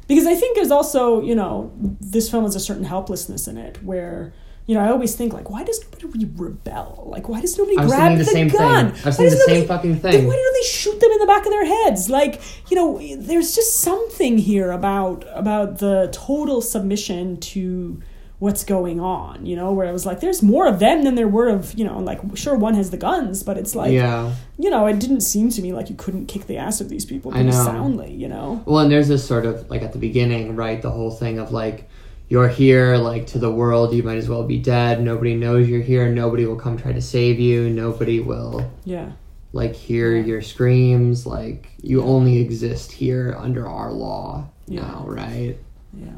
[0.08, 3.82] Because I think there's also, you know, this film has a certain helplessness in it
[3.82, 4.32] where,
[4.66, 7.04] you know, I always think like, why does nobody rebel?
[7.06, 8.92] Like, why does nobody I grab the the same gun?
[8.92, 9.04] thing.
[9.04, 10.26] I was Why the same fucking thing.
[10.26, 12.10] why don't they shoot them in the back of their heads?
[12.10, 18.02] Like, you know, there's just something here about about the total submission to
[18.40, 19.46] what's going on.
[19.46, 21.84] You know, where it was like, there's more of them than there were of, you
[21.84, 24.34] know, like sure one has the guns, but it's like, yeah.
[24.58, 27.04] you know, it didn't seem to me like you couldn't kick the ass of these
[27.04, 28.12] people pretty soundly.
[28.12, 28.64] You know.
[28.66, 30.82] Well, and there's this sort of like at the beginning, right?
[30.82, 31.88] The whole thing of like,
[32.28, 35.00] you're here, like to the world, you might as well be dead.
[35.02, 36.08] Nobody knows you're here.
[36.08, 37.70] Nobody will come try to save you.
[37.70, 39.12] Nobody will Yeah.
[39.52, 41.24] like hear your screams.
[41.26, 44.80] Like you only exist here under our law Yeah.
[44.82, 45.56] now, right?
[45.96, 46.08] Yeah.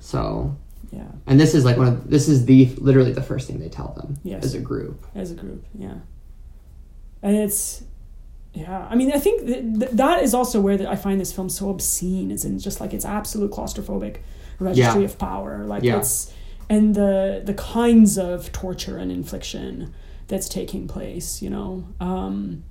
[0.00, 0.54] So,
[0.92, 1.04] Yeah.
[1.26, 3.94] and this is like one of this is the literally the first thing they tell
[3.96, 4.44] them Yes.
[4.44, 5.04] as a group.
[5.14, 5.94] as a group yeah
[7.22, 7.82] and it's
[8.52, 11.32] yeah i mean i think th- th- that is also where the, i find this
[11.32, 14.16] film so obscene is in just like its absolute claustrophobic
[14.58, 15.06] registry Yeah.
[15.06, 15.98] of power like Yeah.
[15.98, 16.32] it's
[16.70, 19.92] and the the kinds of torture and infliction
[20.28, 22.64] that's taking place you know um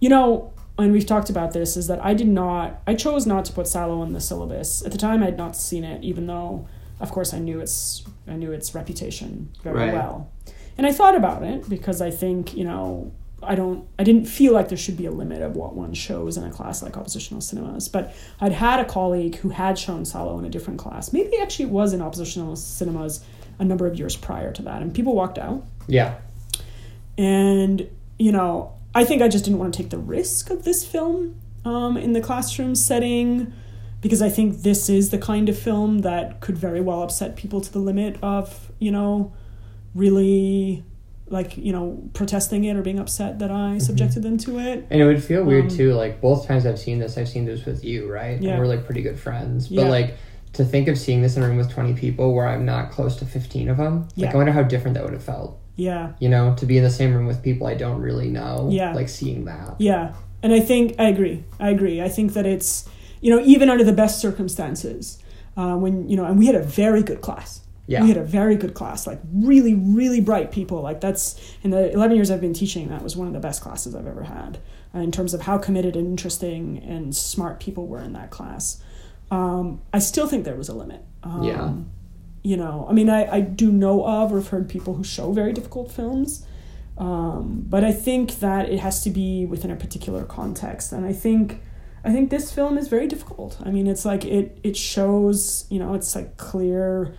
[0.00, 3.44] you know and we've talked about this is that i did not i chose not
[3.46, 6.26] to put Salo on the syllabus at the time i had not seen it even
[6.26, 6.66] though
[7.00, 9.92] of course i knew its i knew its reputation very Right.
[9.94, 10.30] well
[10.78, 13.10] and I thought about it because I think, you know,
[13.42, 16.36] I don't I didn't feel like there should be a limit of what one shows
[16.36, 17.88] in a class like oppositional cinemas.
[17.88, 21.12] But I'd had a colleague who had shown Salo in a different class.
[21.12, 23.24] Maybe actually it was in oppositional cinemas
[23.58, 24.82] a number of years prior to that.
[24.82, 25.64] And people walked out.
[25.86, 26.18] Yeah.
[27.18, 27.88] And,
[28.18, 31.40] you know, I think I just didn't want to take the risk of this film
[31.64, 33.52] um, in the classroom setting
[34.00, 37.60] because I think this is the kind of film that could very well upset people
[37.60, 39.32] to the limit of, you know,
[39.94, 40.84] really
[41.28, 43.74] like you know protesting it or being upset that Mm-hmm.
[43.76, 44.86] I subjected them to it.
[44.90, 45.92] And it would feel weird Um, too.
[45.94, 48.40] Like both times I've seen this, I've seen this with you, right?
[48.40, 48.50] Yeah.
[48.52, 49.70] And we're like pretty good friends.
[49.70, 49.82] Yeah.
[49.84, 50.14] But like
[50.54, 53.16] to think of seeing this in a room with twenty people where I'm not close
[53.16, 54.32] to fifteen of them, like Yeah.
[54.32, 55.58] I wonder how different that would have felt.
[55.78, 58.68] Yeah, You know, to be in the same room with people I don't really know.
[58.72, 58.94] Yeah.
[58.94, 59.74] Like seeing that.
[59.78, 61.44] yeah, and I think I agree.
[61.60, 62.00] I agree.
[62.00, 62.88] I think that it's
[63.20, 65.18] you know even under the best circumstances
[65.56, 67.60] uh, when you know and we had a very good class.
[67.88, 68.02] Yeah.
[68.02, 70.82] We had a very good class, like really, really bright people.
[70.82, 73.62] Like that's in the eleven years I've been teaching, that was one of the best
[73.62, 74.58] classes I've ever had
[74.94, 78.82] uh, in terms of how committed and interesting and smart people were in that class.
[79.30, 81.02] Um, I still think there was a limit.
[81.22, 81.72] Um, Yeah.
[82.42, 85.32] You know, I mean, I, I do know of or have heard people who show
[85.32, 86.46] very difficult films,
[86.96, 91.12] um, but I think that it has to be within a particular context, and I
[91.12, 91.60] think.
[92.04, 93.58] I think this film is very difficult.
[93.64, 97.16] I mean, it's like it it shows, you know, it's like clear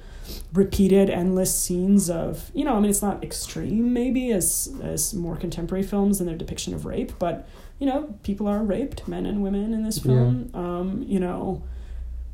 [0.53, 5.35] repeated endless scenes of you know i mean it's not extreme maybe as as more
[5.35, 7.47] contemporary films and their depiction of rape but
[7.79, 10.49] you know people are raped men and women in this film.
[10.53, 11.63] Um you know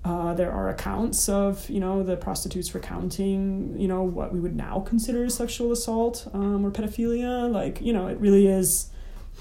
[0.06, 4.56] uh, there are accounts of you know the prostitutes recounting you know what we would
[4.56, 7.50] now consider sexual assault um, or pedophilia.
[7.50, 8.90] Like you know it really is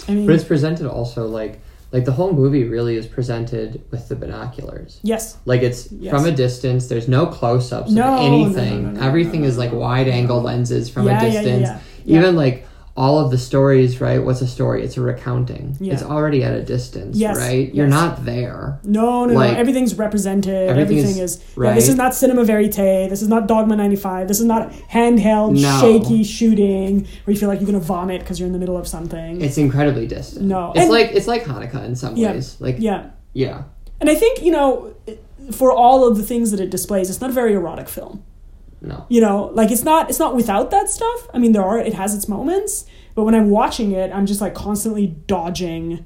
[0.08, 1.60] i mean But it's presented also like
[1.92, 4.98] like the whole movie really is presented with the binoculars.
[5.02, 6.10] yes Like it's Yes.
[6.12, 6.86] from a distance.
[6.88, 8.94] There's no close-ups No, no, of anything.
[8.94, 11.68] no, no, Everything is like wide-angle lenses from Yeah, a distance.
[11.68, 11.78] yeah.
[12.04, 12.18] Yeah.
[12.18, 14.22] Even like all of the stories, right?
[14.22, 14.84] What's a story?
[14.84, 15.76] It's a recounting.
[15.80, 15.94] Yeah.
[15.94, 17.74] It's already at a distance, Yes, right?
[17.74, 17.90] You're yes.
[17.94, 18.78] not there.
[18.84, 19.58] No, no, Like, no.
[19.58, 20.68] Everything's represented.
[20.68, 21.44] everything Everything, is- is.
[21.56, 23.08] yeah, this is not cinema verite.
[23.08, 24.28] This is not Dogma 95.
[24.28, 25.80] This is not handheld, No.
[25.80, 28.76] shaky shooting where you feel like you're going to vomit because you're in the middle
[28.76, 29.40] of something.
[29.40, 30.44] It's incredibly distant.
[30.46, 30.72] No.
[30.72, 32.32] It's And- like it's like Haneke in some Yeah.
[32.32, 32.56] ways.
[32.60, 33.06] Like yeah.
[33.32, 33.62] yeah.
[34.00, 34.88] And I think, you know,
[35.50, 38.22] for all of the things that it displays, it's not a very erotic film.
[38.82, 39.06] No.
[39.08, 41.28] You know, like it's not it's not without that stuff.
[41.32, 42.84] I mean, there are it has its moments,
[43.14, 46.04] but when I'm watching it, I'm just like constantly dodging,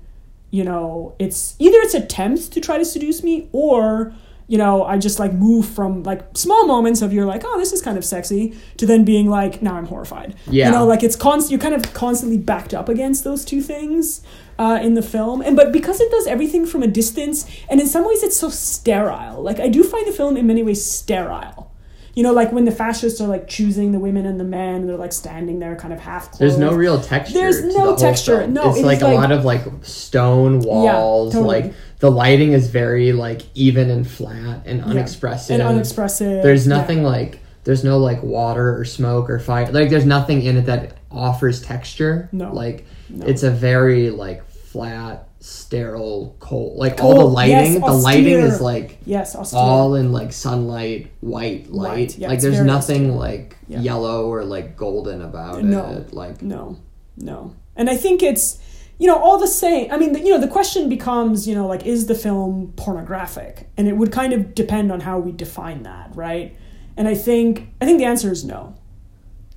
[0.51, 4.15] you know, it's either it's attempts to try to seduce me or
[4.49, 7.73] you know, I just like move from like small moments of you're like, oh, this
[7.73, 10.37] is kind of sexy, to then being like, now I'm horrified.
[10.47, 10.67] Yeah.
[10.67, 14.23] You know, like it's constant, you're kind of constantly backed up against those two things
[14.59, 15.41] uh, in the film.
[15.41, 18.49] And but because it does everything from a distance, and in some ways it's so
[18.49, 19.43] sterile.
[19.43, 21.73] Like I do find the film in many ways sterile.
[22.17, 24.89] You know, like when the fascists are like choosing the women and the men, and
[24.89, 26.41] they're like standing there, kind of half clothed.
[26.41, 27.35] There's no real texture.
[27.35, 28.47] There's no the texture.
[28.47, 31.35] No, it's it like is a lot of like stone walls.
[31.35, 31.63] Yeah, totally.
[31.63, 35.61] Like the lighting is very like even and flat and unexpressive.
[35.61, 36.43] and unexpressive.
[36.43, 36.77] There's yeah.
[36.77, 39.71] nothing like there's no like water or smoke or fire.
[39.71, 42.31] Like there's nothing in it that offers texture.
[42.33, 42.53] No.
[42.53, 43.27] Like No.
[43.27, 44.46] it's a very like
[44.77, 46.77] flat, sterile, cold.
[46.77, 49.59] Like all the oh, lighting, yes, the lighting is like Yes, austere.
[49.59, 52.19] all in like sunlight, white light.
[52.19, 53.19] Yeah, like there's nothing austere.
[53.19, 53.81] like Yeah.
[53.81, 55.93] yellow or like golden about No.
[55.93, 56.13] it.
[56.13, 56.77] Like No,
[57.17, 57.53] no.
[57.75, 58.59] And I think it's,
[58.99, 59.91] you know, all the same.
[59.91, 63.69] I mean, the, you know, the question becomes, you know, like, is the film pornographic?
[63.79, 66.55] And it would kind of depend on how we define that, right?
[66.99, 68.75] And I think, I think the answer is no.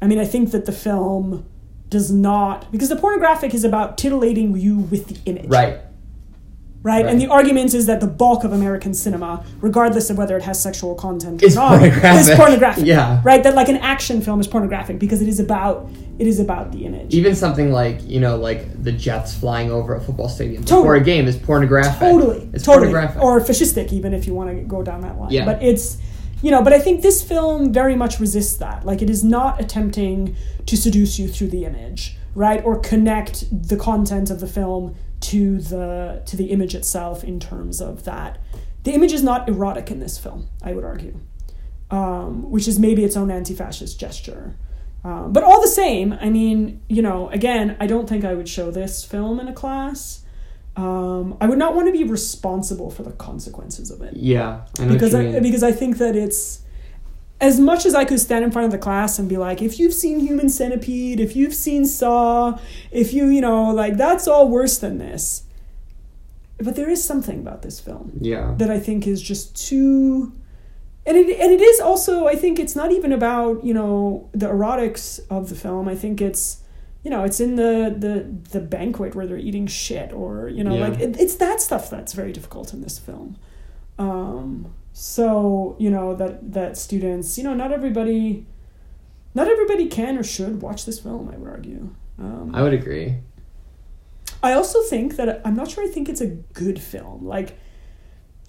[0.01, 1.45] I mean, I think that the film
[1.89, 5.49] does not, because the pornographic is about titillating you with the image.
[5.49, 5.79] right.
[6.81, 7.05] Right?
[7.05, 10.63] And the argument is that the bulk of American cinema, regardless of whether it has
[10.63, 12.31] sexual content Is or not, pornographic.
[12.31, 12.85] is pornographic.
[12.85, 13.21] Yeah.
[13.21, 13.43] Right?
[13.43, 15.89] That like an action film is pornographic because it is about
[16.19, 17.13] it is about the image.
[17.13, 20.81] Even something like you know, like the jets flying over a football stadium Totally.
[20.83, 21.99] before a game is pornographic.
[21.99, 23.21] totally it's totally pornographic.
[23.21, 25.43] or fascistic even if you want to go down that line Yeah.
[25.43, 25.97] but it's
[26.41, 28.85] you know but i think this film very much resists that.
[28.85, 30.35] Like it is not attempting
[30.65, 32.63] to seduce you through the image right?
[32.63, 37.81] Or connect the content of the film to the to the image itself in terms
[37.81, 38.37] of that.
[38.83, 41.19] The image is not erotic in this film i would argue
[41.91, 44.55] um, which is maybe its own anti-fascist gesture.
[45.03, 48.49] Um, but all the same i mean you know again i don't think i would
[48.49, 50.25] show this film in a class
[50.79, 54.85] um, I would not want to be responsible for the consequences of it yeah, I
[54.85, 56.61] because I, because I think that it's
[57.41, 59.79] as much as I could stand in front of the class and be like, if
[59.79, 62.59] you've seen Human Centipede, if you've seen Saw,
[62.91, 65.43] if you you know like that's all worse than this.
[66.57, 70.33] But there is something about this film yeah, that I think is just too
[71.05, 74.47] and it and it is also I think it's not even about, you know, the
[74.47, 75.89] erotics of the film.
[75.89, 76.61] I think it's
[77.03, 80.75] you know, it's in the the the banquet where they're eating shit or, you know,
[80.75, 80.87] Yeah.
[80.87, 83.37] like it, it's that stuff that's very difficult in this film.
[83.97, 88.45] Um so, you know, that that students, you know, not everybody
[89.33, 91.89] not everybody can or should watch this film, I would argue.
[92.17, 93.17] Um, I would agree.
[94.41, 97.25] I also think that I'm not sure I think it's a good film.
[97.25, 97.57] Like,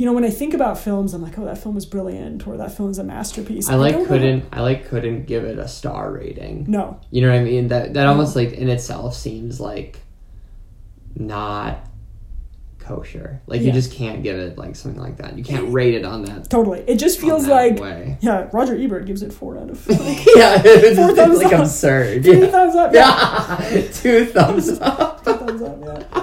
[0.01, 2.57] you know, when I think about films, I'm like, oh, that film is brilliant, or
[2.57, 3.69] that film is a masterpiece.
[3.69, 6.65] I like know- couldn't I like couldn't give it a star rating.
[6.69, 7.69] No, You know what I mean?
[7.69, 9.99] That that almost like in itself seems like
[11.17, 11.87] not
[12.79, 13.43] kosher.
[13.47, 15.37] Like you just can't give it like something like that.
[15.37, 16.49] You can't rate it on that.
[16.49, 16.81] totally.
[16.87, 18.17] It just feels like, way.
[18.21, 20.01] yeah, Roger Ebert gives it four out of like,
[20.35, 21.61] yeah, it's, Four it's thumbs like up.
[21.61, 22.25] absurd.
[22.25, 22.47] three Yeah.
[22.47, 22.95] thumbs up.
[22.95, 23.71] Yeah.
[23.71, 23.89] yeah.
[23.93, 25.23] Two thumbs up.
[25.25, 26.20] thumbs up, yeah.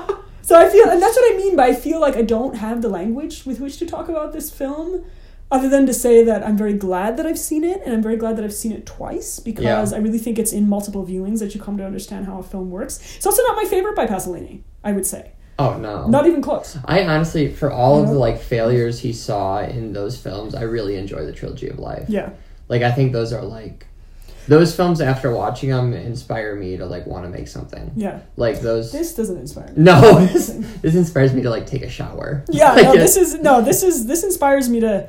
[0.48, 2.82] So I feel, and that's what I mean by I feel like I don't have
[2.82, 5.04] the language with which to talk about this film,
[5.52, 8.16] other than to say that I'm very glad that I've seen it, and I'm very
[8.16, 9.98] glad that I've seen it twice because Yeah.
[9.98, 12.72] I really think it's in multiple viewings that you come to understand how a film
[12.72, 13.02] works.
[13.18, 16.08] It's also not my favorite by Pasolini, I would say, Oh no.
[16.08, 16.78] not even close.
[16.86, 20.96] I honestly, for all of the like failures he saw in those films, I really
[20.96, 22.06] enjoy the trilogy of life.
[22.08, 22.30] Yeah,
[22.70, 23.86] Like I think those are like
[24.48, 27.92] those films after watching them inspire me to like want to make something.
[27.96, 28.22] yeah.
[28.36, 28.92] Like those.
[28.92, 29.74] This doesn't inspire me.
[29.84, 30.48] no, this,
[30.82, 32.44] this inspires me to like take a shower.
[32.50, 35.08] Yeah, Like, no, this is no, this is this inspires me to.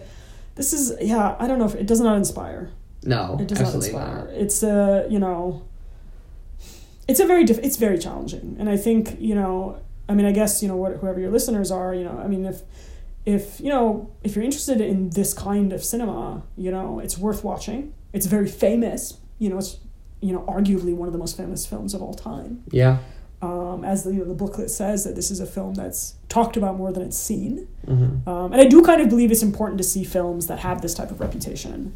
[0.56, 2.70] This is yeah, I don't know if it does not inspire.
[3.04, 3.74] no, It does not not.
[3.76, 4.28] inspire.
[4.32, 5.62] It's uh, you know,
[7.06, 10.32] it's a very diff- it's very challenging, and I think you know, I mean, I
[10.32, 12.62] guess you know what whoever your listeners are, you know, I mean, if
[13.24, 17.44] if you know if you're interested in this kind of cinema, you know, it's worth
[17.44, 17.94] watching.
[18.12, 19.18] It's very famous.
[19.38, 19.78] You know, it's
[20.20, 22.64] you know arguably one of the most famous films of all time.
[22.70, 22.98] Yeah.
[23.40, 26.56] Um, as the you know, the booklet says that this is a film that's talked
[26.56, 27.68] about more than it's seen.
[27.86, 30.82] hmm Um, and I do kind of believe it's important to see films that have
[30.82, 31.94] this type of reputation.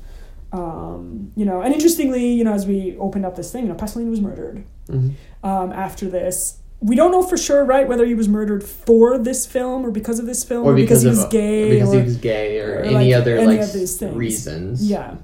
[0.52, 3.74] Um, you know, and interestingly, you know, as we opened up this thing, you know,
[3.74, 5.10] Pasolini was murdered hmm
[5.43, 6.59] um, after this.
[6.81, 10.19] We don't know for sure, right, whether he was murdered for this film or because
[10.19, 12.78] of this film Or because, he was gay or because or, he was gay, or,
[12.78, 14.89] or, any like, other any like reasons.
[14.90, 15.19] yeah, Or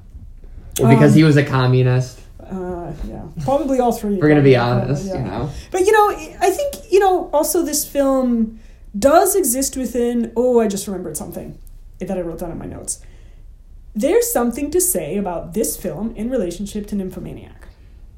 [0.78, 2.20] because Um, he was a communist.
[2.40, 4.16] uh, yeah, probably all three.
[4.16, 5.18] We're gonna be honest, yeah.
[5.18, 5.50] you know.
[5.70, 6.10] But you know,
[6.40, 8.58] I think you know also this film
[8.98, 10.32] does exist within.
[10.36, 11.58] Oh, I just remembered something
[11.98, 13.00] that I wrote down in my notes.
[13.94, 17.66] There's something to say about this film in relationship to Nymphomaniac.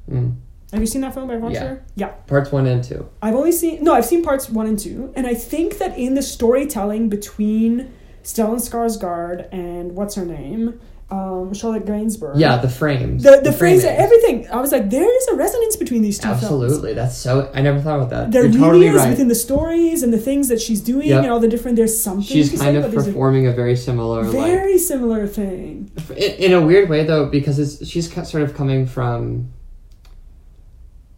[0.09, 0.35] Mm.
[0.71, 1.59] Have you seen that film by Von Yeah.
[1.59, 1.83] Trier?
[1.95, 2.07] Yeah.
[2.27, 3.09] Parts one and two.
[3.21, 6.13] I've only seen no, I've seen parts one and two, and I think that in
[6.13, 7.91] the storytelling between
[8.23, 10.79] Stellan Skarsgård and what's her name,
[11.11, 12.39] um, Charlotte Gainsbourg.
[12.39, 13.23] Yeah, the frames.
[13.23, 13.99] The the, phrase framing.
[13.99, 14.47] everything.
[14.49, 16.43] I was like, there is a resonance between these two films.
[16.43, 17.51] Absolutely, that's so.
[17.53, 18.31] I never thought about that.
[18.31, 19.09] there You're really totally is right.
[19.09, 21.23] within the stories and the things that she's doing Yep.
[21.23, 23.75] and all the different there's something She's kind of but there's a performing a very
[23.75, 28.43] similar, like very similar thing in, in a weird way though because it's she's sort
[28.43, 29.51] of coming from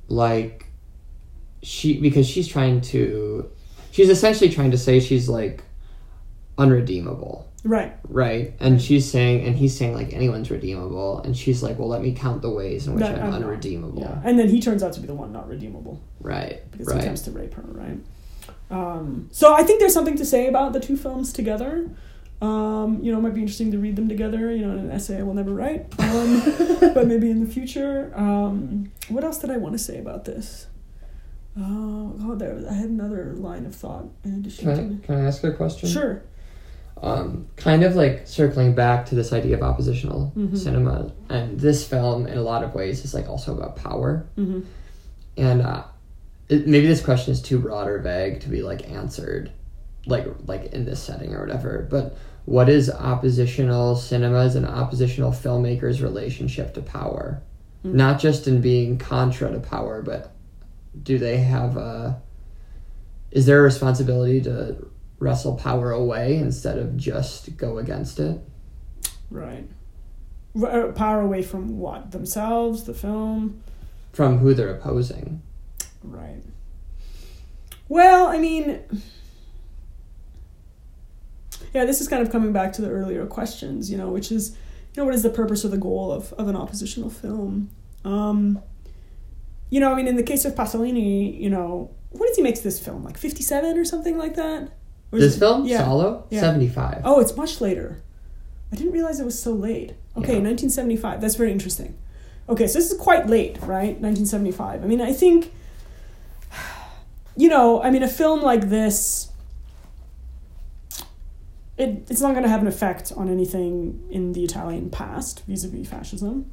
[0.07, 0.65] like
[1.61, 3.49] she because she's trying to
[3.91, 5.64] she's essentially trying to say she's like
[6.57, 11.80] unredeemable right right and she's saying and he's saying like anyone's redeemable and she's like
[11.80, 13.41] well let me count the ways in which That i'm, I'm not.
[13.44, 16.88] unredeemable yeah and then he turns out to be the one not redeemable right because
[16.88, 17.98] right he attempts to rape her right
[18.69, 21.90] um, so i think there's something to say about the two films together
[22.41, 24.53] um, you know, it might be interesting to read them together.
[24.53, 26.41] You know, in an essay I will never write, um,
[26.94, 28.11] but maybe in the future.
[28.15, 30.68] Um, what else did I want to say about this?
[31.57, 35.15] Oh, oh, there I had another line of thought in addition can to I, can
[35.23, 36.23] I ask a question sure.
[37.04, 40.58] Um, kind of like circling back to this idea of oppositional Mhm.
[40.58, 41.12] cinema.
[41.30, 44.26] And this film in a lot of ways is like also about power.
[44.36, 44.62] Hmm
[45.36, 45.84] and uh,
[46.48, 49.52] it, maybe this question is too broad or vague to be like answered
[50.06, 51.88] like like in this setting or whatever.
[51.90, 52.16] But
[52.46, 57.42] what is oppositional cinemas and oppositional filmmakers relationship to power?
[57.86, 57.94] Mm.
[57.96, 60.32] not just in being contra to power but
[61.04, 62.22] do they have a
[63.32, 64.88] is there a responsibility to
[65.24, 68.40] wrestle power away instead of just go against it
[69.32, 69.68] Right.
[70.62, 72.12] R- uh, power away from what?
[72.12, 73.62] Themselves, the film?
[74.12, 75.41] from who they're opposing
[76.04, 76.44] Right.
[77.90, 78.80] Well, I mean,
[81.74, 84.52] yeah, this is kind of coming back to the earlier questions, you know, which is,
[84.95, 87.70] you know, what is the purpose or the goal of, of an oppositional film?
[88.06, 88.62] Um,
[89.70, 92.62] you know, I mean, in the case of Pasolini, you know, when did he make
[92.62, 93.04] this film?
[93.04, 94.70] Like 57 or something like that?
[95.19, 95.80] This it- film Yeah.
[95.80, 96.41] Salo Yeah.
[96.41, 98.02] 75 Oh, it's much later.
[98.72, 99.94] I didn't realize it was so late.
[100.18, 100.41] Okay, Yeah.
[100.41, 101.22] 1975.
[101.22, 101.95] That's very interesting.
[102.49, 103.99] Okay, so this is quite late, right?
[104.02, 104.84] 1975.
[104.84, 105.52] I mean, I think,
[107.38, 109.30] you know, I mean, a film like this,
[111.77, 115.64] it, it's not going to have an effect on anything in the Italian past vis
[115.64, 116.52] a vis fascism.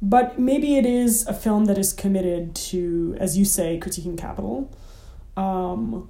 [0.00, 4.70] But maybe it is a film that is committed to, as you say, critiquing capital
[5.36, 6.08] um,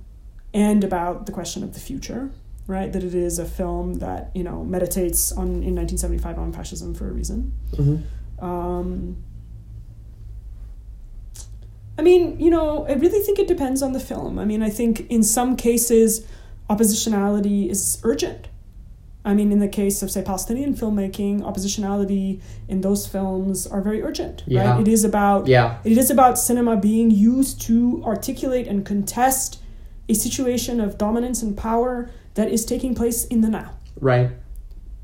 [0.54, 2.30] and about the question of the future
[2.66, 2.92] right?
[2.92, 7.08] That it is a film that you know meditates on in 1975 on fascism for
[7.08, 7.52] a reason.
[7.72, 8.02] Mhm.
[8.42, 9.16] Um,
[11.98, 14.38] I mean, you know, I really think it depends on the film.
[14.38, 16.24] I mean, I think in some cases,
[16.70, 18.48] oppositionality is urgent.
[19.24, 24.00] I mean, in the case of say Palestinian filmmaking, oppositionality in those films are very
[24.02, 24.44] urgent.
[24.46, 24.72] Yeah.
[24.72, 24.80] Right?
[24.82, 25.78] It is about Yeah.
[25.84, 29.58] it is about cinema being used to articulate and contest
[30.08, 33.78] a situation of dominance and power that is taking place in the now.
[34.00, 34.30] Right.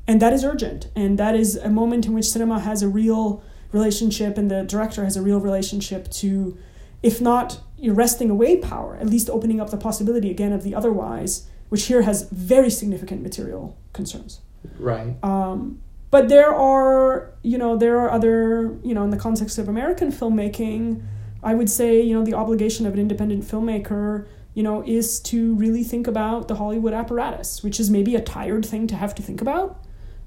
[0.07, 0.89] And that is urgent.
[0.95, 5.03] And that is a moment in which cinema has a real relationship and the director
[5.03, 6.57] has a real relationship to,
[7.03, 11.47] if not wresting away power, at least opening up the possibility again of the otherwise,
[11.69, 14.41] which here has very significant material concerns.
[14.79, 15.15] Right.
[15.23, 19.67] Um, but there are, you know, there are other, you know, in the context of
[19.67, 21.03] American filmmaking,
[21.43, 24.25] I would say, you know, the obligation of an independent filmmaker,
[24.55, 28.65] you know, is to really think about the Hollywood apparatus, which is maybe a tired
[28.65, 29.83] thing to have to think about.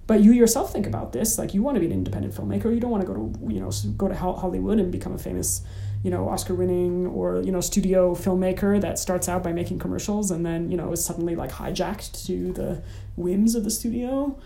[0.06, 2.72] But you yourself think about this, like you want to be an independent filmmaker.
[2.72, 5.62] You don't want to go to, you know, go to Hollywood and become a famous,
[6.02, 10.46] you know, Oscar-winning or you know studio filmmaker that starts out by making commercials and
[10.46, 12.82] then you know is suddenly like hijacked to the
[13.16, 14.38] whims of the studio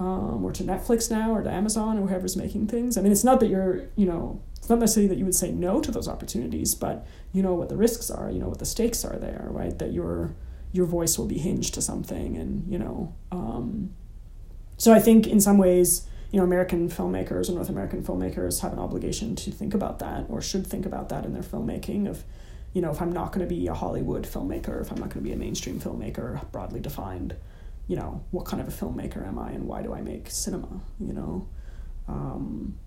[0.00, 2.96] um, or to Netflix now or to Amazon or whoever's making things.
[2.96, 5.50] I mean, it's not that you're, you know, it's not necessarily that you would say
[5.50, 8.66] no to those opportunities, but you know what the risks are, you know what the
[8.66, 9.76] stakes are there, right?
[9.78, 10.34] That your
[10.72, 13.14] your voice will be hinged to something, and you know.
[13.32, 13.94] Um,
[14.76, 18.72] so I think in some ways, you know, American filmmakers or North American filmmakers have
[18.72, 22.08] an obligation to think about that, or should think about that in their filmmaking.
[22.08, 22.24] Of,
[22.74, 25.24] you know, if I'm not going to be a Hollywood filmmaker, if I'm not going
[25.24, 27.34] to be a mainstream filmmaker, broadly defined,
[27.88, 30.80] you know, what kind of a filmmaker am I and why do I make cinema,
[31.00, 31.48] you know?
[32.06, 32.78] Um,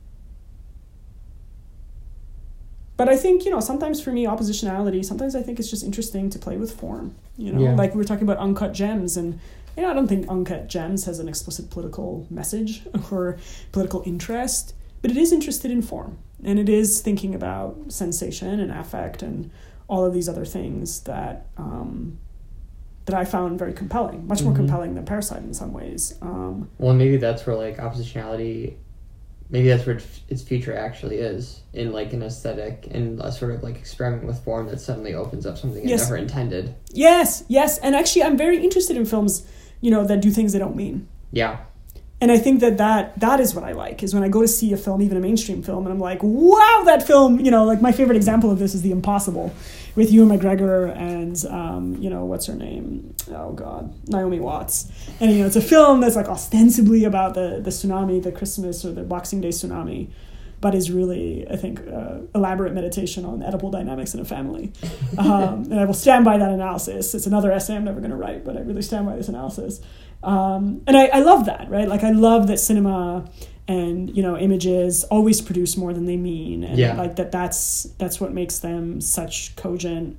[2.97, 6.29] but I think, you know, sometimes for me, oppositionality, sometimes I think it's just interesting
[6.29, 7.61] to play with form, you know?
[7.61, 7.75] Yeah.
[7.75, 9.39] Like we were talking about Uncut Gems, and,
[9.75, 13.37] you know, I don't think Uncut Gems has an explicit political message or
[13.71, 16.17] political interest, but it is interested in form.
[16.43, 19.49] And it is thinking about sensation and affect and
[19.87, 22.17] all of these other things that um,
[23.05, 24.57] that I found very compelling, much more Mhm.
[24.57, 26.15] compelling than Parasite in some ways.
[26.21, 28.75] Um, Well, maybe that's where like oppositionality,
[29.53, 33.63] maybe that's where its- future actually is in like an aesthetic and a sort of
[33.63, 36.01] like experiment with form that suddenly opens up something Yes.
[36.01, 36.75] it never intended.
[36.91, 39.47] yes, yes, and actually, I'm very interested in films,
[39.79, 41.07] you know, that do things they don't mean.
[41.31, 41.59] Yeah.
[42.23, 44.47] And I think that, that that is what I like is when I go to
[44.47, 47.65] see a film, even a mainstream film, and I'm like, wow, that film, you know,
[47.65, 49.53] like my favorite example of this is The Impossible
[49.97, 53.13] with Ewan McGregor and, um, you know, what's her name?
[53.29, 54.89] Oh, God, Naomi Watts.
[55.19, 58.85] And, you know, it's a film that's like ostensibly about the, the tsunami, the Christmas
[58.85, 60.07] or the Boxing Day tsunami,
[60.61, 64.71] but is really, I think, uh, elaborate meditation on Oedipal dynamics in a family.
[65.15, 67.13] Um, and I will stand by that analysis.
[67.13, 69.79] It's another essay I'm never going to write, but I really stand by this analysis.
[70.23, 71.87] Um, and I, I love that, right?
[71.87, 73.29] Like I love that cinema
[73.67, 76.95] and you know images always produce more than they mean, and Yeah.
[76.95, 77.31] like that.
[77.31, 80.17] That's that's what makes them such cogent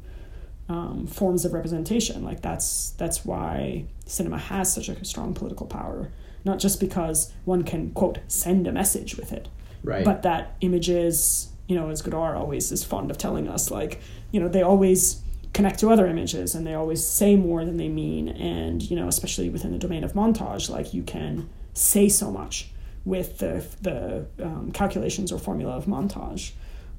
[0.68, 2.24] um, forms of representation.
[2.24, 6.10] Like that's that's why cinema has such a strong political power.
[6.44, 9.48] Not just because one can quote send a message with it,
[9.82, 10.04] Right.
[10.04, 14.00] but that images, you know, as Godard always is fond of telling us, like,
[14.30, 15.22] you know, they always
[15.54, 18.28] connect to other images and they always say more than they mean.
[18.28, 22.68] And, you know, especially within the domain of montage, like you can say so much
[23.06, 26.52] with the, the um, calculations or formula of montage.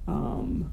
[0.08, 0.72] Um,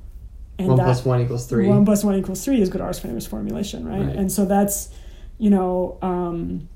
[0.59, 1.66] and one that, plus one equals three.
[1.66, 4.06] one plus one equals three is Godard's famous formulation, right?
[4.06, 4.16] Right.
[4.16, 4.90] And so that's,
[5.38, 6.68] you know, um,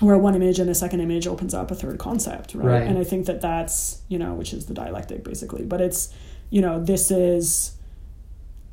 [0.00, 2.66] where one image and a second image opens up a third concept, right?
[2.66, 2.82] Right.
[2.82, 5.64] And I think that that's, you know, which is the dialectic basically.
[5.64, 6.12] But it's,
[6.50, 7.76] you know, this is,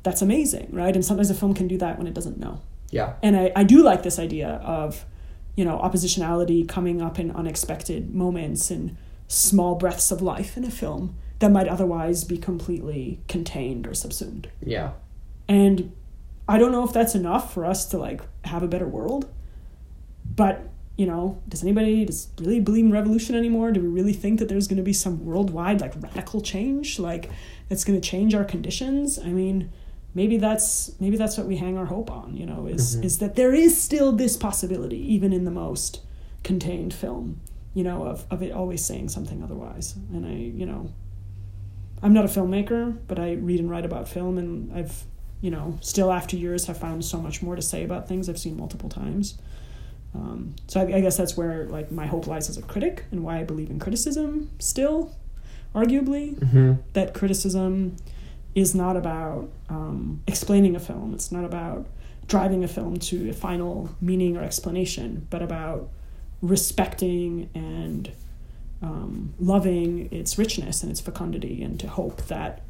[0.08, 0.94] that's amazing, right?
[0.94, 2.62] And sometimes a film can do that when it doesn't know.
[2.90, 3.12] yeah.
[3.22, 5.04] And I, I do like this idea of,
[5.54, 10.70] you know, oppositionality coming up in unexpected moments and small breaths of life in a
[10.70, 14.48] film that might otherwise be completely contained or subsumed.
[14.64, 14.92] Yeah.
[15.46, 15.92] And
[16.48, 19.28] I don't know if that's enough for us to like have a better world.
[20.34, 23.72] But, you know, does anybody does really believe in revolution anymore?
[23.72, 27.28] Do we really think that there's going to be some worldwide like radical change like
[27.68, 29.18] that's going to change our conditions?
[29.18, 29.70] I mean,
[30.14, 33.34] maybe that's maybe that's what we hang our hope on, you know, is is that
[33.36, 36.00] there is still this possibility even in the most
[36.44, 37.40] contained film,
[37.74, 39.94] you know, of of it always saying something otherwise.
[40.12, 40.90] And I, you know,
[42.02, 45.04] I'm not a filmmaker, but I read and write about film, and I've,
[45.40, 48.38] you know, still after years have found so much more to say about things I've
[48.38, 49.36] seen multiple times.
[50.14, 53.22] Um, so I, I guess that's where like my hope lies as a critic, and
[53.22, 55.12] why I believe in criticism still,
[55.74, 56.72] arguably Mm-hmm.
[56.94, 57.96] that criticism
[58.58, 61.14] is not about um, explaining a film.
[61.14, 61.86] It's not about
[62.26, 65.88] driving a film to a final meaning or explanation, but about
[66.42, 68.10] respecting and
[68.82, 72.62] um, loving its richness and its fecundity, and to hope that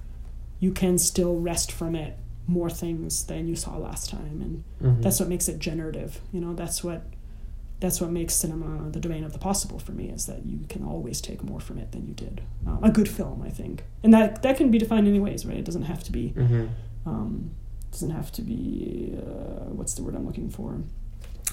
[0.60, 2.16] you can still wrest from it
[2.47, 4.40] more things than you saw last time.
[4.40, 4.65] And
[4.98, 5.02] Mhm.
[5.02, 6.20] that's what makes it generative.
[6.32, 7.02] You know, that's what
[7.80, 10.82] that's what makes cinema the domain of the possible for me is that you can
[10.84, 14.12] always take more from it than you did um, a good film i think and
[14.12, 16.66] that that can be defined in any ways right it doesn't have to be Mm-hmm.
[17.09, 17.50] um,
[17.92, 20.78] doesn't have to be uh, what's the word i'm looking for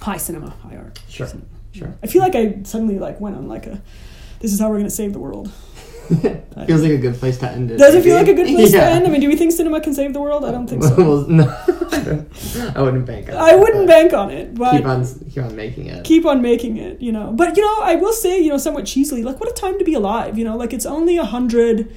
[0.02, 1.48] high cinema high art Sure, Cinema.
[1.72, 1.96] sure.
[2.04, 3.82] i feel like i suddenly like went on like a
[4.40, 5.52] this is how we're going to save the world
[6.68, 7.78] Feels like a good place to end it.
[7.78, 8.90] does it feel like a good place Yeah.
[8.90, 10.84] to end i mean do we think cinema can save the world i don't think
[10.84, 11.46] so Well, no,
[12.76, 13.36] I wouldn't bank on.
[13.36, 13.40] It.
[13.40, 16.04] I wouldn't bank on it but Keep on, keep on making it.
[16.04, 17.32] keep on making it, you know.
[17.34, 19.86] But you know, I will say, you know, somewhat cheesily, like what a time to
[19.86, 20.56] be alive, you know.
[20.56, 21.92] Like it's only a hundred.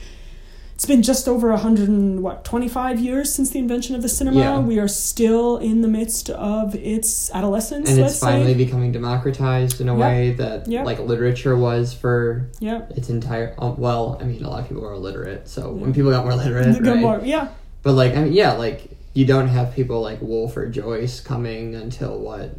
[0.78, 4.02] It's been just over a hundred and what twenty five years since the invention of
[4.02, 4.38] the cinema.
[4.38, 4.58] Yeah.
[4.60, 7.90] We are still in the midst of its adolescence.
[7.90, 8.58] and it's finally say.
[8.64, 10.06] becoming democratized in a Yeah.
[10.08, 10.84] way that Yeah.
[10.84, 12.82] like literature was for yeah.
[12.90, 13.56] its entire.
[13.58, 16.36] oh, well, I mean, a lot of people are illiterate, so when people got more
[16.36, 16.96] literate, right?
[17.00, 17.48] more- yeah.
[17.82, 21.74] But like, I mean, yeah, like you don't have people like Woolf or Joyce coming
[21.74, 22.56] until what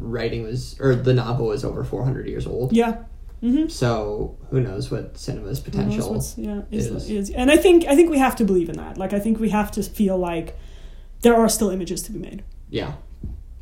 [0.00, 2.72] writing was or the novel was over four hundred years old.
[2.72, 2.96] Yeah.
[3.42, 3.68] Mm-hmm.
[3.68, 6.14] So who knows what cinema's potential?
[6.36, 7.10] yeah, is, is.
[7.10, 8.96] is and I think I think we have to believe in that.
[8.98, 10.56] Like I think we have to feel like
[11.22, 12.42] there are still images to be made.
[12.70, 12.94] Yeah,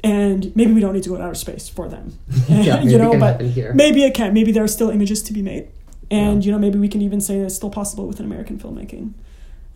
[0.03, 2.19] and maybe we don't need to go to outer space for them.
[2.49, 4.33] Yeah, maybe you it know, can but maybe it can.
[4.33, 5.69] Maybe there are still images to be made,
[6.11, 6.47] and Yeah.
[6.47, 9.13] you know, maybe we can even say that it's still possible within American filmmaking.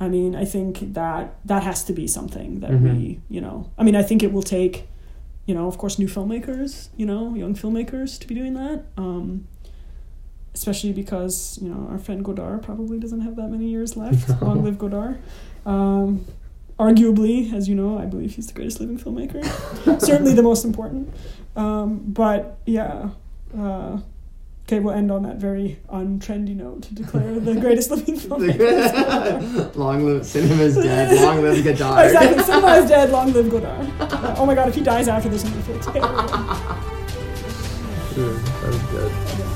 [0.00, 2.82] I mean, I think that that has to be something that Mhm.
[2.82, 4.86] we, you know, I mean, I think it will take,
[5.44, 8.84] you know, of course, new filmmakers, you know, young filmmakers to be doing that.
[8.96, 9.48] Um,
[10.58, 14.28] especially because you know our friend Godard probably doesn't have that many years left.
[14.28, 14.38] No.
[14.42, 15.20] Long live Godard.
[15.64, 16.26] Um,
[16.78, 19.44] arguably, as you know, I believe he's the greatest living filmmaker.
[20.00, 21.14] Certainly the most important.
[21.56, 23.10] Um, but yeah.
[23.56, 24.00] Uh,
[24.66, 29.74] okay, we'll end on that very untrendy note to declare the greatest living filmmaker.
[29.76, 31.22] long live cinema's dead.
[31.22, 32.06] Long live Godard.
[32.06, 32.42] exactly.
[32.42, 33.10] Cinema is dead.
[33.10, 33.88] Long live Godard.
[34.00, 36.16] Uh, oh my god, if he dies after this, I'm gonna feel terrible.
[38.18, 39.47] That was good.